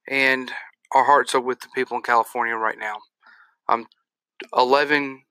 and 0.07 0.51
our 0.93 1.03
hearts 1.03 1.35
are 1.35 1.41
with 1.41 1.59
the 1.59 1.67
people 1.75 1.97
in 1.97 2.03
California 2.03 2.55
right 2.55 2.77
now. 2.79 2.97
Um, 3.67 3.87
11 4.55 5.23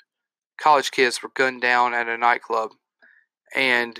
college 0.58 0.90
kids 0.90 1.22
were 1.22 1.30
gunned 1.34 1.62
down 1.62 1.94
at 1.94 2.08
a 2.08 2.18
nightclub, 2.18 2.70
and 3.54 3.98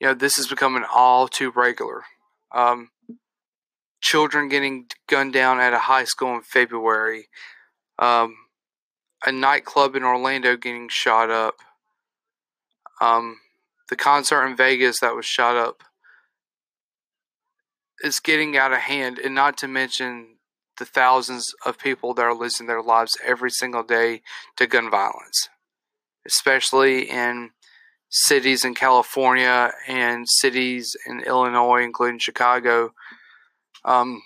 you 0.00 0.06
know 0.06 0.14
this 0.14 0.38
is 0.38 0.46
becoming 0.46 0.84
all 0.92 1.28
too 1.28 1.50
regular. 1.50 2.02
Um, 2.54 2.90
children 4.02 4.48
getting 4.48 4.86
gunned 5.08 5.32
down 5.32 5.60
at 5.60 5.72
a 5.72 5.78
high 5.78 6.04
school 6.04 6.34
in 6.34 6.42
February, 6.42 7.28
um, 7.98 8.36
a 9.24 9.32
nightclub 9.32 9.94
in 9.94 10.02
Orlando 10.02 10.56
getting 10.56 10.88
shot 10.90 11.30
up, 11.30 11.54
um, 13.00 13.38
the 13.88 13.96
concert 13.96 14.44
in 14.44 14.56
Vegas 14.56 15.00
that 15.00 15.14
was 15.14 15.24
shot 15.24 15.56
up 15.56 15.82
is 18.02 18.20
getting 18.20 18.56
out 18.56 18.72
of 18.72 18.78
hand, 18.78 19.18
and 19.18 19.34
not 19.34 19.56
to 19.58 19.68
mention 19.68 20.36
the 20.78 20.84
thousands 20.84 21.54
of 21.64 21.78
people 21.78 22.14
that 22.14 22.22
are 22.22 22.34
losing 22.34 22.66
their 22.66 22.82
lives 22.82 23.16
every 23.24 23.50
single 23.50 23.82
day 23.82 24.22
to 24.56 24.66
gun 24.66 24.90
violence, 24.90 25.48
especially 26.26 27.08
in 27.08 27.50
cities 28.08 28.64
in 28.64 28.74
California 28.74 29.72
and 29.86 30.28
cities 30.28 30.96
in 31.06 31.20
Illinois, 31.20 31.82
including 31.82 32.18
Chicago. 32.18 32.92
Um, 33.84 34.22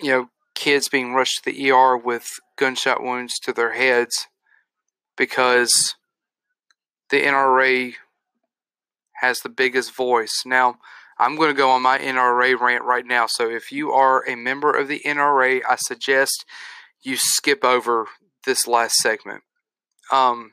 you 0.00 0.10
know, 0.10 0.28
kids 0.54 0.88
being 0.88 1.12
rushed 1.12 1.44
to 1.44 1.52
the 1.52 1.70
ER 1.70 1.96
with 1.96 2.40
gunshot 2.56 3.02
wounds 3.02 3.38
to 3.40 3.52
their 3.52 3.74
heads 3.74 4.26
because 5.16 5.94
the 7.10 7.22
NRA 7.22 7.94
has 9.20 9.40
the 9.40 9.48
biggest 9.48 9.94
voice. 9.94 10.42
Now, 10.46 10.76
I'm 11.18 11.36
going 11.36 11.50
to 11.50 11.56
go 11.56 11.70
on 11.70 11.82
my 11.82 11.98
NRA 11.98 12.58
rant 12.58 12.84
right 12.84 13.04
now. 13.04 13.26
So 13.26 13.50
if 13.50 13.72
you 13.72 13.90
are 13.92 14.28
a 14.28 14.36
member 14.36 14.72
of 14.72 14.86
the 14.88 15.00
NRA, 15.04 15.62
I 15.68 15.76
suggest 15.76 16.44
you 17.02 17.16
skip 17.16 17.64
over 17.64 18.06
this 18.44 18.68
last 18.68 18.96
segment. 18.96 19.42
Um, 20.12 20.52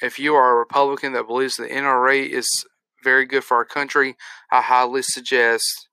if 0.00 0.18
you 0.18 0.34
are 0.34 0.52
a 0.52 0.58
Republican 0.58 1.12
that 1.12 1.26
believes 1.26 1.56
the 1.56 1.66
NRA 1.66 2.26
is 2.26 2.64
very 3.04 3.26
good 3.26 3.44
for 3.44 3.56
our 3.56 3.64
country, 3.64 4.16
I 4.50 4.62
highly 4.62 5.02
suggest 5.02 5.88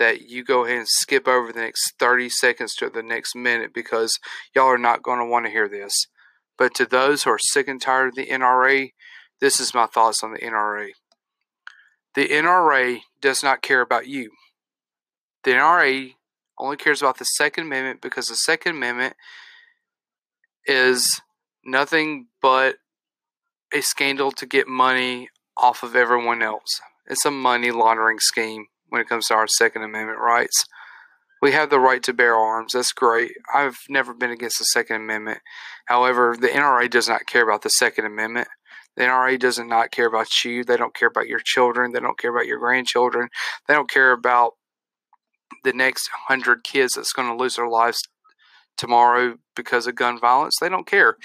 that 0.00 0.30
you 0.30 0.42
go 0.42 0.64
ahead 0.64 0.78
and 0.78 0.88
skip 0.88 1.28
over 1.28 1.52
the 1.52 1.60
next 1.60 1.92
30 1.98 2.30
seconds 2.30 2.74
to 2.74 2.88
the 2.88 3.02
next 3.02 3.36
minute 3.36 3.72
because 3.74 4.18
y'all 4.56 4.64
are 4.64 4.78
not 4.78 5.02
going 5.02 5.18
to 5.18 5.26
want 5.26 5.44
to 5.44 5.52
hear 5.52 5.68
this. 5.68 6.06
But 6.58 6.74
to 6.76 6.86
those 6.86 7.22
who 7.22 7.30
are 7.30 7.38
sick 7.38 7.68
and 7.68 7.80
tired 7.80 8.08
of 8.08 8.14
the 8.14 8.26
NRA, 8.26 8.92
this 9.42 9.60
is 9.60 9.74
my 9.74 9.84
thoughts 9.84 10.24
on 10.24 10.32
the 10.32 10.38
NRA. 10.38 10.88
The 12.14 12.28
NRA 12.28 13.00
does 13.20 13.42
not 13.42 13.60
care 13.60 13.82
about 13.82 14.08
you. 14.08 14.30
The 15.44 15.52
NRA 15.52 16.14
only 16.58 16.78
cares 16.78 17.02
about 17.02 17.18
the 17.18 17.24
Second 17.24 17.64
Amendment 17.64 18.00
because 18.00 18.28
the 18.28 18.36
Second 18.36 18.76
Amendment 18.76 19.16
is 20.64 21.20
nothing 21.62 22.28
but 22.40 22.76
a 23.72 23.82
scandal 23.82 24.32
to 24.32 24.46
get 24.46 24.66
money 24.66 25.28
off 25.58 25.82
of 25.82 25.94
everyone 25.94 26.42
else. 26.42 26.80
It's 27.06 27.26
a 27.26 27.30
money 27.30 27.70
laundering 27.70 28.18
scheme 28.18 28.66
when 28.90 29.00
it 29.00 29.08
comes 29.08 29.26
to 29.26 29.34
our 29.34 29.48
Second 29.48 29.82
Amendment 29.82 30.18
rights. 30.18 30.64
We 31.42 31.52
have 31.52 31.70
the 31.70 31.80
right 31.80 32.02
to 32.02 32.12
bear 32.12 32.36
arms. 32.36 32.74
That's 32.74 32.92
great. 32.92 33.32
I've 33.52 33.78
never 33.88 34.12
been 34.12 34.30
against 34.30 34.58
the 34.58 34.64
Second 34.64 34.96
Amendment. 34.96 35.38
However, 35.86 36.36
the 36.38 36.48
NRA 36.48 36.90
does 36.90 37.08
not 37.08 37.26
care 37.26 37.42
about 37.42 37.62
the 37.62 37.70
Second 37.70 38.04
Amendment. 38.04 38.48
The 38.96 39.04
NRA 39.04 39.38
does 39.38 39.58
not 39.58 39.90
care 39.90 40.06
about 40.06 40.44
you. 40.44 40.64
They 40.64 40.76
don't 40.76 40.94
care 40.94 41.08
about 41.08 41.28
your 41.28 41.40
children. 41.42 41.92
They 41.92 42.00
don't 42.00 42.18
care 42.18 42.30
about 42.30 42.46
your 42.46 42.58
grandchildren. 42.58 43.28
They 43.66 43.74
don't 43.74 43.90
care 43.90 44.12
about 44.12 44.54
the 45.64 45.72
next 45.72 46.10
hundred 46.28 46.64
kids 46.64 46.94
that's 46.94 47.12
going 47.12 47.28
to 47.28 47.42
lose 47.42 47.56
their 47.56 47.68
lives 47.68 48.02
tomorrow 48.76 49.36
because 49.56 49.86
of 49.86 49.94
gun 49.94 50.18
violence. 50.18 50.56
They 50.60 50.68
don't 50.68 50.86
care. 50.86 51.16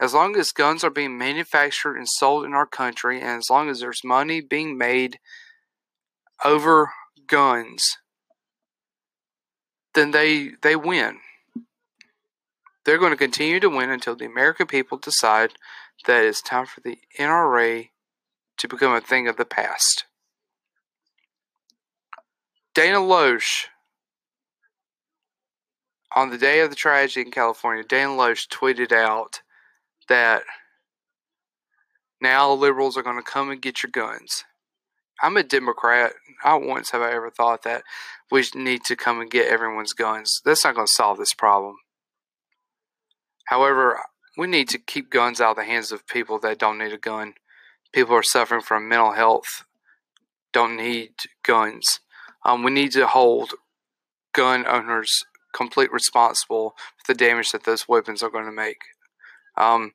As 0.00 0.14
long 0.14 0.34
as 0.36 0.50
guns 0.50 0.82
are 0.82 0.90
being 0.90 1.18
manufactured 1.18 1.96
and 1.96 2.08
sold 2.08 2.44
in 2.44 2.54
our 2.54 2.66
country, 2.66 3.20
and 3.20 3.38
as 3.38 3.50
long 3.50 3.68
as 3.68 3.80
there's 3.80 4.00
money 4.02 4.40
being 4.40 4.78
made 4.78 5.18
over 6.44 6.90
guns, 7.30 7.96
then 9.94 10.10
they 10.10 10.50
they 10.62 10.76
win. 10.76 11.18
They're 12.84 12.98
going 12.98 13.12
to 13.12 13.16
continue 13.16 13.60
to 13.60 13.68
win 13.68 13.90
until 13.90 14.16
the 14.16 14.26
American 14.26 14.66
people 14.66 14.98
decide 14.98 15.52
that 16.06 16.24
it's 16.24 16.42
time 16.42 16.66
for 16.66 16.80
the 16.80 16.98
NRA 17.18 17.90
to 18.58 18.68
become 18.68 18.94
a 18.94 19.00
thing 19.00 19.28
of 19.28 19.36
the 19.36 19.44
past. 19.44 20.04
Dana 22.74 22.98
Loesch, 22.98 23.66
on 26.16 26.30
the 26.30 26.38
day 26.38 26.60
of 26.60 26.70
the 26.70 26.76
tragedy 26.76 27.26
in 27.26 27.30
California, 27.30 27.84
Dana 27.84 28.10
Loesch 28.10 28.48
tweeted 28.48 28.92
out 28.92 29.42
that 30.08 30.42
now 32.20 32.52
liberals 32.52 32.96
are 32.96 33.02
going 33.02 33.16
to 33.16 33.22
come 33.22 33.50
and 33.50 33.62
get 33.62 33.82
your 33.82 33.90
guns. 33.90 34.44
I'm 35.22 35.36
a 35.36 35.42
Democrat. 35.42 36.12
Not 36.44 36.62
once 36.62 36.90
have 36.90 37.02
I 37.02 37.12
ever 37.12 37.30
thought 37.30 37.62
that 37.64 37.82
we 38.30 38.44
need 38.54 38.84
to 38.84 38.96
come 38.96 39.20
and 39.20 39.30
get 39.30 39.48
everyone's 39.48 39.92
guns. 39.92 40.40
That's 40.44 40.64
not 40.64 40.74
going 40.74 40.86
to 40.86 40.92
solve 40.92 41.18
this 41.18 41.34
problem. 41.34 41.76
However, 43.46 44.00
we 44.36 44.46
need 44.46 44.68
to 44.70 44.78
keep 44.78 45.10
guns 45.10 45.40
out 45.40 45.50
of 45.50 45.56
the 45.56 45.64
hands 45.64 45.92
of 45.92 46.06
people 46.06 46.38
that 46.40 46.58
don't 46.58 46.78
need 46.78 46.92
a 46.92 46.98
gun. 46.98 47.34
People 47.92 48.14
are 48.14 48.22
suffering 48.22 48.62
from 48.62 48.88
mental 48.88 49.12
health, 49.12 49.64
don't 50.52 50.76
need 50.76 51.10
guns. 51.42 52.00
Um, 52.44 52.62
we 52.62 52.70
need 52.70 52.92
to 52.92 53.06
hold 53.06 53.54
gun 54.32 54.66
owners 54.66 55.24
complete 55.52 55.92
responsible 55.92 56.74
for 56.96 57.12
the 57.12 57.18
damage 57.18 57.50
that 57.50 57.64
those 57.64 57.88
weapons 57.88 58.22
are 58.22 58.30
going 58.30 58.44
to 58.44 58.52
make. 58.52 58.78
Um, 59.56 59.92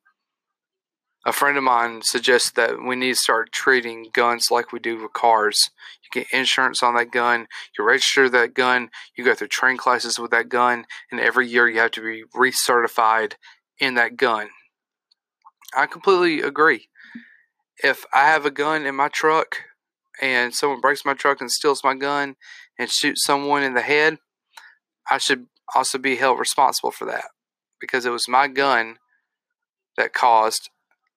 a 1.25 1.33
friend 1.33 1.57
of 1.57 1.63
mine 1.63 2.01
suggests 2.03 2.51
that 2.51 2.83
we 2.85 2.95
need 2.95 3.13
to 3.13 3.19
start 3.19 3.51
treating 3.51 4.09
guns 4.13 4.51
like 4.51 4.71
we 4.71 4.79
do 4.79 5.01
with 5.01 5.13
cars. 5.13 5.71
You 6.03 6.21
get 6.21 6.31
insurance 6.31 6.83
on 6.83 6.95
that 6.95 7.11
gun, 7.11 7.47
you 7.77 7.83
register 7.83 8.29
that 8.29 8.53
gun, 8.53 8.89
you 9.17 9.25
go 9.25 9.33
through 9.33 9.47
training 9.47 9.77
classes 9.77 10.19
with 10.19 10.29
that 10.31 10.49
gun, 10.49 10.85
and 11.11 11.19
every 11.19 11.47
year 11.47 11.67
you 11.67 11.79
have 11.79 11.91
to 11.91 12.01
be 12.01 12.23
recertified 12.35 13.33
in 13.79 13.95
that 13.95 14.17
gun. 14.17 14.49
I 15.75 15.87
completely 15.87 16.41
agree. 16.41 16.89
If 17.83 18.05
I 18.13 18.27
have 18.27 18.45
a 18.45 18.51
gun 18.51 18.85
in 18.85 18.95
my 18.95 19.09
truck 19.09 19.57
and 20.21 20.53
someone 20.53 20.79
breaks 20.79 21.03
my 21.03 21.15
truck 21.15 21.41
and 21.41 21.51
steals 21.51 21.83
my 21.83 21.95
gun 21.95 22.35
and 22.77 22.89
shoots 22.89 23.25
someone 23.25 23.63
in 23.63 23.73
the 23.73 23.81
head, 23.81 24.19
I 25.09 25.17
should 25.17 25.47
also 25.73 25.97
be 25.97 26.17
held 26.17 26.39
responsible 26.39 26.91
for 26.91 27.05
that 27.05 27.25
because 27.81 28.05
it 28.05 28.11
was 28.11 28.27
my 28.27 28.47
gun 28.47 28.97
that 29.97 30.13
caused 30.13 30.69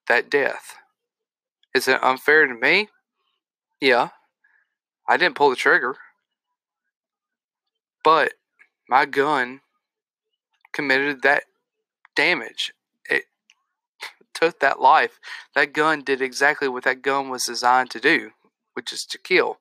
that 0.08 0.30
death. 0.30 0.76
Is 1.74 1.88
it 1.88 2.02
unfair 2.02 2.46
to 2.46 2.54
me? 2.54 2.88
Yeah. 3.80 4.10
I 5.08 5.16
didn't 5.16 5.36
pull 5.36 5.50
the 5.50 5.56
trigger. 5.56 5.96
But 8.04 8.34
my 8.88 9.04
gun 9.04 9.60
committed 10.72 11.22
that 11.22 11.44
damage. 12.14 12.72
It 13.08 13.24
took 14.34 14.60
that 14.60 14.80
life. 14.80 15.18
That 15.54 15.72
gun 15.72 16.02
did 16.02 16.20
exactly 16.20 16.68
what 16.68 16.84
that 16.84 17.02
gun 17.02 17.28
was 17.28 17.44
designed 17.44 17.90
to 17.90 18.00
do, 18.00 18.30
which 18.74 18.92
is 18.92 19.04
to 19.10 19.18
kill. 19.18 19.58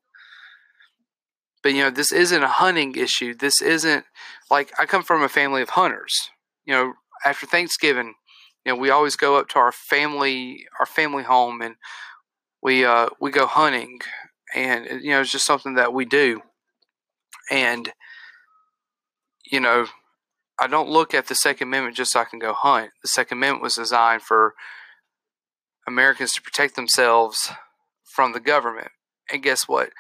But 1.64 1.74
you 1.74 1.82
know, 1.82 1.90
this 1.90 2.12
isn't 2.12 2.44
a 2.44 2.48
hunting 2.48 2.96
issue. 2.96 3.34
This 3.34 3.62
isn't 3.62 4.06
like 4.50 4.72
I 4.80 4.86
come 4.86 5.04
from 5.04 5.24
a 5.24 5.30
family 5.30 5.62
of 5.62 5.72
hunters. 5.72 6.30
You 6.66 6.74
know, 6.74 6.94
after 7.26 7.46
Thanksgiving, 7.46 8.16
you 8.68 8.74
know, 8.74 8.80
we 8.80 8.90
always 8.90 9.16
go 9.16 9.38
up 9.38 9.48
to 9.48 9.60
our 9.60 9.72
family 9.72 10.66
our 10.78 10.86
family 10.86 11.24
home 11.24 11.62
and 11.62 11.76
we 12.62 12.84
uh 12.84 13.08
we 13.22 13.32
go 13.32 13.48
hunting 13.48 14.00
and 14.54 15.02
you 15.02 15.12
know, 15.12 15.22
it's 15.22 15.32
just 15.32 15.46
something 15.46 15.76
that 15.76 15.94
we 15.94 16.04
do. 16.04 16.42
And 17.50 17.94
you 19.50 19.62
know, 19.62 19.86
I 20.60 20.68
don't 20.68 20.90
look 20.90 21.14
at 21.14 21.28
the 21.28 21.36
Second 21.36 21.70
Amendment 21.70 21.96
just 21.96 22.12
so 22.12 22.20
I 22.20 22.26
can 22.26 22.40
go 22.40 22.52
hunt. 22.52 22.92
The 23.02 23.08
Second 23.08 23.38
Amendment 23.38 23.64
was 23.64 23.76
designed 23.76 24.24
for 24.24 24.54
Americans 25.88 26.34
to 26.34 26.42
protect 26.42 26.76
themselves 26.76 27.52
from 28.04 28.34
the 28.34 28.42
government. 28.42 28.92
And 29.32 29.42
guess 29.42 29.66
what? 29.66 29.92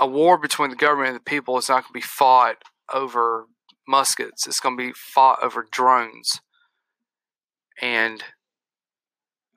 A 0.00 0.08
war 0.08 0.38
between 0.38 0.70
the 0.70 0.76
government 0.76 1.10
and 1.10 1.16
the 1.18 1.30
people 1.30 1.56
is 1.56 1.68
not 1.68 1.84
going 1.84 1.90
to 1.90 1.92
be 1.92 2.00
fought 2.00 2.64
over 2.92 3.46
muskets. 3.86 4.44
It's 4.44 4.58
going 4.58 4.76
to 4.76 4.86
be 4.88 4.92
fought 4.92 5.38
over 5.40 5.64
drones. 5.70 6.40
And 7.82 8.22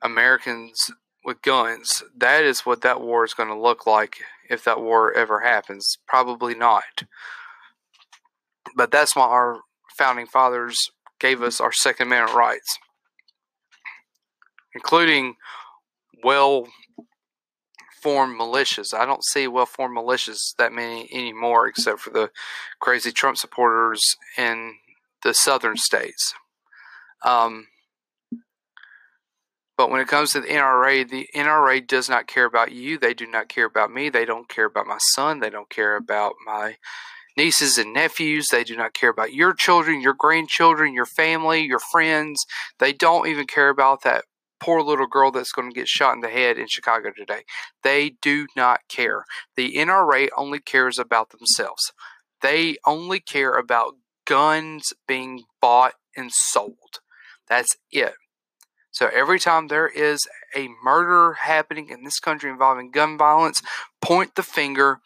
Americans 0.02 0.90
with 1.24 1.40
guns, 1.42 2.02
that 2.16 2.44
is 2.44 2.66
what 2.66 2.82
that 2.82 3.00
war 3.00 3.24
is 3.24 3.34
going 3.34 3.48
to 3.48 3.58
look 3.58 3.86
like 3.86 4.16
if 4.50 4.64
that 4.64 4.80
war 4.80 5.12
ever 5.12 5.40
happens. 5.40 5.96
Probably 6.06 6.54
not. 6.54 7.04
But 8.76 8.90
that's 8.90 9.16
why 9.16 9.26
our 9.26 9.60
founding 9.96 10.26
fathers 10.26 10.76
gave 11.20 11.40
us 11.40 11.60
our 11.60 11.72
Second 11.72 12.08
Amendment 12.08 12.36
rights, 12.36 12.78
including 14.74 15.36
well 16.22 16.66
formed 18.02 18.38
militias. 18.38 18.92
I 18.92 19.06
don't 19.06 19.24
see 19.24 19.48
well 19.48 19.66
formed 19.66 19.96
militias 19.96 20.54
that 20.58 20.72
many 20.72 21.08
anymore, 21.12 21.66
except 21.66 22.00
for 22.00 22.10
the 22.10 22.30
crazy 22.80 23.12
Trump 23.12 23.36
supporters 23.36 24.00
in 24.36 24.74
the 25.22 25.32
southern 25.32 25.76
states. 25.76 26.34
Um, 27.24 27.66
but 29.76 29.90
when 29.90 30.00
it 30.00 30.08
comes 30.08 30.32
to 30.32 30.40
the 30.40 30.48
NRA, 30.48 31.08
the 31.08 31.28
NRA 31.34 31.86
does 31.86 32.08
not 32.08 32.26
care 32.26 32.46
about 32.46 32.72
you. 32.72 32.98
They 32.98 33.14
do 33.14 33.26
not 33.26 33.48
care 33.48 33.66
about 33.66 33.92
me. 33.92 34.08
They 34.08 34.24
don't 34.24 34.48
care 34.48 34.64
about 34.64 34.86
my 34.86 34.98
son. 35.14 35.40
They 35.40 35.50
don't 35.50 35.68
care 35.68 35.96
about 35.96 36.34
my 36.46 36.76
nieces 37.36 37.76
and 37.76 37.92
nephews. 37.92 38.48
They 38.50 38.64
do 38.64 38.76
not 38.76 38.94
care 38.94 39.10
about 39.10 39.34
your 39.34 39.52
children, 39.52 40.00
your 40.00 40.14
grandchildren, 40.14 40.94
your 40.94 41.06
family, 41.06 41.62
your 41.62 41.78
friends. 41.78 42.44
They 42.78 42.92
don't 42.92 43.28
even 43.28 43.46
care 43.46 43.68
about 43.68 44.02
that 44.02 44.24
poor 44.58 44.82
little 44.82 45.06
girl 45.06 45.30
that's 45.30 45.52
going 45.52 45.70
to 45.70 45.74
get 45.74 45.88
shot 45.88 46.14
in 46.14 46.20
the 46.22 46.28
head 46.28 46.58
in 46.58 46.66
Chicago 46.66 47.10
today. 47.14 47.42
They 47.82 48.16
do 48.22 48.46
not 48.56 48.80
care. 48.88 49.24
The 49.56 49.74
NRA 49.74 50.28
only 50.36 50.60
cares 50.60 50.98
about 50.98 51.30
themselves. 51.30 51.92
They 52.40 52.76
only 52.86 53.20
care 53.20 53.54
about 53.56 53.96
guns 54.26 54.92
being 55.06 55.44
bought 55.60 55.94
and 56.16 56.32
sold. 56.32 57.00
That's 57.48 57.76
it. 57.90 58.14
So 58.96 59.10
every 59.12 59.38
time 59.38 59.68
there 59.68 59.88
is 59.88 60.26
a 60.56 60.70
murder 60.82 61.34
happening 61.34 61.90
in 61.90 62.02
this 62.02 62.18
country 62.18 62.48
involving 62.48 62.90
gun 62.90 63.18
violence, 63.18 63.60
point 64.00 64.36
the 64.36 64.42
finger 64.42 65.00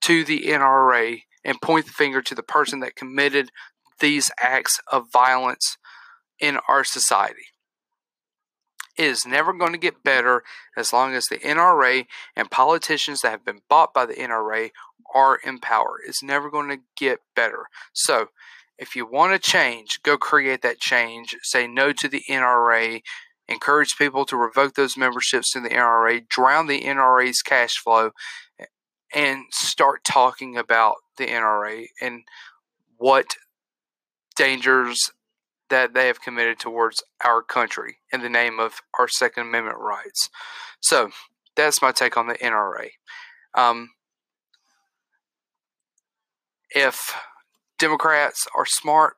to 0.00 0.24
the 0.24 0.44
NRA 0.46 1.24
and 1.44 1.60
point 1.60 1.84
the 1.84 1.92
finger 1.92 2.22
to 2.22 2.34
the 2.34 2.42
person 2.42 2.80
that 2.80 2.96
committed 2.96 3.50
these 4.00 4.30
acts 4.42 4.80
of 4.90 5.12
violence 5.12 5.76
in 6.40 6.56
our 6.70 6.84
society. 6.84 7.48
It 8.96 9.04
is 9.04 9.26
never 9.26 9.52
going 9.52 9.72
to 9.72 9.78
get 9.78 10.02
better 10.02 10.42
as 10.74 10.94
long 10.94 11.12
as 11.12 11.26
the 11.26 11.36
NRA 11.36 12.06
and 12.34 12.50
politicians 12.50 13.20
that 13.20 13.30
have 13.30 13.44
been 13.44 13.60
bought 13.68 13.92
by 13.92 14.06
the 14.06 14.14
NRA 14.14 14.70
are 15.14 15.38
in 15.44 15.58
power. 15.58 15.98
It's 16.08 16.22
never 16.22 16.48
going 16.48 16.70
to 16.70 16.82
get 16.96 17.18
better. 17.36 17.66
So, 17.92 18.28
if 18.78 18.96
you 18.96 19.06
want 19.06 19.32
to 19.32 19.50
change, 19.50 20.02
go 20.02 20.16
create 20.16 20.62
that 20.62 20.80
change. 20.80 21.36
Say 21.42 21.66
no 21.66 21.92
to 21.92 22.08
the 22.08 22.22
NRA. 22.28 23.02
Encourage 23.48 23.96
people 23.98 24.24
to 24.24 24.36
revoke 24.36 24.74
those 24.74 24.96
memberships 24.96 25.54
in 25.54 25.62
the 25.62 25.68
NRA, 25.68 26.26
drown 26.28 26.66
the 26.66 26.82
NRA's 26.82 27.42
cash 27.42 27.76
flow, 27.76 28.12
and 29.14 29.44
start 29.50 30.02
talking 30.02 30.56
about 30.56 30.96
the 31.18 31.26
NRA 31.26 31.88
and 32.00 32.22
what 32.96 33.36
dangers 34.34 35.10
that 35.68 35.94
they 35.94 36.06
have 36.06 36.20
committed 36.20 36.58
towards 36.58 37.02
our 37.24 37.42
country 37.42 37.98
in 38.12 38.22
the 38.22 38.28
name 38.28 38.58
of 38.58 38.80
our 38.98 39.08
Second 39.08 39.48
Amendment 39.48 39.78
rights. 39.78 40.30
So 40.80 41.10
that's 41.54 41.82
my 41.82 41.92
take 41.92 42.16
on 42.16 42.26
the 42.26 42.34
NRA. 42.34 42.90
Um, 43.54 43.90
if 46.70 47.14
Democrats 47.78 48.46
are 48.56 48.66
smart, 48.66 49.16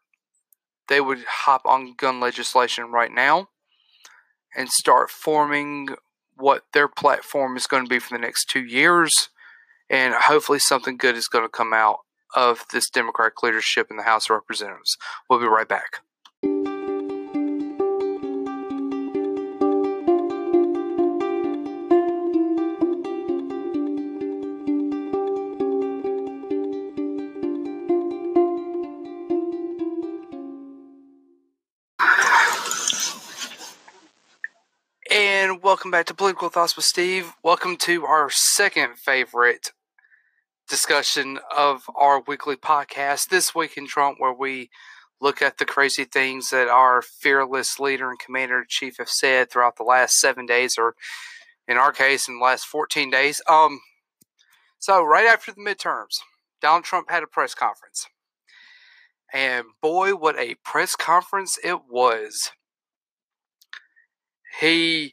they 0.88 1.00
would 1.00 1.24
hop 1.26 1.62
on 1.64 1.94
gun 1.96 2.20
legislation 2.20 2.90
right 2.90 3.12
now 3.12 3.48
and 4.54 4.68
start 4.68 5.10
forming 5.10 5.88
what 6.36 6.64
their 6.72 6.88
platform 6.88 7.56
is 7.56 7.66
going 7.66 7.84
to 7.84 7.88
be 7.88 7.98
for 7.98 8.14
the 8.14 8.20
next 8.20 8.48
two 8.50 8.64
years. 8.64 9.30
And 9.88 10.14
hopefully, 10.14 10.58
something 10.58 10.96
good 10.96 11.16
is 11.16 11.28
going 11.28 11.44
to 11.44 11.48
come 11.48 11.72
out 11.72 12.00
of 12.34 12.64
this 12.72 12.90
Democratic 12.90 13.42
leadership 13.42 13.88
in 13.90 13.96
the 13.96 14.02
House 14.02 14.26
of 14.26 14.34
Representatives. 14.34 14.96
We'll 15.28 15.40
be 15.40 15.46
right 15.46 15.68
back. 15.68 16.00
Welcome 35.76 35.90
back 35.90 36.06
to 36.06 36.14
Political 36.14 36.48
Thoughts 36.48 36.74
with 36.74 36.86
Steve. 36.86 37.34
Welcome 37.42 37.76
to 37.80 38.06
our 38.06 38.30
second 38.30 38.96
favorite 38.96 39.72
discussion 40.70 41.38
of 41.54 41.82
our 41.94 42.22
weekly 42.26 42.56
podcast, 42.56 43.28
This 43.28 43.54
Week 43.54 43.76
in 43.76 43.86
Trump, 43.86 44.16
where 44.18 44.32
we 44.32 44.70
look 45.20 45.42
at 45.42 45.58
the 45.58 45.66
crazy 45.66 46.04
things 46.04 46.48
that 46.48 46.68
our 46.68 47.02
fearless 47.02 47.78
leader 47.78 48.08
and 48.08 48.18
commander 48.18 48.60
in 48.60 48.64
chief 48.66 48.96
have 48.96 49.10
said 49.10 49.50
throughout 49.50 49.76
the 49.76 49.82
last 49.82 50.18
seven 50.18 50.46
days, 50.46 50.78
or 50.78 50.94
in 51.68 51.76
our 51.76 51.92
case, 51.92 52.26
in 52.26 52.38
the 52.38 52.42
last 52.42 52.64
14 52.64 53.10
days. 53.10 53.42
Um, 53.46 53.80
so, 54.78 55.04
right 55.04 55.26
after 55.26 55.52
the 55.52 55.60
midterms, 55.60 56.20
Donald 56.62 56.84
Trump 56.84 57.10
had 57.10 57.22
a 57.22 57.26
press 57.26 57.54
conference. 57.54 58.06
And 59.30 59.66
boy, 59.82 60.12
what 60.12 60.38
a 60.38 60.54
press 60.64 60.96
conference 60.96 61.58
it 61.62 61.80
was. 61.90 62.50
He 64.58 65.12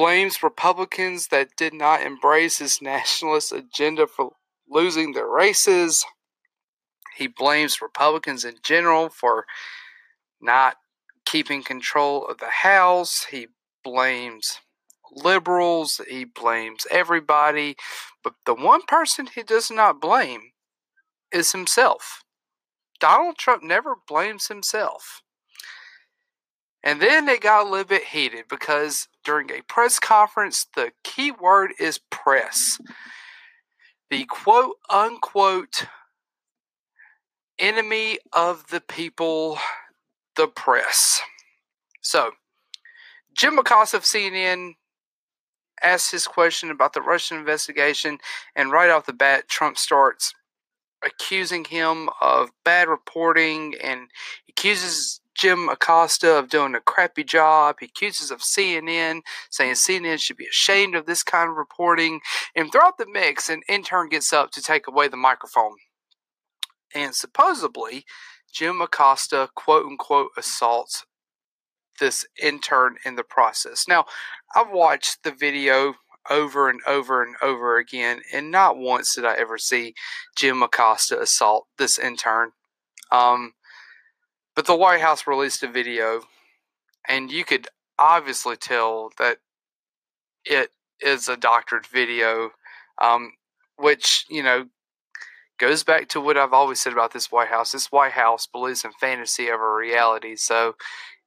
blames 0.00 0.42
Republicans 0.42 1.26
that 1.26 1.54
did 1.58 1.74
not 1.74 2.00
embrace 2.00 2.56
his 2.56 2.80
nationalist 2.80 3.52
agenda 3.52 4.06
for 4.06 4.30
losing 4.66 5.12
their 5.12 5.28
races. 5.28 6.06
He 7.18 7.26
blames 7.26 7.82
Republicans 7.82 8.42
in 8.42 8.54
general 8.62 9.10
for 9.10 9.44
not 10.40 10.76
keeping 11.26 11.62
control 11.62 12.26
of 12.26 12.38
the 12.38 12.48
House. 12.48 13.26
He 13.30 13.48
blames 13.84 14.60
liberals. 15.12 16.00
He 16.08 16.24
blames 16.24 16.86
everybody. 16.90 17.76
But 18.24 18.36
the 18.46 18.54
one 18.54 18.80
person 18.88 19.26
he 19.26 19.42
does 19.42 19.70
not 19.70 20.00
blame 20.00 20.52
is 21.30 21.52
himself. 21.52 22.24
Donald 23.00 23.36
Trump 23.36 23.62
never 23.62 23.96
blames 24.08 24.46
himself. 24.46 25.20
And 26.82 27.02
then 27.02 27.28
it 27.28 27.42
got 27.42 27.66
a 27.66 27.68
little 27.68 27.84
bit 27.84 28.04
heated 28.04 28.46
because 28.48 29.06
during 29.24 29.50
a 29.50 29.62
press 29.62 29.98
conference, 29.98 30.66
the 30.74 30.92
key 31.04 31.30
word 31.30 31.72
is 31.78 31.98
press. 32.10 32.80
The 34.10 34.24
quote 34.24 34.76
unquote 34.88 35.86
enemy 37.58 38.18
of 38.32 38.66
the 38.68 38.80
people, 38.80 39.58
the 40.36 40.48
press. 40.48 41.20
So, 42.00 42.32
Jim 43.36 43.58
Acosta 43.58 43.98
of 43.98 44.02
CNN 44.04 44.74
asked 45.82 46.10
his 46.10 46.26
question 46.26 46.70
about 46.70 46.92
the 46.92 47.02
Russian 47.02 47.38
investigation, 47.38 48.18
and 48.56 48.72
right 48.72 48.90
off 48.90 49.06
the 49.06 49.12
bat, 49.12 49.48
Trump 49.48 49.78
starts 49.78 50.34
accusing 51.04 51.64
him 51.64 52.08
of 52.20 52.50
bad 52.64 52.88
reporting 52.88 53.74
and 53.82 54.08
accuses 54.48 55.20
Jim 55.40 55.70
Acosta 55.70 56.36
of 56.36 56.50
doing 56.50 56.74
a 56.74 56.80
crappy 56.80 57.24
job. 57.24 57.76
He 57.80 57.86
accuses 57.86 58.30
of 58.30 58.40
CNN, 58.40 59.22
saying 59.48 59.72
CNN 59.72 60.20
should 60.20 60.36
be 60.36 60.46
ashamed 60.46 60.94
of 60.94 61.06
this 61.06 61.22
kind 61.22 61.48
of 61.48 61.56
reporting. 61.56 62.20
And 62.54 62.70
throughout 62.70 62.98
the 62.98 63.06
mix, 63.10 63.48
an 63.48 63.62
intern 63.66 64.10
gets 64.10 64.34
up 64.34 64.50
to 64.50 64.60
take 64.60 64.86
away 64.86 65.08
the 65.08 65.16
microphone. 65.16 65.76
And 66.94 67.14
supposedly, 67.14 68.04
Jim 68.52 68.82
Acosta, 68.82 69.48
quote 69.54 69.86
unquote, 69.86 70.32
assaults 70.36 71.06
this 72.00 72.26
intern 72.42 72.96
in 73.06 73.14
the 73.16 73.24
process. 73.24 73.86
Now, 73.88 74.04
I've 74.54 74.70
watched 74.70 75.22
the 75.22 75.32
video 75.32 75.94
over 76.28 76.68
and 76.68 76.80
over 76.86 77.22
and 77.22 77.36
over 77.40 77.78
again, 77.78 78.20
and 78.30 78.50
not 78.50 78.76
once 78.76 79.14
did 79.14 79.24
I 79.24 79.36
ever 79.36 79.56
see 79.56 79.94
Jim 80.36 80.62
Acosta 80.62 81.18
assault 81.18 81.66
this 81.78 81.98
intern. 81.98 82.50
Um, 83.10 83.54
but 84.60 84.66
the 84.66 84.76
White 84.76 85.00
House 85.00 85.26
released 85.26 85.62
a 85.62 85.68
video, 85.68 86.20
and 87.08 87.32
you 87.32 87.46
could 87.46 87.66
obviously 87.98 88.56
tell 88.56 89.10
that 89.16 89.38
it 90.44 90.68
is 91.00 91.30
a 91.30 91.36
doctored 91.38 91.86
video, 91.86 92.50
um, 93.00 93.32
which, 93.78 94.26
you 94.28 94.42
know, 94.42 94.66
goes 95.58 95.82
back 95.82 96.08
to 96.10 96.20
what 96.20 96.36
I've 96.36 96.52
always 96.52 96.78
said 96.78 96.92
about 96.92 97.14
this 97.14 97.32
White 97.32 97.48
House. 97.48 97.72
This 97.72 97.90
White 97.90 98.12
House 98.12 98.46
believes 98.46 98.84
in 98.84 98.92
fantasy 99.00 99.50
over 99.50 99.74
reality. 99.74 100.36
So 100.36 100.74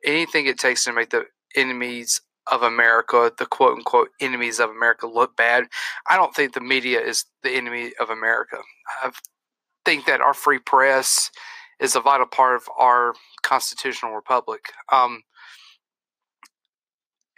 anything 0.06 0.46
it 0.46 0.60
takes 0.60 0.84
to 0.84 0.94
make 0.94 1.10
the 1.10 1.26
enemies 1.56 2.22
of 2.52 2.62
America, 2.62 3.32
the 3.36 3.48
quote 3.48 3.76
unquote 3.76 4.10
enemies 4.22 4.60
of 4.60 4.70
America, 4.70 5.08
look 5.08 5.36
bad. 5.36 5.64
I 6.08 6.18
don't 6.18 6.36
think 6.36 6.54
the 6.54 6.62
media 6.62 7.02
is 7.02 7.26
the 7.42 7.54
enemy 7.54 7.94
of 8.00 8.12
America. 8.12 8.58
I 9.02 9.10
think 9.86 10.06
that 10.06 10.22
our 10.22 10.36
free 10.36 10.60
press 10.60 11.32
is 11.80 11.96
a 11.96 12.02
vital 12.02 12.26
part 12.26 12.56
of 12.56 12.64
our 12.78 13.14
constitutional 13.42 14.14
republic. 14.14 14.72
Um, 14.92 15.24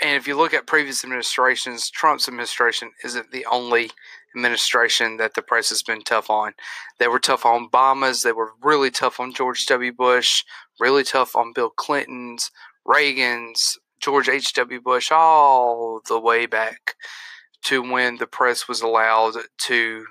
and 0.01 0.17
if 0.17 0.27
you 0.27 0.35
look 0.35 0.53
at 0.53 0.67
previous 0.67 1.03
administrations, 1.03 1.89
Trump's 1.89 2.27
administration 2.27 2.91
isn't 3.03 3.31
the 3.31 3.45
only 3.45 3.91
administration 4.35 5.17
that 5.17 5.33
the 5.35 5.41
press 5.41 5.69
has 5.69 5.81
been 5.81 6.01
tough 6.01 6.29
on. 6.29 6.53
They 6.99 7.07
were 7.07 7.19
tough 7.19 7.45
on 7.45 7.69
Obama's, 7.69 8.21
they 8.21 8.33
were 8.33 8.51
really 8.61 8.91
tough 8.91 9.19
on 9.19 9.33
George 9.33 9.65
W. 9.67 9.93
Bush, 9.93 10.43
really 10.79 11.03
tough 11.03 11.35
on 11.35 11.53
Bill 11.53 11.69
Clinton's, 11.69 12.51
Reagan's, 12.85 13.79
George 13.99 14.27
H.W. 14.27 14.81
Bush, 14.81 15.11
all 15.11 16.01
the 16.07 16.19
way 16.19 16.45
back 16.45 16.95
to 17.63 17.81
when 17.81 18.17
the 18.17 18.27
press 18.27 18.67
was 18.67 18.81
allowed 18.81 19.35
to 19.57 20.05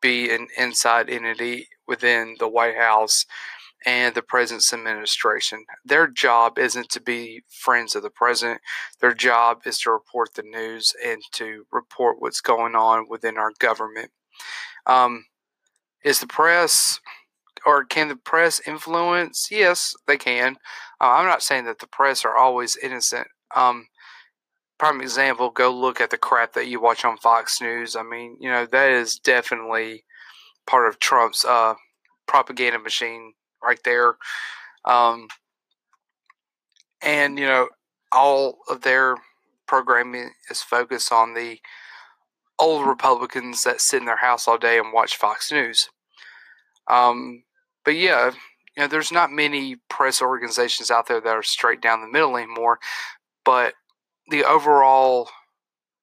be 0.00 0.30
an 0.30 0.48
inside 0.56 1.10
entity 1.10 1.68
within 1.86 2.36
the 2.38 2.48
White 2.48 2.76
House 2.76 3.26
and 3.86 4.14
the 4.14 4.22
president's 4.22 4.72
administration. 4.72 5.64
Their 5.84 6.08
job 6.08 6.58
isn't 6.58 6.88
to 6.90 7.00
be 7.00 7.42
friends 7.48 7.94
of 7.94 8.02
the 8.02 8.10
president. 8.10 8.60
Their 9.00 9.14
job 9.14 9.62
is 9.66 9.78
to 9.80 9.90
report 9.90 10.34
the 10.34 10.42
news 10.42 10.92
and 11.04 11.22
to 11.32 11.64
report 11.70 12.16
what's 12.20 12.40
going 12.40 12.74
on 12.74 13.06
within 13.08 13.38
our 13.38 13.52
government. 13.58 14.10
Um, 14.86 15.26
is 16.04 16.20
the 16.20 16.26
press 16.26 17.00
or 17.66 17.84
can 17.84 18.08
the 18.08 18.16
press 18.16 18.60
influence? 18.66 19.48
Yes, 19.50 19.94
they 20.06 20.16
can. 20.16 20.56
Uh, 21.00 21.10
I'm 21.10 21.26
not 21.26 21.42
saying 21.42 21.64
that 21.66 21.78
the 21.78 21.86
press 21.86 22.24
are 22.24 22.36
always 22.36 22.76
innocent. 22.76 23.28
Um, 23.54 23.88
prime 24.78 25.00
example, 25.00 25.50
go 25.50 25.74
look 25.74 26.00
at 26.00 26.10
the 26.10 26.18
crap 26.18 26.52
that 26.54 26.68
you 26.68 26.80
watch 26.80 27.04
on 27.04 27.16
Fox 27.18 27.60
News. 27.60 27.96
I 27.96 28.02
mean, 28.02 28.36
you 28.40 28.48
know, 28.48 28.66
that 28.66 28.90
is 28.90 29.18
definitely 29.18 30.04
part 30.66 30.88
of 30.88 30.98
Trump's 30.98 31.44
uh, 31.44 31.74
propaganda 32.26 32.78
machine 32.78 33.34
right 33.62 33.80
there. 33.84 34.16
Um, 34.84 35.28
and, 37.02 37.38
you 37.38 37.46
know, 37.46 37.68
all 38.12 38.58
of 38.68 38.80
their 38.82 39.16
programming 39.66 40.30
is 40.50 40.62
focused 40.62 41.12
on 41.12 41.34
the 41.34 41.58
old 42.58 42.86
Republicans 42.86 43.62
that 43.64 43.80
sit 43.80 44.00
in 44.00 44.06
their 44.06 44.16
house 44.16 44.48
all 44.48 44.58
day 44.58 44.78
and 44.78 44.92
watch 44.92 45.16
Fox 45.16 45.52
News. 45.52 45.90
Um, 46.88 47.44
but 47.84 47.96
yeah, 47.96 48.30
you 48.76 48.82
know, 48.82 48.88
there's 48.88 49.12
not 49.12 49.30
many 49.30 49.76
press 49.88 50.22
organizations 50.22 50.90
out 50.90 51.06
there 51.06 51.20
that 51.20 51.28
are 51.28 51.42
straight 51.42 51.80
down 51.80 52.00
the 52.00 52.08
middle 52.08 52.36
anymore. 52.36 52.78
But 53.44 53.74
the 54.30 54.44
overall 54.44 55.30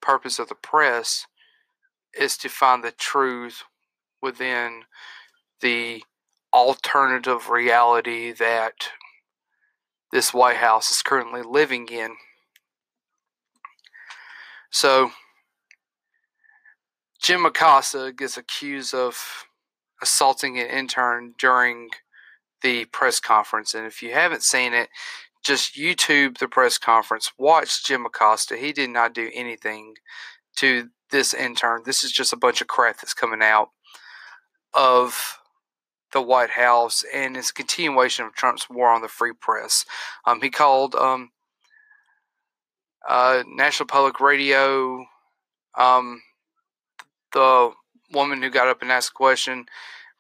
purpose 0.02 0.40
of 0.40 0.50
the 0.50 0.56
press 0.56 1.26
is 2.18 2.38
to 2.38 2.50
find 2.50 2.84
the 2.84 2.92
truth 2.92 3.64
within 4.22 4.84
the 5.62 6.04
alternative 6.56 7.50
reality 7.50 8.32
that 8.32 8.90
this 10.14 10.34
White 10.34 10.56
House 10.56 10.90
is 10.90 11.02
currently 11.02 11.42
living 11.42 11.90
in. 11.90 12.16
So, 14.70 15.12
Jim 17.22 17.46
Acosta 17.46 18.14
gets 18.18 18.38
accused 18.38 18.94
of 18.94 19.46
assaulting 20.02 20.58
an 20.58 20.68
intern 20.68 21.34
during 21.38 21.90
the 22.62 22.86
press 22.86 23.20
conference. 23.20 23.74
And 23.74 23.86
if 23.86 24.02
you 24.02 24.14
haven't 24.14 24.44
seen 24.44 24.74
it, 24.74 24.88
just 25.44 25.76
YouTube 25.76 26.38
the 26.38 26.48
press 26.48 26.78
conference. 26.78 27.32
Watch 27.38 27.86
Jim 27.86 28.06
Acosta. 28.06 28.56
He 28.56 28.72
did 28.72 28.92
not 28.92 29.14
do 29.14 29.30
anything 29.34 29.96
to 30.58 30.90
this 31.12 31.34
intern. 31.34 31.82
This 31.86 32.04
is 32.04 32.12
just 32.12 32.32
a 32.32 32.38
bunch 32.38 32.62
of 32.62 32.68
crap 32.68 32.98
that's 32.98 33.14
coming 33.14 33.42
out 33.42 33.72
of 34.74 35.40
the 36.14 36.22
White 36.22 36.52
House, 36.52 37.04
and 37.14 37.36
it's 37.36 37.52
continuation 37.52 38.26
of 38.26 38.34
Trump's 38.34 38.70
war 38.70 38.90
on 38.90 39.02
the 39.02 39.08
free 39.08 39.34
press. 39.34 39.86
Um, 40.26 40.42
he 40.42 40.50
called 40.50 40.96
um, 40.96 41.32
uh, 43.08 43.44
National 43.48 43.88
Public 43.88 44.20
Radio 44.20 45.06
um, 45.78 46.22
the 47.34 47.72
woman 48.14 48.42
who 48.42 48.50
got 48.50 48.68
up 48.68 48.82
and 48.82 48.92
asked 48.92 49.12
a 49.12 49.14
question 49.14 49.66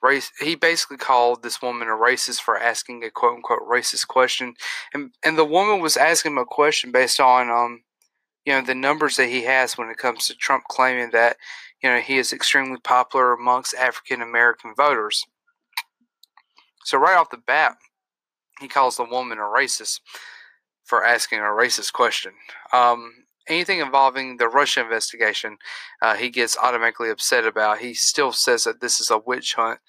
race 0.01 0.31
he 0.39 0.55
basically 0.55 0.97
called 0.97 1.41
this 1.41 1.61
woman 1.61 1.88
a 1.88 1.91
racist 1.91 2.41
for 2.41 2.57
asking 2.57 3.03
a 3.03 3.09
quote 3.09 3.36
unquote 3.36 3.67
racist 3.67 4.07
question 4.07 4.53
and 4.93 5.11
and 5.23 5.38
the 5.38 5.45
woman 5.45 5.79
was 5.79 5.95
asking 5.95 6.33
him 6.33 6.38
a 6.38 6.45
question 6.45 6.91
based 6.91 7.19
on 7.19 7.49
um 7.49 7.83
you 8.45 8.51
know 8.51 8.61
the 8.61 8.75
numbers 8.75 9.15
that 9.15 9.29
he 9.29 9.43
has 9.43 9.77
when 9.77 9.89
it 9.89 9.97
comes 9.97 10.27
to 10.27 10.36
Trump 10.36 10.65
claiming 10.67 11.11
that 11.11 11.38
you 11.81 11.89
know 11.89 11.99
he 11.99 12.17
is 12.17 12.33
extremely 12.33 12.79
popular 12.83 13.33
amongst 13.33 13.73
African 13.75 14.21
American 14.21 14.73
voters 14.75 15.25
so 16.86 16.97
right 16.97 17.17
off 17.17 17.29
the 17.29 17.38
bat 17.38 17.75
he 18.61 18.67
calls 18.67 18.95
the 18.95 19.03
woman 19.03 19.38
a 19.38 19.41
racist 19.41 19.99
for 20.83 21.03
asking 21.03 21.39
a 21.39 21.43
racist 21.43 21.91
question 21.91 22.31
um 22.71 23.11
anything 23.47 23.79
involving 23.79 24.38
the 24.38 24.47
Russia 24.47 24.81
investigation, 24.81 25.57
uh, 26.01 26.15
he 26.15 26.29
gets 26.29 26.57
automatically 26.57 27.09
upset 27.09 27.45
about. 27.45 27.79
He 27.79 27.93
still 27.93 28.31
says 28.31 28.63
that 28.63 28.81
this 28.81 28.99
is 28.99 29.09
a 29.09 29.17
witch 29.19 29.53
hunt. 29.53 29.79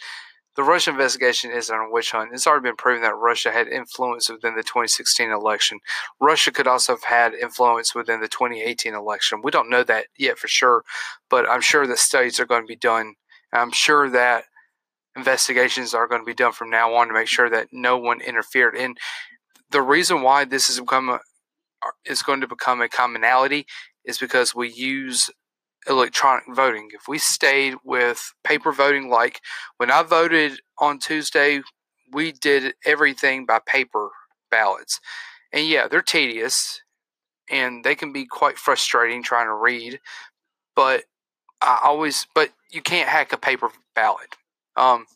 The 0.57 0.63
Russia 0.63 0.91
investigation 0.91 1.51
isn't 1.51 1.75
a 1.75 1.91
witch 1.91 2.13
hunt. 2.13 2.31
It's 2.33 2.47
already 2.47 2.63
been 2.63 2.77
proven 2.77 3.03
that 3.03 3.15
Russia 3.15 3.53
had 3.53 3.69
influence 3.69 4.31
within 4.31 4.55
the 4.55 4.63
2016 4.63 5.31
election. 5.31 5.81
Russia 6.19 6.51
could 6.51 6.67
also 6.67 6.95
have 6.95 7.05
had 7.05 7.35
influence 7.35 7.95
within 7.95 8.21
the 8.21 8.29
2018 8.29 8.95
election. 8.95 9.43
We 9.43 9.51
don't 9.51 9.69
know 9.69 9.85
that 9.85 10.07
yet 10.17 10.39
for 10.39 10.49
sure, 10.49 10.83
but 11.29 11.49
I'm 11.49 11.61
sure 11.61 11.87
the 11.87 11.97
studies 11.97 12.41
are 12.41 12.47
going 12.47 12.63
to 12.63 12.67
be 12.67 12.77
done. 12.77 13.15
I'm 13.53 13.71
sure 13.71 14.09
that 14.11 14.45
investigations 15.17 15.95
are 15.95 16.07
going 16.07 16.21
to 16.21 16.27
be 16.27 16.35
done 16.35 16.53
from 16.53 16.71
now 16.71 16.95
on 16.95 17.09
to 17.09 17.15
make 17.15 17.29
sure 17.29 17.51
that 17.51 17.69
no 17.73 17.97
one 17.97 18.21
interfered. 18.21 18.77
And 18.77 18.99
the 19.71 19.83
reason 19.83 20.23
why 20.23 20.45
this 20.45 20.69
has 20.69 20.79
become 20.79 21.09
a, 21.09 21.15
uh, 21.15 21.91
is 22.05 22.23
going 22.23 22.41
to 22.41 22.49
become 22.49 22.81
a 22.81 22.89
commonality 22.89 23.67
is 24.05 24.19
because 24.19 24.55
we 24.55 24.71
use 24.71 25.31
electronic 25.89 26.45
voting. 26.55 26.89
If 26.93 27.09
we 27.09 27.19
stayed 27.19 27.75
with 27.85 28.33
paper 28.45 28.73
voting, 28.73 29.09
like 29.09 29.41
when 29.79 29.91
I 29.91 30.03
voted 30.03 30.61
on 30.79 30.99
Tuesday, 30.99 31.63
we 32.13 32.33
did 32.33 32.75
everything 32.85 33.47
by 33.47 33.61
paper 33.67 34.11
ballots. 34.51 35.01
And 35.53 35.67
yeah, 35.67 35.89
they're 35.89 36.03
tedious 36.03 36.81
and 37.51 37.85
they 37.85 37.95
can 37.95 38.13
be 38.13 38.27
quite 38.27 38.59
frustrating 38.59 39.23
trying 39.23 39.47
to 39.47 39.55
read, 39.55 40.01
but 40.75 41.05
I 41.63 41.81
always, 41.85 42.27
but 42.35 42.51
you 42.71 42.83
can't 42.83 43.09
hack 43.09 43.33
a 43.33 43.37
paper 43.37 43.71
ballot. 43.95 44.37
Um, 44.77 45.07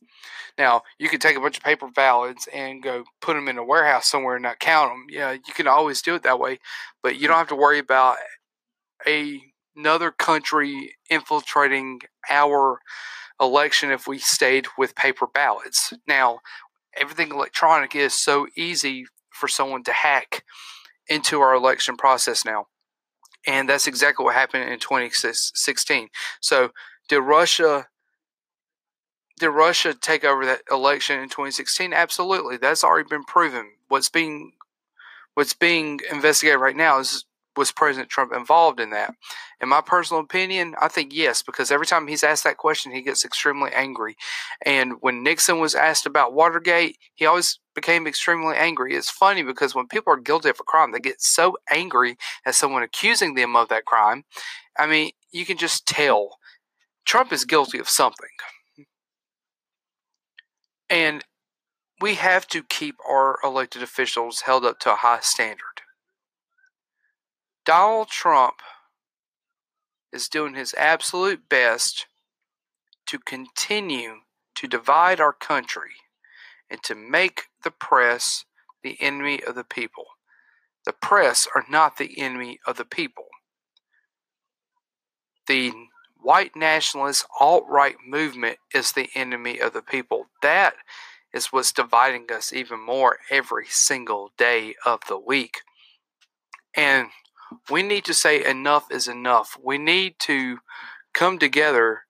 now, 0.58 0.82
you 0.98 1.08
can 1.08 1.20
take 1.20 1.36
a 1.36 1.40
bunch 1.40 1.56
of 1.58 1.62
paper 1.62 1.88
ballots 1.88 2.46
and 2.52 2.82
go 2.82 3.04
put 3.20 3.34
them 3.34 3.48
in 3.48 3.58
a 3.58 3.64
warehouse 3.64 4.06
somewhere 4.06 4.36
and 4.36 4.42
not 4.42 4.58
count 4.58 4.90
them. 4.90 5.06
Yeah, 5.08 5.32
you 5.32 5.54
can 5.54 5.66
always 5.66 6.02
do 6.02 6.14
it 6.14 6.22
that 6.22 6.38
way, 6.38 6.58
but 7.02 7.18
you 7.18 7.28
don't 7.28 7.38
have 7.38 7.48
to 7.48 7.56
worry 7.56 7.78
about 7.78 8.16
a, 9.06 9.40
another 9.76 10.10
country 10.10 10.96
infiltrating 11.08 12.00
our 12.28 12.80
election 13.40 13.90
if 13.90 14.06
we 14.06 14.18
stayed 14.18 14.66
with 14.76 14.94
paper 14.94 15.26
ballots. 15.26 15.92
Now, 16.06 16.40
everything 16.96 17.30
electronic 17.30 17.94
is 17.94 18.12
so 18.12 18.46
easy 18.56 19.06
for 19.30 19.48
someone 19.48 19.82
to 19.84 19.92
hack 19.92 20.44
into 21.08 21.40
our 21.40 21.54
election 21.54 21.96
process 21.96 22.44
now. 22.44 22.66
And 23.46 23.68
that's 23.68 23.86
exactly 23.86 24.24
what 24.24 24.34
happened 24.34 24.70
in 24.70 24.78
2016. 24.78 26.08
So, 26.40 26.70
did 27.08 27.20
Russia 27.20 27.86
did 29.40 29.48
Russia 29.48 29.94
take 29.94 30.22
over 30.22 30.44
that 30.46 30.62
election 30.70 31.18
in 31.18 31.28
2016? 31.28 31.92
Absolutely. 31.92 32.58
That's 32.58 32.84
already 32.84 33.08
been 33.08 33.24
proven. 33.24 33.72
What's 33.88 34.10
being 34.10 34.52
what's 35.34 35.54
being 35.54 36.00
investigated 36.12 36.60
right 36.60 36.76
now 36.76 36.98
is 37.00 37.24
was 37.56 37.72
President 37.72 38.08
Trump 38.08 38.32
involved 38.32 38.78
in 38.78 38.90
that? 38.90 39.14
In 39.60 39.68
my 39.68 39.80
personal 39.80 40.22
opinion, 40.22 40.74
I 40.80 40.88
think 40.88 41.12
yes, 41.12 41.42
because 41.42 41.70
every 41.70 41.86
time 41.86 42.06
he's 42.06 42.22
asked 42.22 42.44
that 42.44 42.58
question, 42.58 42.92
he 42.92 43.02
gets 43.02 43.24
extremely 43.24 43.70
angry. 43.74 44.16
And 44.64 44.94
when 45.00 45.22
Nixon 45.22 45.58
was 45.58 45.74
asked 45.74 46.06
about 46.06 46.32
Watergate, 46.32 46.96
he 47.14 47.26
always 47.26 47.58
became 47.74 48.06
extremely 48.06 48.56
angry. 48.56 48.94
It's 48.94 49.10
funny 49.10 49.42
because 49.42 49.74
when 49.74 49.88
people 49.88 50.12
are 50.12 50.20
guilty 50.20 50.50
of 50.50 50.60
a 50.60 50.64
crime, 50.64 50.92
they 50.92 51.00
get 51.00 51.20
so 51.20 51.56
angry 51.68 52.16
at 52.46 52.54
someone 52.54 52.82
accusing 52.82 53.34
them 53.34 53.56
of 53.56 53.68
that 53.68 53.84
crime. 53.84 54.24
I 54.78 54.86
mean, 54.86 55.10
you 55.32 55.44
can 55.44 55.56
just 55.56 55.86
tell 55.86 56.38
Trump 57.04 57.32
is 57.32 57.44
guilty 57.44 57.78
of 57.78 57.88
something. 57.88 58.28
And 60.90 61.24
we 62.00 62.16
have 62.16 62.48
to 62.48 62.62
keep 62.64 62.96
our 63.08 63.38
elected 63.44 63.82
officials 63.82 64.42
held 64.42 64.64
up 64.64 64.80
to 64.80 64.92
a 64.92 64.96
high 64.96 65.20
standard. 65.20 65.82
Donald 67.64 68.08
Trump 68.08 68.56
is 70.12 70.28
doing 70.28 70.54
his 70.54 70.74
absolute 70.76 71.48
best 71.48 72.06
to 73.06 73.18
continue 73.18 74.16
to 74.56 74.66
divide 74.66 75.20
our 75.20 75.32
country 75.32 75.92
and 76.68 76.82
to 76.82 76.94
make 76.94 77.44
the 77.62 77.70
press 77.70 78.44
the 78.82 78.96
enemy 79.00 79.40
of 79.44 79.54
the 79.54 79.64
people. 79.64 80.04
The 80.86 80.92
press 80.92 81.46
are 81.54 81.64
not 81.68 81.98
the 81.98 82.18
enemy 82.18 82.58
of 82.66 82.76
the 82.76 82.84
people. 82.84 83.26
The 85.46 85.72
white 86.22 86.56
nationalist 86.56 87.26
alt 87.38 87.64
right 87.68 87.96
movement 88.06 88.58
is 88.74 88.92
the 88.92 89.08
enemy 89.14 89.58
of 89.58 89.72
the 89.72 89.82
people. 89.82 90.26
That 90.42 90.74
is 91.32 91.46
what's 91.46 91.72
dividing 91.72 92.26
us 92.32 92.52
even 92.52 92.80
more 92.80 93.18
every 93.30 93.66
single 93.66 94.32
day 94.36 94.74
of 94.84 95.00
the 95.08 95.18
week. 95.18 95.60
And 96.76 97.08
we 97.70 97.82
need 97.82 98.04
to 98.04 98.14
say 98.14 98.44
enough 98.44 98.86
is 98.90 99.08
enough. 99.08 99.56
We 99.62 99.78
need 99.78 100.14
to 100.20 100.58
come 101.12 101.38
together 101.38 102.02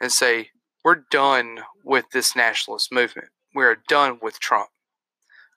and 0.00 0.12
say, 0.12 0.50
we're 0.84 1.04
done 1.10 1.60
with 1.84 2.06
this 2.12 2.36
nationalist 2.36 2.92
movement. 2.92 3.28
We're 3.54 3.78
done 3.88 4.18
with 4.22 4.38
Trump. 4.38 4.68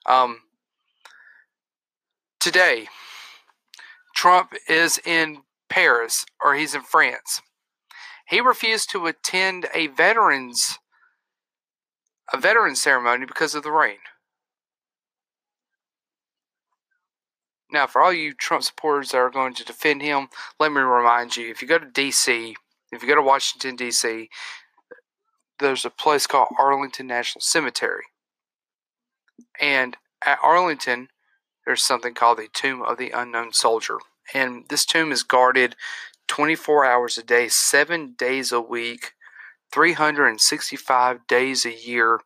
Um, 0.06 0.40
today, 2.40 2.88
Trump 4.16 4.54
is 4.68 4.98
in 5.04 5.42
Paris 5.68 6.24
or 6.42 6.54
he's 6.54 6.74
in 6.74 6.82
France 6.82 7.40
he 8.30 8.40
refused 8.40 8.90
to 8.90 9.06
attend 9.06 9.66
a 9.74 9.88
veterans 9.88 10.78
a 12.32 12.38
veterans 12.38 12.80
ceremony 12.80 13.26
because 13.26 13.56
of 13.56 13.64
the 13.64 13.72
rain. 13.72 13.98
Now, 17.72 17.88
for 17.88 18.00
all 18.00 18.12
you 18.12 18.32
Trump 18.32 18.62
supporters 18.62 19.10
that 19.10 19.18
are 19.18 19.30
going 19.30 19.54
to 19.54 19.64
defend 19.64 20.02
him, 20.02 20.28
let 20.60 20.70
me 20.70 20.80
remind 20.80 21.36
you 21.36 21.50
if 21.50 21.60
you 21.60 21.66
go 21.66 21.78
to 21.78 21.86
D.C., 21.86 22.54
if 22.92 23.02
you 23.02 23.08
go 23.08 23.16
to 23.16 23.22
Washington, 23.22 23.74
D.C., 23.74 24.28
there's 25.58 25.84
a 25.84 25.90
place 25.90 26.28
called 26.28 26.54
Arlington 26.56 27.08
National 27.08 27.40
Cemetery. 27.40 28.04
And 29.60 29.96
at 30.24 30.38
Arlington, 30.40 31.08
there's 31.66 31.82
something 31.82 32.14
called 32.14 32.38
the 32.38 32.48
Tomb 32.52 32.82
of 32.82 32.96
the 32.96 33.10
Unknown 33.10 33.52
Soldier. 33.52 33.98
And 34.32 34.66
this 34.68 34.84
tomb 34.84 35.10
is 35.10 35.22
guarded 35.22 35.74
24 36.30 36.84
hours 36.84 37.18
a 37.18 37.24
day, 37.24 37.48
seven 37.48 38.14
days 38.16 38.52
a 38.52 38.60
week, 38.60 39.14
365 39.72 41.26
days 41.26 41.66
a 41.66 41.74
year 41.74 42.20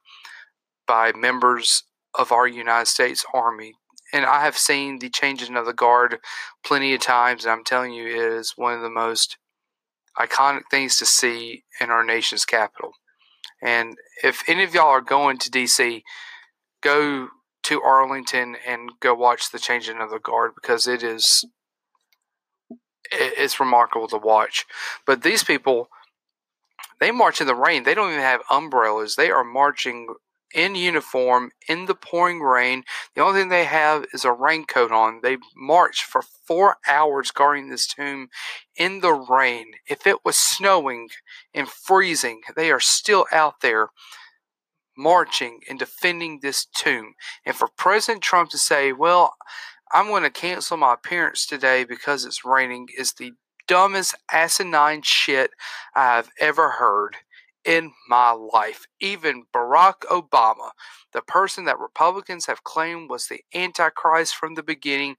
by 0.86 1.10
members 1.12 1.84
of 2.14 2.30
our 2.30 2.46
United 2.46 2.86
States 2.86 3.24
Army. 3.32 3.72
And 4.12 4.26
I 4.26 4.42
have 4.44 4.58
seen 4.58 4.98
the 4.98 5.08
changing 5.08 5.56
of 5.56 5.64
the 5.64 5.72
guard 5.72 6.18
plenty 6.62 6.92
of 6.92 7.00
times, 7.00 7.46
and 7.46 7.52
I'm 7.52 7.64
telling 7.64 7.94
you, 7.94 8.06
it 8.06 8.32
is 8.34 8.52
one 8.56 8.74
of 8.74 8.82
the 8.82 8.90
most 8.90 9.38
iconic 10.18 10.64
things 10.70 10.98
to 10.98 11.06
see 11.06 11.64
in 11.80 11.88
our 11.88 12.04
nation's 12.04 12.44
capital. 12.44 12.92
And 13.62 13.96
if 14.22 14.42
any 14.46 14.64
of 14.64 14.74
y'all 14.74 14.88
are 14.88 15.00
going 15.00 15.38
to 15.38 15.50
DC, 15.50 16.02
go 16.82 17.28
to 17.62 17.80
Arlington 17.80 18.56
and 18.66 18.90
go 19.00 19.14
watch 19.14 19.50
the 19.50 19.58
changing 19.58 20.02
of 20.02 20.10
the 20.10 20.18
guard 20.18 20.52
because 20.54 20.86
it 20.86 21.02
is 21.02 21.46
it's 23.10 23.60
remarkable 23.60 24.08
to 24.08 24.16
watch. 24.16 24.66
But 25.06 25.22
these 25.22 25.44
people 25.44 25.88
they 27.00 27.10
march 27.10 27.40
in 27.40 27.46
the 27.46 27.54
rain. 27.54 27.82
They 27.82 27.94
don't 27.94 28.10
even 28.10 28.22
have 28.22 28.42
umbrellas. 28.50 29.16
They 29.16 29.30
are 29.30 29.44
marching 29.44 30.06
in 30.54 30.76
uniform 30.76 31.50
in 31.68 31.86
the 31.86 31.94
pouring 31.94 32.40
rain. 32.40 32.84
The 33.14 33.22
only 33.22 33.40
thing 33.40 33.48
they 33.48 33.64
have 33.64 34.06
is 34.12 34.24
a 34.24 34.32
raincoat 34.32 34.92
on. 34.92 35.20
They 35.22 35.38
march 35.56 36.04
for 36.04 36.22
four 36.22 36.76
hours 36.86 37.32
guarding 37.32 37.68
this 37.68 37.86
tomb 37.86 38.28
in 38.76 39.00
the 39.00 39.12
rain. 39.12 39.72
If 39.88 40.06
it 40.06 40.24
was 40.24 40.38
snowing 40.38 41.08
and 41.52 41.68
freezing, 41.68 42.42
they 42.56 42.70
are 42.70 42.80
still 42.80 43.26
out 43.32 43.60
there 43.60 43.88
marching 44.96 45.60
and 45.68 45.78
defending 45.78 46.38
this 46.40 46.66
tomb. 46.66 47.14
And 47.44 47.56
for 47.56 47.68
President 47.76 48.22
Trump 48.22 48.50
to 48.50 48.58
say, 48.58 48.92
well, 48.92 49.34
I'm 49.92 50.08
going 50.08 50.22
to 50.22 50.30
cancel 50.30 50.76
my 50.76 50.94
appearance 50.94 51.46
today 51.46 51.84
because 51.84 52.24
it's 52.24 52.44
raining 52.44 52.88
is 52.96 53.12
the 53.12 53.32
dumbest 53.66 54.14
asinine 54.30 55.02
shit 55.02 55.50
I've 55.94 56.30
ever 56.38 56.70
heard 56.70 57.16
in 57.64 57.92
my 58.08 58.30
life. 58.30 58.86
Even 59.00 59.44
Barack 59.54 60.00
Obama, 60.10 60.70
the 61.12 61.22
person 61.22 61.64
that 61.64 61.78
Republicans 61.78 62.46
have 62.46 62.64
claimed 62.64 63.08
was 63.08 63.26
the 63.26 63.40
Antichrist 63.54 64.34
from 64.34 64.54
the 64.54 64.62
beginning, 64.62 65.16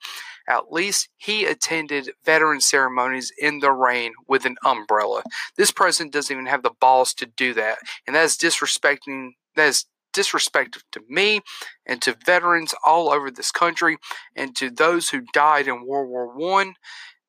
at 0.48 0.72
least 0.72 1.10
he 1.18 1.46
attended 1.46 2.12
veteran 2.24 2.62
ceremonies 2.62 3.32
in 3.40 3.60
the 3.60 3.72
rain 3.72 4.14
with 4.28 4.46
an 4.46 4.58
umbrella. 4.64 5.24
This 5.58 5.72
president 5.72 6.14
doesn't 6.14 6.34
even 6.34 6.46
have 6.46 6.64
the 6.64 6.72
balls 6.80 7.14
to 7.16 7.26
do 7.26 7.54
that. 7.56 7.80
And 8.06 8.16
that 8.16 8.26
is 8.26 8.38
disrespecting, 8.38 9.32
that 9.56 9.70
is 9.70 9.86
disrespectful 10.16 10.82
to 10.94 11.02
me 11.08 11.42
and 11.86 12.02
to 12.02 12.18
veterans 12.26 12.74
all 12.84 13.12
over 13.12 13.30
this 13.30 13.52
country 13.52 13.98
and 14.36 14.56
to 14.56 14.70
those 14.72 15.10
who 15.10 15.22
died 15.34 15.68
in 15.68 15.86
World 15.86 16.10
War 16.10 16.36
One. 16.36 16.76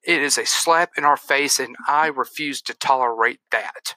It 0.03 0.23
is 0.23 0.39
a 0.39 0.47
slap 0.47 0.93
in 0.97 1.05
our 1.05 1.17
face, 1.17 1.59
and 1.59 1.75
I 1.89 2.07
refuse 2.07 2.63
to 2.63 2.75
tolerate 2.75 3.41
that. 3.51 3.97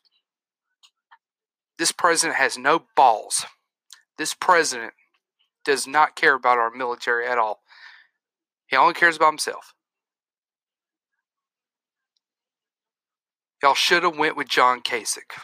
This 1.78 1.92
president 1.92 2.38
has 2.40 2.58
no 2.58 2.84
balls. 2.96 3.46
This 4.18 4.34
president 4.34 4.94
does 5.64 5.86
not 5.86 6.16
care 6.16 6.34
about 6.34 6.58
our 6.58 6.72
military 6.72 7.28
at 7.28 7.38
all. 7.38 7.62
He 8.68 8.76
only 8.76 8.96
cares 8.96 9.16
about 9.16 9.32
himself. 9.34 9.74
Y'all 13.62 13.76
should 13.76 14.04
have 14.04 14.18
went 14.18 14.36
with 14.36 14.48
John 14.48 14.82
Kasich. 14.82 15.38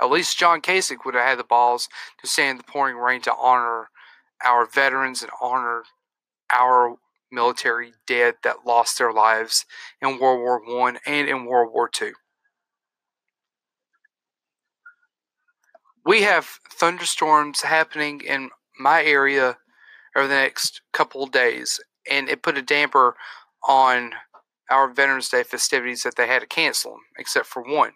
At 0.00 0.10
least 0.10 0.38
John 0.38 0.60
Kasich 0.60 1.04
would 1.04 1.14
have 1.14 1.24
had 1.24 1.38
the 1.38 1.44
balls 1.44 1.88
to 2.20 2.26
stand 2.26 2.50
in 2.50 2.56
the 2.58 2.64
pouring 2.64 2.96
rain 2.96 3.20
to 3.22 3.34
honor 3.34 3.90
our 4.44 4.66
veterans 4.66 5.22
and 5.22 5.30
honor 5.40 5.84
our 6.52 6.96
military 7.30 7.92
dead 8.06 8.34
that 8.42 8.66
lost 8.66 8.98
their 8.98 9.12
lives 9.12 9.64
in 10.02 10.18
World 10.18 10.40
War 10.40 10.60
One 10.64 10.98
and 11.06 11.28
in 11.28 11.46
World 11.46 11.72
War 11.72 11.88
Two. 11.88 12.14
we 16.04 16.22
have 16.22 16.58
thunderstorms 16.70 17.62
happening 17.62 18.20
in 18.20 18.50
my 18.78 19.02
area 19.02 19.56
over 20.16 20.28
the 20.28 20.34
next 20.34 20.82
couple 20.92 21.22
of 21.22 21.32
days, 21.32 21.80
and 22.10 22.28
it 22.28 22.42
put 22.42 22.58
a 22.58 22.62
damper 22.62 23.16
on 23.66 24.12
our 24.70 24.92
Veterans 24.92 25.28
Day 25.28 25.42
festivities 25.42 26.02
that 26.02 26.16
they 26.16 26.26
had 26.26 26.40
to 26.40 26.46
cancel 26.46 26.92
them, 26.92 27.00
except 27.18 27.46
for 27.46 27.62
one. 27.62 27.92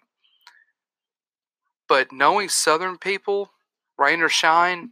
But 1.89 2.11
knowing 2.11 2.49
Southern 2.49 2.99
people, 2.99 3.49
rain 3.97 4.21
or 4.21 4.29
shine, 4.29 4.91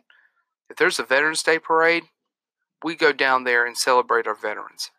if 0.68 0.78
there's 0.78 0.98
a 0.98 1.04
Veterans 1.04 1.44
Day 1.44 1.60
parade, 1.60 2.06
we 2.84 2.96
go 2.96 3.14
down 3.14 3.44
there 3.44 3.66
and 3.66 3.78
celebrate 3.78 4.28
our 4.28 4.36
veterans. 4.36 4.90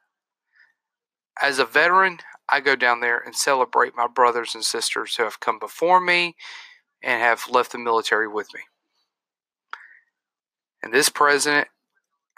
As 1.43 1.59
a 1.59 1.65
veteran, 1.65 2.19
I 2.49 2.61
go 2.61 2.77
down 2.77 3.01
there 3.01 3.19
and 3.19 3.35
celebrate 3.35 3.97
my 3.97 4.07
brothers 4.07 4.55
and 4.55 4.65
sisters 4.65 5.17
who 5.17 5.25
have 5.25 5.41
come 5.41 5.59
before 5.59 6.01
me 6.01 6.37
and 7.03 7.21
have 7.21 7.51
left 7.51 7.73
the 7.73 7.79
military 7.79 8.29
with 8.29 8.49
me. 8.55 8.61
And 10.83 10.93
this 10.93 11.09
president 11.09 11.69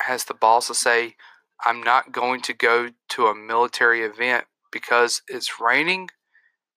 has 0.01 0.25
the 0.25 0.35
balls 0.35 0.67
to 0.69 0.75
say, 0.75 1.17
I'm 1.65 1.83
not 1.83 2.13
going 2.13 2.41
to 2.43 2.55
go 2.55 2.91
to 3.11 3.27
a 3.27 3.35
military 3.35 4.03
event 4.03 4.47
because 4.73 5.21
it's 5.29 5.61
raining. 5.61 6.09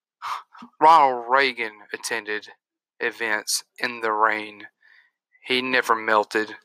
Ronald 0.82 1.26
Reagan 1.30 1.72
attended 1.94 2.50
events 3.04 3.64
in 3.78 4.02
the 4.02 4.12
rain. 4.12 4.68
He 5.46 5.62
never 5.62 5.96
melted. 5.96 6.56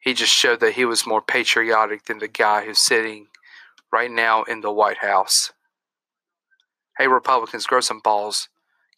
He 0.00 0.14
just 0.14 0.32
showed 0.32 0.60
that 0.60 0.74
he 0.74 0.84
was 0.84 1.06
more 1.06 1.22
patriotic 1.22 2.04
than 2.04 2.18
the 2.18 2.28
guy 2.28 2.64
who's 2.64 2.78
sitting 2.78 3.28
right 3.92 4.10
now 4.10 4.42
in 4.42 4.60
the 4.60 4.72
White 4.72 4.98
House. 4.98 5.52
Hey, 6.98 7.08
Republicans, 7.08 7.66
grow 7.66 7.80
some 7.80 8.00
balls 8.00 8.48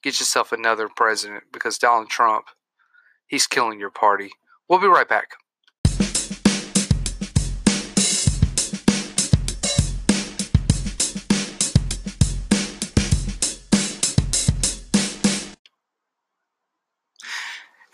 get 0.03 0.21
yourself 0.21 0.53
another 0.53 0.89
president 0.89 1.45
because 1.53 1.79
Donald 1.79 2.09
Trump, 2.09 2.47
he's 3.27 3.47
killing 3.47 3.81
your 3.81 3.91
party. 3.91 4.31
We'll 4.69 4.81
be 4.81 4.87
right 4.87 5.09
back. 5.09 5.33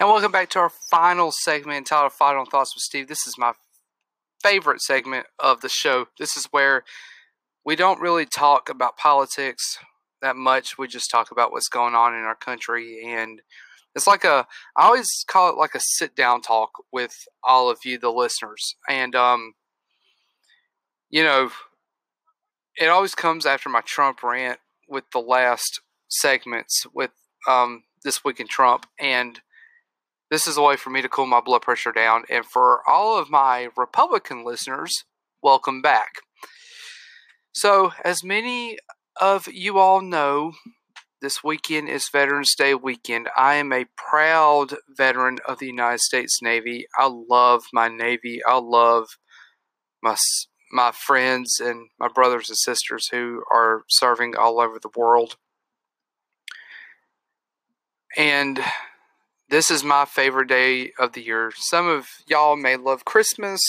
And 0.00 0.08
welcome 0.08 0.32
back 0.32 0.50
to 0.50 0.58
our 0.58 0.72
final 0.90 1.30
segment 1.30 1.78
entitled 1.78 2.12
Final 2.14 2.44
Thoughts 2.44 2.74
with 2.74 2.82
Steve. 2.82 3.06
This 3.06 3.28
is 3.28 3.38
my 3.38 3.52
favorite 4.42 4.80
segment 4.80 5.26
of 5.38 5.60
the 5.60 5.68
show. 5.68 6.08
This 6.18 6.36
is 6.36 6.46
where 6.50 6.82
we 7.64 7.76
don't 7.76 8.00
really 8.00 8.26
talk 8.26 8.68
about 8.68 8.96
politics 8.96 9.78
that 10.20 10.34
much. 10.34 10.76
We 10.76 10.88
just 10.88 11.12
talk 11.12 11.30
about 11.30 11.52
what's 11.52 11.68
going 11.68 11.94
on 11.94 12.12
in 12.12 12.24
our 12.24 12.34
country, 12.34 13.04
and 13.06 13.40
it's 13.94 14.08
like 14.08 14.24
a 14.24 14.48
I 14.76 14.86
always 14.86 15.08
call 15.28 15.48
it 15.50 15.56
like 15.56 15.76
a 15.76 15.80
sit 15.80 16.16
down 16.16 16.42
talk 16.42 16.70
with 16.92 17.14
all 17.44 17.70
of 17.70 17.78
you, 17.84 17.96
the 17.96 18.10
listeners, 18.10 18.74
and 18.88 19.14
um, 19.14 19.54
you 21.08 21.22
know, 21.22 21.50
it 22.80 22.88
always 22.88 23.14
comes 23.14 23.46
after 23.46 23.68
my 23.68 23.80
Trump 23.82 24.24
rant 24.24 24.58
with 24.88 25.04
the 25.12 25.20
last 25.20 25.80
segments 26.08 26.84
with 26.92 27.12
um 27.48 27.84
this 28.02 28.24
week 28.24 28.40
in 28.40 28.48
Trump, 28.48 28.86
and 28.98 29.40
this 30.34 30.48
is 30.48 30.56
a 30.56 30.62
way 30.62 30.74
for 30.74 30.90
me 30.90 31.00
to 31.00 31.08
cool 31.08 31.26
my 31.26 31.40
blood 31.40 31.62
pressure 31.62 31.92
down, 31.92 32.24
and 32.28 32.44
for 32.44 32.80
all 32.88 33.16
of 33.16 33.30
my 33.30 33.68
Republican 33.76 34.44
listeners, 34.44 35.04
welcome 35.40 35.80
back. 35.80 36.14
So, 37.52 37.92
as 38.04 38.24
many 38.24 38.78
of 39.20 39.46
you 39.46 39.78
all 39.78 40.00
know, 40.00 40.54
this 41.22 41.44
weekend 41.44 41.88
is 41.88 42.08
Veterans 42.10 42.52
Day 42.56 42.74
weekend. 42.74 43.28
I 43.36 43.54
am 43.54 43.72
a 43.72 43.86
proud 43.96 44.74
veteran 44.88 45.38
of 45.46 45.60
the 45.60 45.68
United 45.68 46.00
States 46.00 46.40
Navy. 46.42 46.86
I 46.98 47.06
love 47.06 47.66
my 47.72 47.86
Navy. 47.86 48.40
I 48.44 48.58
love 48.58 49.10
my 50.02 50.16
my 50.72 50.90
friends 50.90 51.60
and 51.60 51.90
my 52.00 52.08
brothers 52.08 52.48
and 52.48 52.58
sisters 52.58 53.06
who 53.12 53.44
are 53.52 53.84
serving 53.88 54.34
all 54.34 54.60
over 54.60 54.80
the 54.80 54.90
world. 54.96 55.36
And 58.16 58.58
this 59.54 59.70
is 59.70 59.84
my 59.84 60.04
favorite 60.04 60.48
day 60.48 60.90
of 60.98 61.12
the 61.12 61.22
year. 61.22 61.52
Some 61.54 61.86
of 61.86 62.08
y'all 62.26 62.56
may 62.56 62.76
love 62.76 63.04
Christmas. 63.04 63.60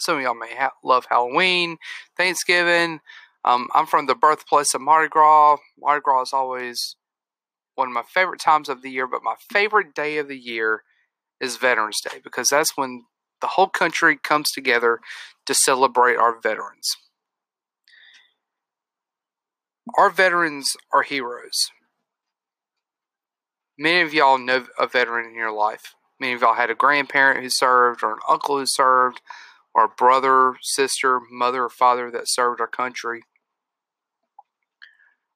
Some 0.00 0.16
of 0.16 0.22
y'all 0.22 0.34
may 0.34 0.52
ha- 0.56 0.72
love 0.82 1.06
Halloween, 1.08 1.76
Thanksgiving. 2.16 2.98
Um, 3.44 3.68
I'm 3.74 3.86
from 3.86 4.06
the 4.06 4.16
birthplace 4.16 4.74
of 4.74 4.80
Mardi 4.80 5.08
Gras. 5.08 5.58
Mardi 5.78 6.02
Gras 6.02 6.22
is 6.22 6.32
always 6.32 6.96
one 7.76 7.86
of 7.86 7.94
my 7.94 8.02
favorite 8.02 8.40
times 8.40 8.68
of 8.68 8.82
the 8.82 8.90
year, 8.90 9.06
but 9.06 9.22
my 9.22 9.36
favorite 9.52 9.94
day 9.94 10.18
of 10.18 10.26
the 10.26 10.36
year 10.36 10.82
is 11.40 11.58
Veterans 11.58 12.00
Day 12.00 12.18
because 12.24 12.48
that's 12.48 12.76
when 12.76 13.04
the 13.40 13.46
whole 13.46 13.68
country 13.68 14.16
comes 14.16 14.50
together 14.50 14.98
to 15.46 15.54
celebrate 15.54 16.16
our 16.16 16.40
veterans. 16.40 16.90
Our 19.96 20.10
veterans 20.10 20.76
are 20.92 21.02
heroes. 21.02 21.70
Many 23.82 24.02
of 24.02 24.14
y'all 24.14 24.38
know 24.38 24.64
a 24.78 24.86
veteran 24.86 25.28
in 25.28 25.34
your 25.34 25.50
life. 25.50 25.96
Many 26.20 26.34
of 26.34 26.40
y'all 26.40 26.54
had 26.54 26.70
a 26.70 26.74
grandparent 26.74 27.42
who 27.42 27.50
served 27.50 28.04
or 28.04 28.12
an 28.12 28.20
uncle 28.28 28.56
who 28.56 28.64
served, 28.64 29.20
or 29.74 29.86
a 29.86 29.88
brother, 29.88 30.54
sister, 30.62 31.18
mother, 31.28 31.64
or 31.64 31.68
father 31.68 32.08
that 32.12 32.28
served 32.30 32.60
our 32.60 32.68
country. 32.68 33.24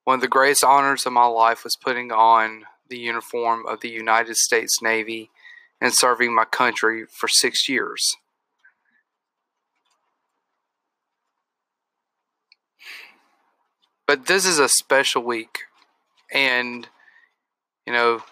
One 0.05 0.15
of 0.15 0.21
the 0.21 0.29
greatest 0.29 0.63
honors 0.63 1.05
of 1.05 1.13
my 1.13 1.27
life 1.27 1.65
was 1.65 1.75
putting 1.75 2.13
on 2.13 2.67
the 2.89 2.99
uniform 2.99 3.67
of 3.67 3.81
the 3.81 3.89
United 3.89 4.37
States 4.37 4.81
Navy 4.81 5.31
and 5.81 5.93
serving 5.93 6.33
my 6.33 6.45
country 6.45 7.05
for 7.05 7.27
six 7.27 7.69
years. 7.69 8.15
But 14.07 14.27
this 14.27 14.47
is 14.47 14.61
a 14.61 14.69
special 14.69 15.25
week. 15.25 15.63
And, 16.33 16.89
you 17.85 17.93
know, 17.93 18.23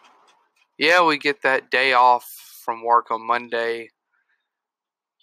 yeah, 0.79 1.05
we 1.05 1.19
get 1.19 1.43
that 1.43 1.71
day 1.71 1.93
off 1.93 2.25
from 2.65 2.85
work 2.85 3.11
on 3.11 3.27
Monday, 3.27 3.91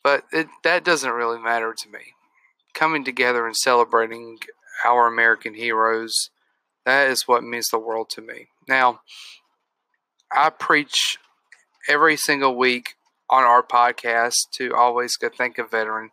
but 0.03 0.23
it, 0.31 0.47
that 0.63 0.83
doesn't 0.83 1.11
really 1.11 1.39
matter 1.39 1.73
to 1.77 1.89
me. 1.89 1.99
Coming 2.73 3.03
together 3.03 3.45
and 3.45 3.55
celebrating 3.55 4.37
our 4.85 5.07
American 5.07 5.53
heroes, 5.53 6.29
that 6.85 7.09
is 7.09 7.27
what 7.27 7.43
means 7.43 7.67
the 7.69 7.79
world 7.79 8.09
to 8.11 8.21
me. 8.21 8.47
Now, 8.67 9.01
I 10.31 10.49
preach 10.49 11.17
every 11.89 12.15
single 12.15 12.55
week 12.55 12.95
on 13.29 13.43
our 13.43 13.63
podcast 13.63 14.35
to 14.53 14.73
always 14.73 15.17
go 15.17 15.29
thank 15.29 15.57
a 15.57 15.65
veteran, 15.65 16.11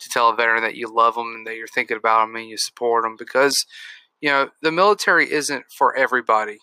to 0.00 0.10
tell 0.10 0.28
a 0.28 0.36
veteran 0.36 0.62
that 0.62 0.76
you 0.76 0.92
love 0.92 1.14
them 1.14 1.34
and 1.34 1.46
that 1.46 1.56
you're 1.56 1.66
thinking 1.68 1.96
about 1.96 2.26
them 2.26 2.36
and 2.36 2.48
you 2.48 2.56
support 2.58 3.04
them 3.04 3.16
because, 3.16 3.64
you 4.20 4.28
know, 4.30 4.50
the 4.62 4.72
military 4.72 5.30
isn't 5.30 5.64
for 5.76 5.94
everybody. 5.96 6.58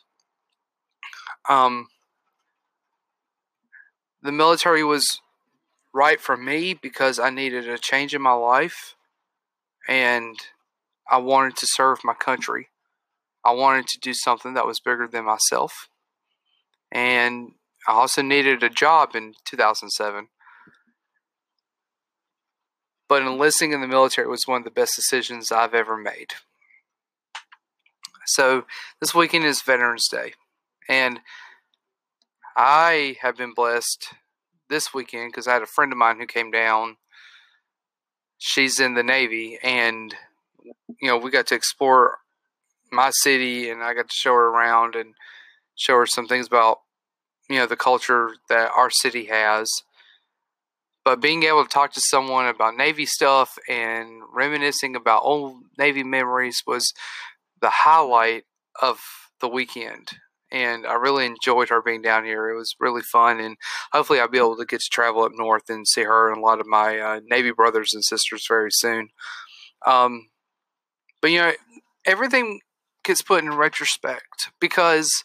Um, 1.48 1.88
the 4.22 4.32
military 4.32 4.84
was 4.84 5.22
right 5.94 6.20
for 6.20 6.38
me 6.38 6.74
because 6.74 7.20
I 7.20 7.30
needed 7.30 7.68
a 7.68 7.78
change 7.78 8.14
in 8.14 8.22
my 8.22 8.34
life 8.34 8.96
and 9.88 10.36
I 11.10 11.18
wanted 11.18 11.56
to 11.58 11.68
serve 11.68 12.04
my 12.04 12.14
country. 12.14 12.70
I 13.44 13.52
wanted 13.52 13.88
to 13.88 14.00
do 14.00 14.14
something 14.14 14.54
that 14.54 14.68
was 14.68 14.80
bigger 14.80 15.08
than 15.08 15.26
myself. 15.26 15.90
And 16.92 17.54
I 17.88 17.94
also 17.94 18.22
needed 18.22 18.62
a 18.62 18.70
job 18.70 19.16
in 19.16 19.34
2007. 19.46 20.28
But 23.08 23.24
enlisting 23.24 23.72
in 23.72 23.82
the 23.82 23.88
military 23.88 24.28
was 24.28 24.46
one 24.46 24.62
of 24.62 24.66
the 24.66 24.72
best 24.72 24.96
decisions 24.96 25.52
I've 25.52 25.74
ever 25.74 25.98
made. 25.98 26.34
So, 28.28 28.66
this 29.00 29.16
weekend 29.16 29.46
is 29.46 29.64
Veterans 29.64 30.08
Day. 30.08 30.34
And 30.88 31.22
I 32.62 33.16
have 33.22 33.38
been 33.38 33.54
blessed 33.54 34.16
this 34.68 34.94
weekend 34.94 35.32
because 35.32 35.48
I 35.48 35.54
had 35.54 35.62
a 35.62 35.66
friend 35.66 35.94
of 35.94 35.98
mine 35.98 36.20
who 36.20 36.26
came 36.26 36.52
down. 36.52 36.98
She's 38.38 38.82
in 38.82 38.96
the 38.96 39.04
Navy, 39.04 39.58
and 39.64 40.14
you 41.02 41.08
know 41.08 41.18
we 41.18 41.32
got 41.32 41.48
to 41.48 41.56
explore 41.56 42.18
my 42.92 43.12
city, 43.12 43.70
and 43.70 43.82
I 43.82 43.94
got 43.94 44.10
to 44.10 44.14
show 44.14 44.34
her 44.34 44.50
around 44.50 44.96
and 44.96 45.14
show 45.76 45.96
her 46.00 46.06
some 46.06 46.28
things 46.28 46.48
about 46.48 46.80
you 47.50 47.56
know 47.56 47.66
the 47.66 47.78
culture 47.78 48.32
that 48.50 48.72
our 48.76 48.90
city 48.90 49.28
has. 49.28 49.70
But 51.06 51.22
being 51.22 51.44
able 51.44 51.64
to 51.64 51.70
talk 51.70 51.94
to 51.94 52.02
someone 52.02 52.46
about 52.46 52.76
Navy 52.76 53.06
stuff 53.06 53.58
and 53.70 54.22
reminiscing 54.34 54.98
about 54.98 55.22
old 55.24 55.64
Navy 55.78 56.04
memories 56.04 56.62
was 56.68 56.92
the 57.62 57.70
highlight 57.70 58.44
of 58.82 59.00
the 59.40 59.48
weekend 59.48 60.12
and 60.52 60.86
I 60.86 60.94
really 60.96 61.26
enjoyed 61.26 61.70
her 61.70 61.82
being 61.82 62.02
down 62.02 62.26
here. 62.26 62.50
It 62.50 62.58
was 62.58 62.76
really 62.80 63.02
fun, 63.02 63.40
and 63.40 63.58
hopefully, 63.92 64.20
I'll 64.20 64.28
be 64.28 64.38
able 64.38 64.58
to 64.58 64.66
get 64.66 64.82
to 64.82 64.90
travel 64.90 65.24
up 65.24 65.32
north 65.36 65.70
and 65.70 65.88
see 65.88 66.04
her 66.04 66.30
and 66.30 66.38
a 66.38 66.46
lot 66.46 66.60
of 66.60 66.68
my 66.68 67.00
uh, 67.00 67.20
Navy 67.26 67.52
brothers 67.52 67.94
and 67.94 68.04
sisters 68.04 68.46
very 68.48 68.72
soon. 68.72 69.10
Um, 69.86 70.30
but 71.22 71.32
you 71.32 71.40
know, 71.40 71.52
everything 72.06 72.62
gets 73.04 73.22
put 73.22 73.44
in 73.44 73.54
retrospect 73.56 74.52
because 74.60 75.24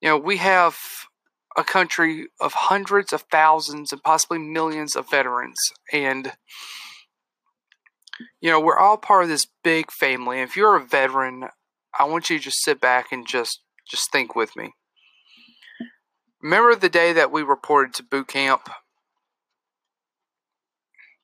you 0.00 0.08
know 0.08 0.16
we 0.16 0.38
have 0.38 0.76
a 1.56 1.64
country 1.64 2.28
of 2.40 2.52
hundreds 2.52 3.12
of 3.12 3.22
thousands 3.30 3.92
and 3.92 4.02
possibly 4.02 4.38
millions 4.38 4.94
of 4.94 5.10
veterans, 5.10 5.58
and 5.92 6.32
you 8.40 8.50
know 8.50 8.60
we're 8.60 8.78
all 8.78 8.96
part 8.96 9.24
of 9.24 9.28
this 9.28 9.46
big 9.64 9.90
family. 9.90 10.40
If 10.40 10.56
you're 10.56 10.76
a 10.76 10.84
veteran, 10.84 11.48
I 11.98 12.04
want 12.04 12.30
you 12.30 12.38
to 12.38 12.44
just 12.44 12.62
sit 12.62 12.80
back 12.80 13.12
and 13.12 13.26
just 13.26 13.60
just 13.90 14.12
think 14.12 14.34
with 14.36 14.56
me. 14.56 14.72
Remember 16.42 16.74
the 16.74 16.88
day 16.88 17.12
that 17.12 17.32
we 17.32 17.42
reported 17.42 17.94
to 17.94 18.02
boot 18.02 18.28
camp? 18.28 18.70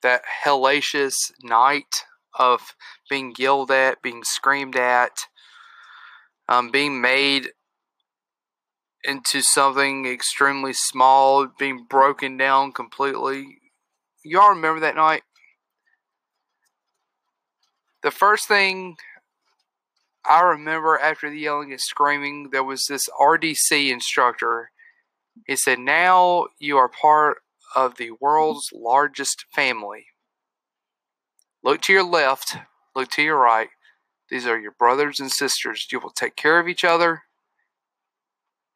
That 0.03 0.21
hellacious 0.43 1.15
night 1.41 2.03
of 2.37 2.75
being 3.09 3.33
yelled 3.37 3.71
at, 3.71 4.01
being 4.03 4.23
screamed 4.23 4.75
at, 4.75 5.17
um, 6.47 6.69
being 6.69 7.01
made 7.01 7.49
into 9.03 9.41
something 9.41 10.05
extremely 10.05 10.73
small, 10.73 11.47
being 11.57 11.85
broken 11.89 12.37
down 12.37 12.73
completely. 12.73 13.59
Y'all 14.23 14.49
remember 14.49 14.81
that 14.81 14.95
night? 14.95 15.23
The 18.03 18.11
first 18.11 18.47
thing 18.47 18.97
I 20.27 20.41
remember 20.41 20.99
after 20.99 21.29
the 21.29 21.39
yelling 21.39 21.71
and 21.71 21.79
screaming, 21.79 22.49
there 22.51 22.63
was 22.63 22.85
this 22.87 23.07
RDC 23.19 23.89
instructor. 23.89 24.71
He 25.45 25.55
said, 25.55 25.79
Now 25.79 26.47
you 26.59 26.77
are 26.77 26.89
part 26.89 27.37
of 27.75 27.97
the 27.97 28.11
world's 28.19 28.69
largest 28.73 29.45
family. 29.53 30.07
Look 31.63 31.81
to 31.83 31.93
your 31.93 32.03
left, 32.03 32.57
look 32.95 33.09
to 33.11 33.23
your 33.23 33.37
right. 33.37 33.69
These 34.29 34.45
are 34.45 34.59
your 34.59 34.71
brothers 34.71 35.19
and 35.19 35.31
sisters. 35.31 35.87
You 35.91 35.99
will 35.99 36.09
take 36.09 36.35
care 36.35 36.59
of 36.59 36.67
each 36.67 36.83
other, 36.83 37.23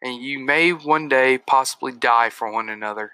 and 0.02 0.22
you 0.22 0.40
may 0.40 0.72
one 0.72 1.10
day 1.10 1.38
possibly 1.38 1.92
die 1.92 2.30
for 2.30 2.52
one 2.52 2.70
another. 2.70 3.14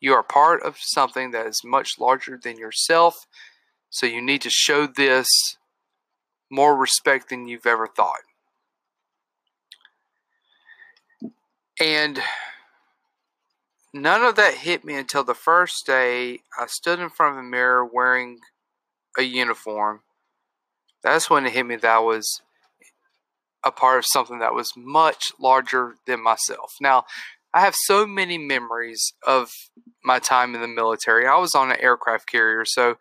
You 0.00 0.14
are 0.14 0.24
part 0.24 0.62
of 0.62 0.78
something 0.80 1.30
that 1.30 1.46
is 1.46 1.62
much 1.64 1.98
larger 2.00 2.38
than 2.42 2.58
yourself, 2.58 3.26
so 3.88 4.06
you 4.06 4.20
need 4.20 4.42
to 4.42 4.50
show 4.50 4.88
this 4.88 5.28
more 6.52 6.76
respect 6.76 7.30
than 7.30 7.48
you've 7.48 7.66
ever 7.66 7.86
thought. 7.86 8.20
And 11.80 12.20
none 13.94 14.22
of 14.22 14.36
that 14.36 14.54
hit 14.54 14.84
me 14.84 14.94
until 14.94 15.24
the 15.24 15.34
first 15.34 15.86
day 15.86 16.40
I 16.60 16.66
stood 16.66 17.00
in 17.00 17.08
front 17.08 17.38
of 17.38 17.38
a 17.38 17.42
mirror 17.42 17.84
wearing 17.84 18.40
a 19.18 19.22
uniform. 19.22 20.00
That's 21.02 21.30
when 21.30 21.46
it 21.46 21.54
hit 21.54 21.64
me 21.64 21.76
that 21.76 21.90
I 21.90 21.98
was 21.98 22.42
a 23.64 23.72
part 23.72 23.98
of 23.98 24.04
something 24.06 24.38
that 24.40 24.54
was 24.54 24.72
much 24.76 25.32
larger 25.40 25.94
than 26.06 26.22
myself. 26.22 26.74
Now, 26.82 27.04
I 27.54 27.60
have 27.60 27.74
so 27.74 28.06
many 28.06 28.36
memories 28.36 29.14
of 29.26 29.50
my 30.04 30.18
time 30.18 30.54
in 30.54 30.60
the 30.60 30.68
military. 30.68 31.26
I 31.26 31.38
was 31.38 31.54
on 31.54 31.70
an 31.70 31.80
aircraft 31.80 32.26
carrier, 32.26 32.64
so 32.66 32.96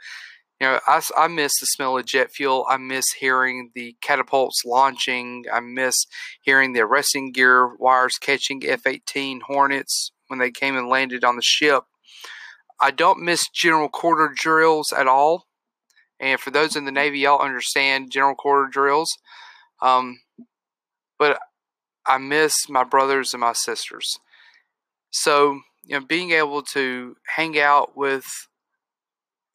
you 0.61 0.67
know, 0.67 0.79
I, 0.85 1.01
I 1.17 1.27
miss 1.27 1.59
the 1.59 1.65
smell 1.65 1.97
of 1.97 2.05
jet 2.05 2.29
fuel. 2.31 2.67
I 2.69 2.77
miss 2.77 3.13
hearing 3.13 3.71
the 3.73 3.95
catapults 3.99 4.61
launching. 4.63 5.45
I 5.51 5.59
miss 5.59 6.05
hearing 6.43 6.73
the 6.73 6.81
arresting 6.81 7.31
gear 7.31 7.75
wires 7.77 8.19
catching 8.19 8.61
F 8.63 8.85
18 8.85 9.41
Hornets 9.47 10.11
when 10.27 10.37
they 10.37 10.51
came 10.51 10.77
and 10.77 10.87
landed 10.87 11.23
on 11.23 11.35
the 11.35 11.41
ship. 11.41 11.85
I 12.79 12.91
don't 12.91 13.23
miss 13.23 13.49
general 13.49 13.89
quarter 13.89 14.31
drills 14.35 14.93
at 14.95 15.07
all. 15.07 15.47
And 16.19 16.39
for 16.39 16.51
those 16.51 16.75
in 16.75 16.85
the 16.85 16.91
Navy, 16.91 17.17
y'all 17.17 17.41
understand 17.41 18.11
general 18.11 18.35
quarter 18.35 18.69
drills. 18.69 19.17
Um, 19.81 20.19
but 21.17 21.39
I 22.05 22.19
miss 22.19 22.69
my 22.69 22.83
brothers 22.83 23.33
and 23.33 23.41
my 23.41 23.53
sisters. 23.53 24.19
So, 25.09 25.61
you 25.83 25.99
know, 25.99 26.05
being 26.05 26.29
able 26.31 26.61
to 26.73 27.15
hang 27.35 27.59
out 27.59 27.97
with 27.97 28.27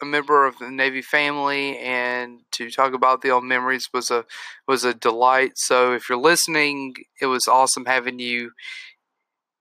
a 0.03 0.05
member 0.05 0.47
of 0.47 0.59
the 0.59 0.71
Navy 0.71 1.03
family, 1.03 1.79
and 1.79 2.41
to 2.53 2.71
talk 2.71 2.93
about 2.93 3.23
the 3.23 3.31
old 3.31 3.45
memories 3.45 3.89
was 3.93 4.11
a 4.11 4.25
was 4.69 4.85
a 4.85 4.95
delight. 4.95 5.53
So 5.57 5.93
if 5.93 6.09
you're 6.09 6.19
listening, 6.19 6.95
it 7.21 7.27
was 7.27 7.49
awesome 7.49 7.87
having 7.87 8.19
you 8.19 8.53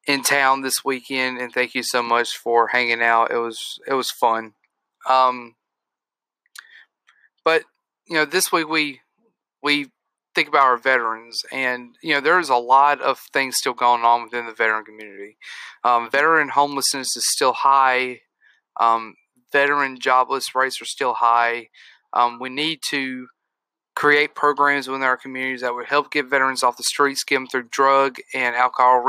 in 0.07 0.23
town 0.23 0.61
this 0.61 0.83
weekend, 0.83 1.39
and 1.39 1.53
thank 1.53 1.73
you 1.73 1.83
so 1.83 2.03
much 2.03 2.37
for 2.37 2.67
hanging 2.67 3.01
out. 3.01 3.31
It 3.31 3.37
was 3.37 3.79
it 3.87 3.93
was 3.93 4.11
fun. 4.11 4.53
Um, 5.09 5.55
but 7.43 7.63
you 8.07 8.15
know, 8.15 8.25
this 8.25 8.51
week 8.51 8.67
we 8.67 9.01
we 9.63 9.91
think 10.35 10.49
about 10.49 10.65
our 10.65 10.77
veterans, 10.77 11.41
and 11.51 11.95
you 12.03 12.13
know, 12.13 12.21
there's 12.21 12.49
a 12.49 12.55
lot 12.55 13.01
of 13.01 13.19
things 13.31 13.55
still 13.57 13.73
going 13.73 14.03
on 14.03 14.23
within 14.23 14.45
the 14.45 14.53
veteran 14.53 14.83
community. 14.83 15.37
Um, 15.83 16.09
veteran 16.09 16.49
homelessness 16.49 17.15
is 17.15 17.25
still 17.31 17.53
high. 17.53 18.21
Um, 18.79 19.15
veteran 19.56 19.98
jobless 19.98 20.53
rates 20.53 20.82
are 20.82 20.86
still 20.86 21.14
high. 21.14 21.69
Um, 22.11 22.40
we 22.41 22.49
need 22.49 22.80
to 22.90 23.27
create 23.95 24.36
programs 24.36 24.86
within 24.90 25.02
our 25.02 25.15
communities 25.15 25.61
that 25.61 25.73
would 25.73 25.86
help 25.86 26.11
get 26.11 26.30
veterans 26.30 26.61
off 26.61 26.76
the 26.76 26.84
streets, 26.84 27.23
get 27.23 27.36
them 27.36 27.48
through 27.48 27.69
drug 27.72 28.18
and 28.34 28.53
alcohol 28.53 29.02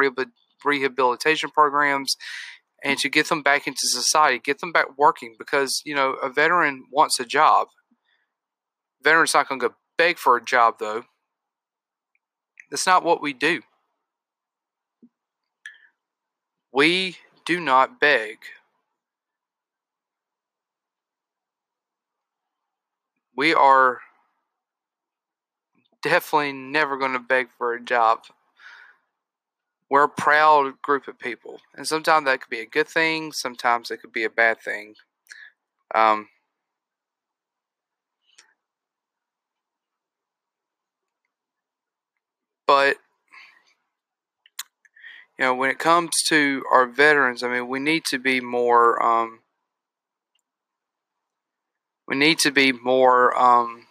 rehabilitation 0.64 1.50
programs, 1.50 2.14
and 2.84 2.96
to 3.00 3.08
get 3.08 3.28
them 3.28 3.42
back 3.42 3.66
into 3.66 3.88
society, 3.88 4.38
get 4.38 4.60
them 4.60 4.70
back 4.70 4.86
working 4.96 5.34
because, 5.36 5.82
you 5.84 5.96
know, 5.96 6.12
a 6.22 6.28
veteran 6.28 6.84
wants 6.92 7.18
a 7.18 7.24
job. 7.24 7.66
Veteran's 9.02 9.34
not 9.34 9.48
going 9.48 9.60
to 9.60 9.68
go 9.70 9.74
beg 9.98 10.16
for 10.16 10.36
a 10.36 10.44
job, 10.44 10.76
though. 10.78 11.02
That's 12.70 12.86
not 12.86 13.02
what 13.02 13.20
we 13.20 13.32
do. 13.32 13.62
We 16.72 17.16
do 17.44 17.58
not 17.58 17.98
beg. 17.98 18.36
We 23.36 23.52
are 23.52 24.00
definitely 26.02 26.52
never 26.52 26.96
going 26.96 27.12
to 27.12 27.18
beg 27.18 27.48
for 27.58 27.74
a 27.74 27.80
job. 27.80 28.20
We're 29.90 30.04
a 30.04 30.08
proud 30.08 30.80
group 30.82 31.06
of 31.06 31.18
people, 31.18 31.60
and 31.74 31.86
sometimes 31.86 32.24
that 32.26 32.40
could 32.40 32.50
be 32.50 32.60
a 32.60 32.66
good 32.66 32.88
thing. 32.88 33.32
Sometimes 33.32 33.90
it 33.90 33.98
could 33.98 34.12
be 34.12 34.24
a 34.24 34.30
bad 34.30 34.60
thing. 34.60 34.94
Um, 35.94 36.28
but 42.66 42.96
you 45.38 45.44
know, 45.44 45.54
when 45.54 45.70
it 45.70 45.78
comes 45.78 46.10
to 46.28 46.64
our 46.72 46.86
veterans, 46.86 47.42
I 47.42 47.48
mean, 47.48 47.68
we 47.68 47.78
need 47.78 48.04
to 48.06 48.18
be 48.18 48.40
more. 48.40 49.00
Um, 49.00 49.40
we 52.06 52.16
need 52.16 52.38
to 52.40 52.50
be 52.50 52.72
more 52.72 53.36
um, 53.36 53.86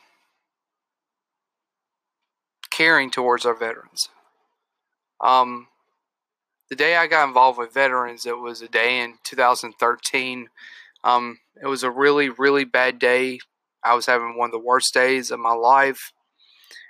caring 2.71 3.11
towards 3.11 3.45
our 3.45 3.55
veterans. 3.55 4.09
Um, 5.21 5.67
the 6.69 6.75
day 6.75 6.95
I 6.95 7.07
got 7.07 7.27
involved 7.27 7.59
with 7.59 7.73
veterans, 7.73 8.25
it 8.25 8.37
was 8.37 8.61
a 8.61 8.67
day 8.67 8.99
in 8.99 9.15
2013. 9.23 10.49
Um, 11.03 11.39
it 11.61 11.67
was 11.67 11.83
a 11.83 11.91
really, 11.91 12.29
really 12.29 12.65
bad 12.65 12.99
day. 12.99 13.39
I 13.83 13.93
was 13.93 14.07
having 14.07 14.37
one 14.37 14.47
of 14.47 14.51
the 14.51 14.59
worst 14.59 14.93
days 14.93 15.29
of 15.29 15.39
my 15.39 15.53
life. 15.53 16.11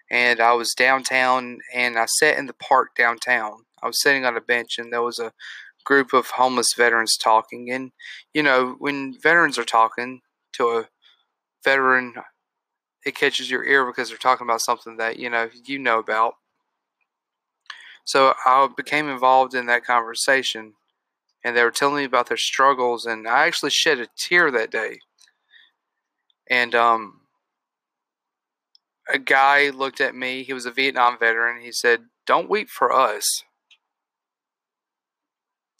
And 0.10 0.39
I 0.39 0.53
was 0.53 0.73
downtown 0.73 1.60
and 1.73 1.97
I 1.97 2.06
sat 2.06 2.38
in 2.38 2.45
the 2.45 2.53
park 2.53 2.95
downtown. 2.95 3.65
I 3.81 3.88
was 3.88 4.02
sitting 4.02 4.23
on 4.23 4.38
a 4.38 4.41
bench 4.41 4.77
and 4.77 4.93
there 4.93 5.02
was 5.02 5.19
a 5.19 5.34
group 5.84 6.14
of 6.14 6.27
homeless 6.27 6.73
veterans 6.76 7.18
talking. 7.18 7.72
And, 7.72 7.91
you 8.34 8.43
know, 8.43 8.76
when 8.80 9.15
veterans 9.19 9.57
are 9.57 9.65
talking 9.65 10.22
to 10.53 10.69
a 10.69 10.88
veteran, 11.66 12.14
it 13.06 13.16
catches 13.16 13.52
your 13.52 13.66
ear 13.66 13.86
because 13.86 14.10
they're 14.10 14.18
talking 14.18 14.48
about 14.48 14.62
something 14.62 14.98
that, 14.98 15.20
you 15.20 15.30
know, 15.30 15.50
you 15.66 15.78
know 15.78 16.00
about. 16.00 16.36
So 18.06 18.34
I 18.46 18.70
became 18.78 19.10
involved 19.10 19.56
in 19.56 19.66
that 19.66 19.84
conversation, 19.84 20.74
and 21.44 21.58
they 21.58 21.64
were 21.64 21.72
telling 21.72 21.98
me 21.98 22.04
about 22.06 22.28
their 22.28 22.38
struggles, 22.38 23.06
and 23.06 23.28
I 23.28 23.48
actually 23.48 23.72
shed 23.72 24.00
a 24.00 24.08
tear 24.16 24.52
that 24.52 24.72
day. 24.72 25.00
And 26.48 26.76
um, 26.76 27.22
a 29.12 29.18
guy 29.18 29.70
looked 29.70 30.00
at 30.00 30.16
me. 30.16 30.44
He 30.44 30.54
was 30.54 30.68
a 30.68 30.72
Vietnam 30.72 31.18
veteran. 31.20 31.64
He 31.64 31.72
said, 31.72 32.06
"Don't 32.28 32.50
weep 32.50 32.70
for 32.70 32.94
us. 32.94 33.44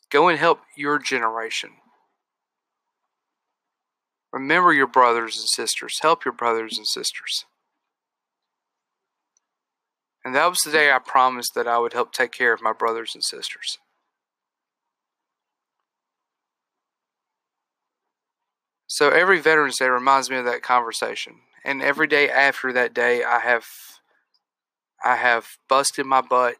Go 0.10 0.28
and 0.28 0.40
help 0.40 0.62
your 0.76 0.98
generation." 0.98 1.72
Remember 4.36 4.74
your 4.74 4.86
brothers 4.86 5.38
and 5.38 5.48
sisters. 5.48 6.00
Help 6.02 6.26
your 6.26 6.34
brothers 6.34 6.78
and 6.78 6.86
sisters. 6.86 7.46
And 10.26 10.36
that 10.36 10.50
was 10.50 10.60
the 10.60 10.74
day 10.74 10.92
I 10.92 11.00
promised 11.00 11.54
that 11.56 11.70
I 11.70 11.78
would 11.78 11.94
help 11.94 12.12
take 12.12 12.34
care 12.34 12.52
of 12.52 12.62
my 12.62 12.74
brothers 12.74 13.12
and 13.16 13.24
sisters. 13.24 13.78
So 18.88 19.10
every 19.10 19.40
Veterans 19.40 19.78
Day 19.78 19.88
reminds 19.88 20.30
me 20.30 20.36
of 20.36 20.44
that 20.44 20.62
conversation. 20.62 21.36
And 21.64 21.82
every 21.82 22.06
day 22.06 22.30
after 22.30 22.74
that 22.74 22.94
day 22.94 23.24
I 23.24 23.40
have 23.40 23.66
I 25.02 25.16
have 25.16 25.48
busted 25.70 26.06
my 26.06 26.20
butt 26.20 26.56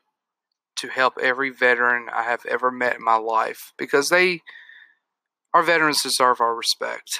to 0.78 0.88
help 0.88 1.18
every 1.22 1.50
veteran 1.50 2.08
I 2.14 2.24
have 2.24 2.46
ever 2.46 2.72
met 2.72 2.96
in 2.96 3.04
my 3.04 3.18
life 3.18 3.74
because 3.78 4.08
they 4.08 4.44
our 5.54 5.64
veterans 5.64 6.02
deserve 6.02 6.40
our 6.40 6.56
respect. 6.56 7.20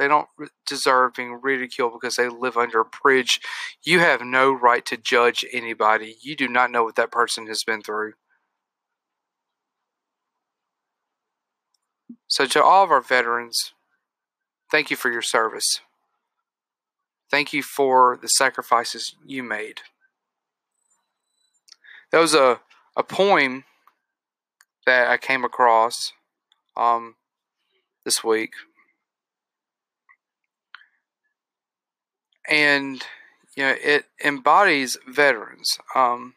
They 0.00 0.08
don't 0.08 0.28
deserve 0.66 1.12
being 1.12 1.40
ridiculed 1.42 1.92
because 1.92 2.16
they 2.16 2.30
live 2.30 2.56
under 2.56 2.80
a 2.80 2.86
bridge. 2.86 3.38
You 3.82 3.98
have 3.98 4.22
no 4.22 4.50
right 4.50 4.82
to 4.86 4.96
judge 4.96 5.44
anybody. 5.52 6.16
You 6.22 6.34
do 6.34 6.48
not 6.48 6.70
know 6.70 6.82
what 6.84 6.94
that 6.94 7.12
person 7.12 7.46
has 7.48 7.62
been 7.64 7.82
through. 7.82 8.14
So, 12.28 12.46
to 12.46 12.64
all 12.64 12.82
of 12.82 12.90
our 12.90 13.02
veterans, 13.02 13.74
thank 14.70 14.90
you 14.90 14.96
for 14.96 15.12
your 15.12 15.20
service. 15.20 15.82
Thank 17.30 17.52
you 17.52 17.62
for 17.62 18.18
the 18.22 18.28
sacrifices 18.28 19.14
you 19.26 19.42
made. 19.42 19.82
There 22.10 22.22
was 22.22 22.32
a, 22.32 22.60
a 22.96 23.02
poem 23.02 23.64
that 24.86 25.10
I 25.10 25.18
came 25.18 25.44
across 25.44 26.14
um, 26.74 27.16
this 28.06 28.24
week 28.24 28.52
and 32.50 33.02
you 33.56 33.62
know 33.62 33.74
it 33.82 34.06
embodies 34.22 34.98
veterans. 35.06 35.78
Um, 35.94 36.34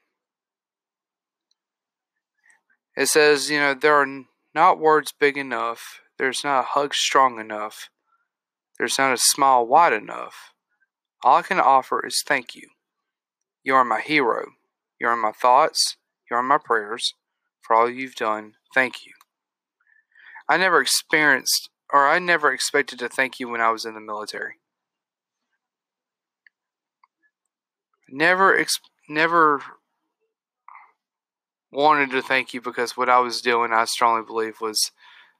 it 2.95 3.07
says, 3.07 3.49
you 3.49 3.59
know, 3.59 3.73
there 3.73 3.95
are 3.95 4.23
not 4.53 4.79
words 4.79 5.13
big 5.19 5.35
enough. 5.37 6.01
There's 6.19 6.43
not 6.43 6.59
a 6.59 6.67
hug 6.69 6.93
strong 6.93 7.39
enough. 7.39 7.89
There's 8.77 8.99
not 8.99 9.13
a 9.13 9.17
smile 9.17 9.65
wide 9.65 9.93
enough. 9.93 10.53
All 11.23 11.37
I 11.37 11.41
can 11.41 11.59
offer 11.59 12.05
is 12.05 12.23
thank 12.25 12.53
you. 12.53 12.69
You 13.63 13.75
are 13.75 13.85
my 13.85 13.99
hero. 13.99 14.45
You 14.99 15.07
are 15.07 15.15
my 15.15 15.31
thoughts. 15.31 15.97
You 16.29 16.37
are 16.37 16.43
my 16.43 16.59
prayers. 16.63 17.13
For 17.61 17.75
all 17.75 17.89
you've 17.89 18.15
done, 18.15 18.53
thank 18.75 19.05
you. 19.05 19.13
I 20.49 20.57
never 20.57 20.81
experienced, 20.81 21.69
or 21.91 22.07
I 22.07 22.19
never 22.19 22.51
expected 22.51 22.99
to 22.99 23.09
thank 23.09 23.39
you 23.39 23.47
when 23.47 23.61
I 23.61 23.71
was 23.71 23.85
in 23.85 23.93
the 23.93 24.01
military. 24.01 24.55
Never 28.13 28.57
ex- 28.57 28.79
never 29.09 29.61
wanted 31.71 32.11
to 32.11 32.21
thank 32.21 32.53
you 32.53 32.61
because 32.61 32.95
what 32.95 33.09
I 33.09 33.19
was 33.19 33.41
doing, 33.41 33.73
I 33.73 33.85
strongly 33.85 34.23
believe, 34.25 34.61
was 34.61 34.91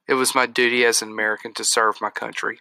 it 0.08 0.14
was 0.14 0.34
my 0.34 0.46
duty 0.46 0.84
as 0.84 1.00
an 1.00 1.10
American 1.10 1.54
to 1.54 1.64
serve 1.64 2.00
my 2.00 2.10
country. 2.10 2.58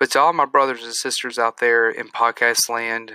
But 0.00 0.12
to 0.12 0.20
all 0.20 0.32
my 0.32 0.46
brothers 0.46 0.84
and 0.84 0.94
sisters 0.94 1.38
out 1.38 1.58
there 1.58 1.90
in 1.90 2.08
podcast 2.08 2.68
land, 2.68 3.12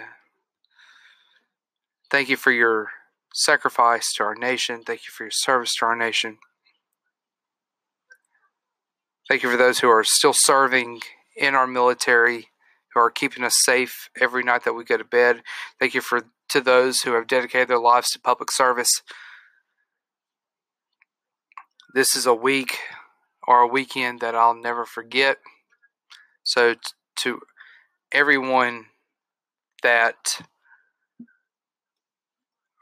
thank 2.12 2.30
you 2.30 2.38
for 2.38 2.52
your 2.52 2.90
sacrifice 3.34 4.14
to 4.16 4.24
our 4.24 4.36
nation. 4.36 4.84
Thank 4.86 5.02
you 5.02 5.12
for 5.12 5.24
your 5.24 5.32
service 5.32 5.72
to 5.80 5.86
our 5.86 5.96
nation. 5.96 6.38
Thank 9.28 9.42
you 9.42 9.50
for 9.50 9.58
those 9.58 9.80
who 9.80 9.90
are 9.90 10.04
still 10.04 10.34
serving 10.34 11.00
in 11.36 11.56
our 11.56 11.66
military 11.66 12.50
who 12.94 13.00
are 13.00 13.12
keeping 13.12 13.44
us 13.44 13.56
safe 13.64 14.10
every 14.20 14.44
night 14.44 14.64
that 14.64 14.74
we 14.74 14.84
go 14.84 14.98
to 14.98 15.04
bed. 15.04 15.42
Thank 15.80 15.94
you 15.94 16.02
for 16.02 16.24
to 16.50 16.62
those 16.62 17.02
who 17.02 17.14
have 17.14 17.28
dedicated 17.28 17.68
their 17.68 17.80
lives 17.80 18.12
to 18.12 18.20
public 18.20 18.52
service. 18.52 19.02
This 21.94 22.16
is 22.16 22.26
a 22.26 22.34
week 22.34 22.78
or 23.48 23.62
a 23.62 23.68
weekend 23.68 24.20
that 24.22 24.36
I'll 24.36 24.56
never 24.56 24.86
forget. 24.86 25.38
So 26.44 26.74
t- 26.74 26.80
to 27.18 27.42
everyone 28.12 28.86
that 29.82 30.42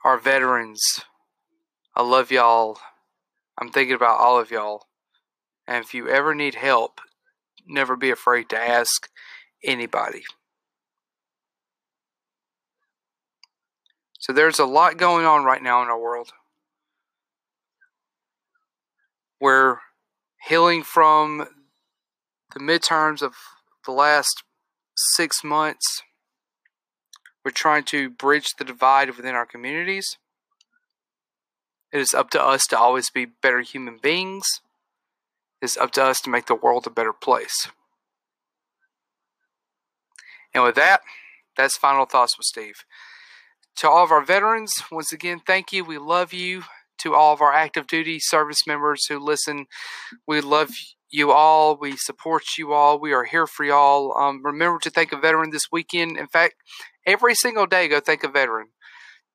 are 0.03 0.17
veterans, 0.17 0.81
I 1.95 2.03
love 2.03 2.31
y'all. 2.31 2.79
I'm 3.57 3.69
thinking 3.69 3.95
about 3.95 4.19
all 4.19 4.39
of 4.39 4.51
y'all. 4.51 4.87
And 5.67 5.83
if 5.83 5.93
you 5.93 6.09
ever 6.09 6.33
need 6.33 6.55
help, 6.55 6.99
never 7.67 7.95
be 7.95 8.09
afraid 8.09 8.49
to 8.49 8.57
ask 8.57 9.09
anybody. 9.63 10.23
So 14.19 14.33
there's 14.33 14.59
a 14.59 14.65
lot 14.65 14.97
going 14.97 15.25
on 15.25 15.43
right 15.43 15.63
now 15.63 15.81
in 15.81 15.89
our 15.89 15.99
world. 15.99 16.31
We're 19.39 19.77
healing 20.47 20.83
from 20.83 21.47
the 22.53 22.59
midterms 22.59 23.23
of 23.23 23.33
the 23.85 23.91
last 23.91 24.43
six 24.95 25.43
months. 25.43 26.03
We're 27.43 27.51
trying 27.51 27.83
to 27.85 28.11
bridge 28.11 28.53
the 28.57 28.63
divide 28.63 29.09
within 29.09 29.33
our 29.33 29.47
communities. 29.47 30.17
It 31.91 31.99
is 31.99 32.13
up 32.13 32.29
to 32.31 32.41
us 32.41 32.67
to 32.67 32.77
always 32.77 33.09
be 33.09 33.25
better 33.25 33.61
human 33.61 33.97
beings. 33.97 34.45
It 35.61 35.65
is 35.65 35.77
up 35.77 35.91
to 35.91 36.03
us 36.03 36.21
to 36.21 36.29
make 36.29 36.45
the 36.45 36.55
world 36.55 36.85
a 36.85 36.91
better 36.91 37.13
place. 37.13 37.67
And 40.53 40.63
with 40.63 40.75
that, 40.75 41.01
that's 41.57 41.77
final 41.77 42.05
thoughts 42.05 42.37
with 42.37 42.45
Steve. 42.45 42.75
To 43.77 43.89
all 43.89 44.03
of 44.03 44.11
our 44.11 44.23
veterans, 44.23 44.73
once 44.91 45.11
again, 45.13 45.41
thank 45.45 45.71
you. 45.71 45.83
We 45.83 45.97
love 45.97 46.33
you. 46.33 46.63
to 46.99 47.15
all 47.15 47.33
of 47.33 47.41
our 47.41 47.51
active 47.53 47.87
duty 47.87 48.19
service 48.19 48.67
members 48.67 49.07
who 49.07 49.17
listen. 49.17 49.65
We 50.27 50.39
love 50.41 50.69
you 51.09 51.31
all. 51.31 51.77
We 51.79 51.95
support 51.97 52.43
you 52.57 52.73
all. 52.73 52.99
We 52.99 53.11
are 53.11 53.23
here 53.23 53.47
for 53.47 53.65
y'all. 53.65 54.15
Um, 54.17 54.41
remember 54.43 54.79
to 54.79 54.89
thank 54.89 55.11
a 55.11 55.17
veteran 55.17 55.49
this 55.49 55.71
weekend. 55.71 56.17
In 56.17 56.27
fact, 56.27 56.55
every 57.05 57.35
single 57.35 57.65
day, 57.65 57.87
go 57.87 57.99
thank 57.99 58.23
a 58.23 58.29
veteran. 58.29 58.67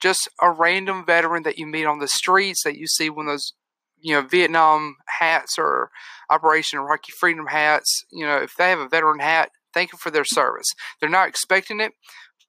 Just 0.01 0.28
a 0.40 0.51
random 0.51 1.05
veteran 1.05 1.43
that 1.43 1.59
you 1.59 1.66
meet 1.66 1.86
on 1.86 1.98
the 1.98 2.09
streets 2.09 2.62
that 2.64 2.76
you 2.76 2.86
see 2.86 3.10
when 3.10 3.26
those 3.26 3.52
you 3.98 4.14
know 4.14 4.22
Vietnam 4.22 4.97
hats 5.18 5.59
or 5.59 5.90
Operation 6.30 6.78
Iraqi 6.78 7.12
Freedom 7.18 7.47
hats. 7.48 8.05
You 8.12 8.26
know, 8.26 8.36
if 8.36 8.55
they 8.56 8.70
have 8.70 8.78
a 8.78 8.88
veteran 8.88 9.20
hat, 9.20 9.51
thank 9.77 9.93
you 9.93 9.98
for 9.98 10.11
their 10.11 10.24
service. 10.24 10.66
They're 10.98 11.11
not 11.11 11.28
expecting 11.28 11.81
it, 11.81 11.93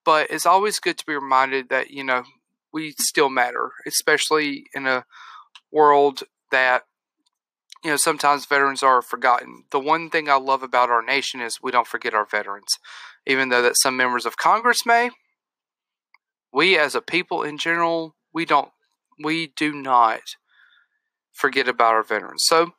but 0.06 0.32
it's 0.32 0.45
always 0.45 0.80
good 0.80 0.98
to 0.98 1.06
be 1.06 1.14
reminded 1.14 1.68
that 1.70 1.91
you 1.91 2.04
know 2.04 2.24
we 2.72 2.94
still 2.98 3.30
matter, 3.30 3.72
especially 3.86 4.64
in 4.74 4.88
a 4.88 5.04
world 5.72 6.24
that 6.52 6.84
you 7.84 7.90
know 7.91 7.98
sometimes 7.98 8.45
veterans 8.45 8.82
are 8.82 9.02
forgotten. 9.02 9.66
The 9.72 9.80
one 9.80 10.10
thing 10.10 10.30
I 10.30 10.38
love 10.38 10.64
about 10.64 10.90
our 10.90 11.04
nation 11.04 11.41
is 11.41 11.60
we 11.62 11.72
don't 11.72 11.86
forget 11.86 12.14
our 12.14 12.26
veterans, 12.26 12.70
even 13.26 13.49
though 13.49 13.62
that 13.62 13.76
some 13.82 13.98
members 13.98 14.26
of 14.26 14.38
Congress 14.38 14.86
may. 14.86 15.10
We 16.54 16.78
as 16.78 16.95
a 16.95 17.02
people 17.02 17.44
in 17.44 17.58
general, 17.58 18.16
we 18.34 18.45
don't 18.45 18.72
we 19.22 19.48
do 19.48 19.74
not 19.74 20.22
forget 21.34 21.68
about 21.68 21.94
our 21.94 22.04
veterans. 22.04 22.44
So 22.45 22.72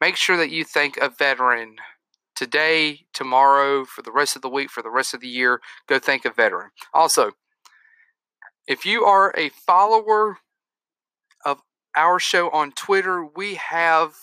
make 0.00 0.16
sure 0.16 0.36
that 0.36 0.50
you 0.50 0.64
thank 0.64 0.96
a 0.96 1.08
veteran 1.08 1.76
today, 2.36 3.06
tomorrow, 3.12 3.84
for 3.84 4.02
the 4.02 4.12
rest 4.12 4.36
of 4.36 4.42
the 4.42 4.48
week, 4.48 4.70
for 4.70 4.82
the 4.82 4.90
rest 4.90 5.14
of 5.14 5.20
the 5.20 5.28
year. 5.28 5.60
Go 5.86 5.98
thank 5.98 6.24
a 6.24 6.30
veteran. 6.30 6.70
Also, 6.94 7.32
if 8.66 8.84
you 8.84 9.04
are 9.04 9.32
a 9.36 9.48
follower 9.48 10.38
of 11.44 11.60
our 11.96 12.18
show 12.18 12.50
on 12.50 12.72
Twitter, 12.72 13.24
we 13.24 13.54
have 13.54 14.14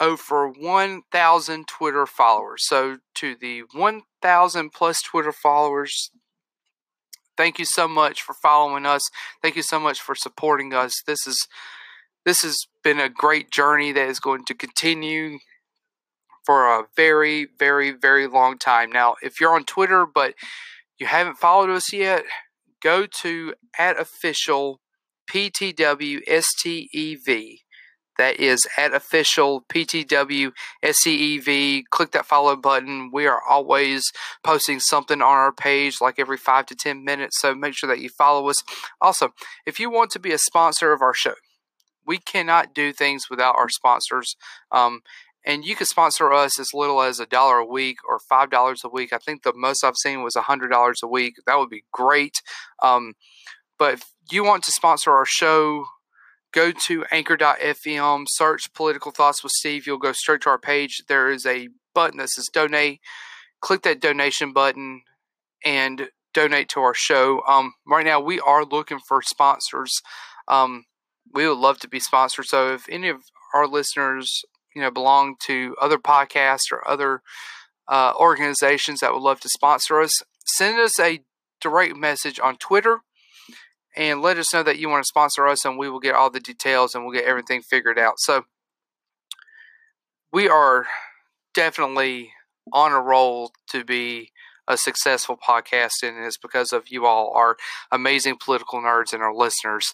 over 0.00 0.48
1,000 0.48 1.68
Twitter 1.68 2.06
followers. 2.06 2.66
So, 2.66 2.98
to 3.14 3.34
the 3.34 3.62
1,000 3.72 4.70
plus 4.70 5.02
Twitter 5.02 5.32
followers, 5.32 6.10
thank 7.36 7.58
you 7.58 7.64
so 7.64 7.86
much 7.88 8.22
for 8.22 8.34
following 8.34 8.86
us. 8.86 9.02
Thank 9.40 9.56
you 9.56 9.62
so 9.62 9.78
much 9.78 10.00
for 10.00 10.14
supporting 10.14 10.74
us. 10.74 11.02
This 11.06 11.26
is 11.26 11.46
this 12.24 12.42
has 12.42 12.66
been 12.84 13.00
a 13.00 13.08
great 13.08 13.50
journey 13.50 13.90
that 13.92 14.08
is 14.08 14.20
going 14.20 14.44
to 14.44 14.54
continue 14.54 15.38
for 16.44 16.66
a 16.66 16.84
very, 16.96 17.48
very, 17.58 17.90
very 17.90 18.26
long 18.26 18.58
time. 18.58 18.90
Now, 18.90 19.14
if 19.22 19.40
you're 19.40 19.54
on 19.54 19.64
Twitter 19.64 20.06
but 20.06 20.34
you 20.98 21.06
haven't 21.06 21.38
followed 21.38 21.70
us 21.70 21.92
yet, 21.92 22.24
go 22.80 23.06
to 23.22 23.54
at 23.78 23.98
official 23.98 24.80
PTWSTEV. 25.30 26.22
That 28.18 28.38
is 28.38 28.66
at 28.76 28.92
official 28.92 29.64
PTWSTEV. 29.72 30.52
Click 31.90 32.10
that 32.12 32.26
follow 32.26 32.54
button. 32.56 33.10
We 33.10 33.26
are 33.26 33.40
always 33.48 34.12
posting 34.44 34.80
something 34.80 35.22
on 35.22 35.36
our 35.36 35.50
page 35.52 35.98
like 36.00 36.18
every 36.18 36.36
five 36.36 36.66
to 36.66 36.74
10 36.74 37.02
minutes. 37.04 37.40
So 37.40 37.54
make 37.54 37.74
sure 37.74 37.88
that 37.88 38.00
you 38.00 38.10
follow 38.10 38.50
us. 38.50 38.62
Also, 39.00 39.32
if 39.64 39.80
you 39.80 39.88
want 39.90 40.10
to 40.10 40.18
be 40.18 40.32
a 40.32 40.38
sponsor 40.38 40.92
of 40.92 41.00
our 41.00 41.14
show, 41.14 41.32
we 42.06 42.18
cannot 42.18 42.74
do 42.74 42.92
things 42.92 43.30
without 43.30 43.56
our 43.56 43.70
sponsors. 43.70 44.36
Um, 44.70 45.00
and 45.44 45.64
you 45.64 45.74
can 45.74 45.86
sponsor 45.86 46.32
us 46.32 46.58
as 46.58 46.72
little 46.72 47.02
as 47.02 47.18
a 47.18 47.26
dollar 47.26 47.58
a 47.58 47.66
week 47.66 47.98
or 48.08 48.18
five 48.18 48.50
dollars 48.50 48.82
a 48.84 48.88
week. 48.88 49.12
I 49.12 49.18
think 49.18 49.42
the 49.42 49.52
most 49.54 49.84
I've 49.84 49.96
seen 49.96 50.22
was 50.22 50.36
a 50.36 50.42
hundred 50.42 50.68
dollars 50.68 51.00
a 51.02 51.08
week. 51.08 51.34
That 51.46 51.58
would 51.58 51.70
be 51.70 51.84
great. 51.92 52.42
Um, 52.82 53.14
but 53.78 53.94
if 53.94 54.02
you 54.30 54.44
want 54.44 54.62
to 54.64 54.72
sponsor 54.72 55.12
our 55.12 55.26
show, 55.26 55.86
go 56.52 56.70
to 56.86 57.04
anchor.fm, 57.10 58.26
search 58.28 58.72
political 58.72 59.10
thoughts 59.10 59.42
with 59.42 59.52
Steve. 59.52 59.86
You'll 59.86 59.98
go 59.98 60.12
straight 60.12 60.42
to 60.42 60.50
our 60.50 60.58
page. 60.58 61.02
There 61.08 61.30
is 61.30 61.44
a 61.46 61.68
button 61.94 62.18
that 62.18 62.30
says 62.30 62.48
donate. 62.52 63.00
Click 63.60 63.82
that 63.82 64.00
donation 64.00 64.52
button 64.52 65.02
and 65.64 66.08
donate 66.34 66.68
to 66.70 66.80
our 66.80 66.94
show. 66.94 67.42
Um, 67.46 67.74
right 67.86 68.04
now, 68.04 68.20
we 68.20 68.40
are 68.40 68.64
looking 68.64 68.98
for 69.06 69.22
sponsors. 69.22 70.00
Um, 70.48 70.84
we 71.32 71.48
would 71.48 71.58
love 71.58 71.78
to 71.80 71.88
be 71.88 72.00
sponsored. 72.00 72.46
So 72.46 72.74
if 72.74 72.88
any 72.88 73.08
of 73.08 73.22
our 73.54 73.66
listeners, 73.66 74.44
you 74.74 74.82
know, 74.82 74.90
belong 74.90 75.36
to 75.46 75.76
other 75.80 75.98
podcasts 75.98 76.70
or 76.72 76.86
other 76.88 77.22
uh, 77.88 78.12
organizations 78.16 79.00
that 79.00 79.12
would 79.12 79.22
love 79.22 79.40
to 79.40 79.48
sponsor 79.48 80.00
us, 80.00 80.22
send 80.44 80.78
us 80.78 80.98
a 80.98 81.20
direct 81.60 81.96
message 81.96 82.40
on 82.40 82.56
Twitter 82.56 83.00
and 83.96 84.22
let 84.22 84.38
us 84.38 84.52
know 84.52 84.62
that 84.62 84.78
you 84.78 84.88
want 84.88 85.02
to 85.02 85.08
sponsor 85.08 85.46
us, 85.46 85.64
and 85.64 85.78
we 85.78 85.90
will 85.90 86.00
get 86.00 86.14
all 86.14 86.30
the 86.30 86.40
details 86.40 86.94
and 86.94 87.04
we'll 87.04 87.14
get 87.14 87.24
everything 87.24 87.60
figured 87.60 87.98
out. 87.98 88.14
So 88.18 88.44
we 90.32 90.48
are 90.48 90.86
definitely 91.54 92.32
on 92.72 92.92
a 92.92 93.00
roll 93.00 93.52
to 93.68 93.84
be 93.84 94.30
a 94.66 94.76
successful 94.76 95.36
podcast, 95.36 96.02
and 96.02 96.24
it's 96.24 96.38
because 96.38 96.72
of 96.72 96.84
you 96.88 97.04
all, 97.04 97.32
our 97.34 97.56
amazing 97.90 98.36
political 98.42 98.80
nerds 98.80 99.12
and 99.12 99.22
our 99.22 99.34
listeners 99.34 99.92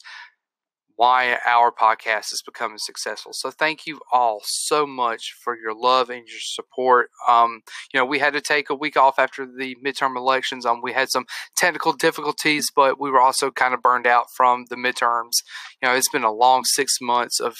why 0.99 1.39
our 1.47 1.71
podcast 1.71 2.33
is 2.33 2.43
becoming 2.45 2.77
successful. 2.77 3.31
So 3.33 3.53
thank 3.53 3.87
you 3.87 4.01
all 4.13 4.41
so 4.43 4.85
much 4.85 5.33
for 5.45 5.57
your 5.57 5.73
love 5.73 6.11
and 6.11 6.27
your 6.27 6.41
support. 6.41 7.11
Um, 7.29 7.61
you 7.95 8.01
know, 8.01 8.05
we 8.05 8.19
had 8.19 8.33
to 8.33 8.41
take 8.41 8.69
a 8.69 8.75
week 8.75 8.97
off 8.97 9.17
after 9.17 9.47
the 9.47 9.77
midterm 9.77 10.17
elections. 10.17 10.67
Um, 10.67 10.81
we 10.83 10.93
had 10.93 11.09
some 11.09 11.27
technical 11.57 11.93
difficulties, 11.93 12.73
but 12.75 13.01
we 13.01 13.13
were 13.13 13.21
also 13.21 13.53
kind 13.53 13.75
of 13.75 13.81
burned 13.81 14.09
out 14.09 14.27
from 14.37 14.65
the 14.71 14.77
midterms. 14.77 15.35
You 15.81 15.89
know, 15.89 15.95
it's 15.95 16.09
been 16.09 16.25
a 16.25 16.33
long 16.33 16.65
six 16.65 16.97
months 17.01 17.39
of 17.39 17.55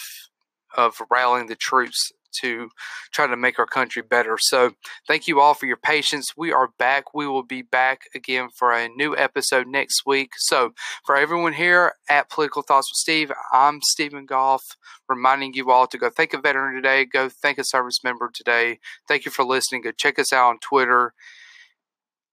of 0.77 0.97
rallying 1.11 1.47
the 1.47 1.57
troops 1.57 2.11
to 2.41 2.71
try 3.13 3.27
to 3.27 3.37
make 3.37 3.59
our 3.59 3.67
country 3.67 4.03
better. 4.03 4.37
So, 4.41 4.73
thank 5.07 5.27
you 5.27 5.41
all 5.41 5.55
for 5.55 5.67
your 5.67 5.77
patience. 5.77 6.33
We 6.37 6.53
are 6.53 6.71
back. 6.79 7.15
We 7.15 7.27
will 7.27 7.43
be 7.43 7.63
back 7.63 8.03
again 8.15 8.49
for 8.55 8.73
a 8.73 8.89
new 8.89 9.17
episode 9.17 9.67
next 9.67 10.03
week. 10.07 10.31
So, 10.39 10.75
for 11.05 11.17
everyone 11.17 11.55
here 11.55 11.95
at 12.09 12.31
Political 12.31 12.63
Thoughts 12.63 12.91
with 12.91 12.97
Steve, 12.97 13.33
I'm 13.53 13.81
Stephen 13.83 14.27
Goff, 14.27 14.63
reminding 15.09 15.55
you 15.55 15.71
all 15.71 15.87
to 15.87 15.99
go 15.99 16.11
thank 16.11 16.35
a 16.35 16.41
veteran 16.41 16.75
today, 16.75 17.05
go 17.05 17.29
thank 17.29 17.59
a 17.59 17.65
service 17.65 18.05
member 18.05 18.31
today. 18.33 18.79
Thank 19.07 19.25
you 19.25 19.31
for 19.31 19.45
listening. 19.45 19.83
Go 19.83 19.93
check 19.93 20.19
us 20.19 20.33
out 20.33 20.49
on 20.49 20.59
Twitter. 20.59 21.15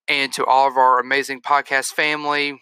And 0.08 0.32
to 0.34 0.46
all 0.46 0.68
of 0.68 0.78
our 0.78 1.00
amazing 1.00 1.42
podcast 1.42 1.88
family, 1.88 2.62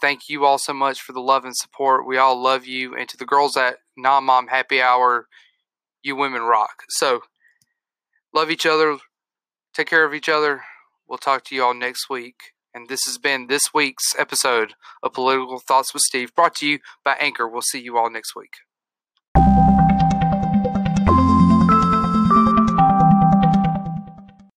thank 0.00 0.28
you 0.28 0.44
all 0.44 0.58
so 0.58 0.72
much 0.72 1.00
for 1.00 1.12
the 1.12 1.20
love 1.20 1.44
and 1.44 1.56
support. 1.56 2.06
We 2.06 2.16
all 2.16 2.40
love 2.40 2.66
you. 2.66 2.94
And 2.94 3.08
to 3.08 3.16
the 3.16 3.26
girls 3.26 3.56
at 3.56 3.78
Non 3.96 4.24
Mom 4.24 4.46
Happy 4.46 4.80
Hour, 4.80 5.26
you 6.02 6.16
women 6.16 6.42
rock. 6.42 6.84
So, 6.88 7.22
love 8.32 8.50
each 8.50 8.66
other. 8.66 8.98
Take 9.74 9.88
care 9.88 10.04
of 10.04 10.14
each 10.14 10.28
other. 10.28 10.62
We'll 11.08 11.18
talk 11.18 11.44
to 11.44 11.54
you 11.54 11.64
all 11.64 11.74
next 11.74 12.10
week. 12.10 12.36
And 12.74 12.88
this 12.88 13.04
has 13.06 13.18
been 13.18 13.46
this 13.46 13.72
week's 13.74 14.14
episode 14.18 14.74
of 15.02 15.14
Political 15.14 15.60
Thoughts 15.60 15.94
with 15.94 16.02
Steve, 16.02 16.34
brought 16.34 16.54
to 16.56 16.66
you 16.66 16.78
by 17.04 17.16
Anchor. 17.18 17.48
We'll 17.48 17.62
see 17.62 17.80
you 17.80 17.96
all 17.96 18.10
next 18.10 18.36
week. 18.36 18.52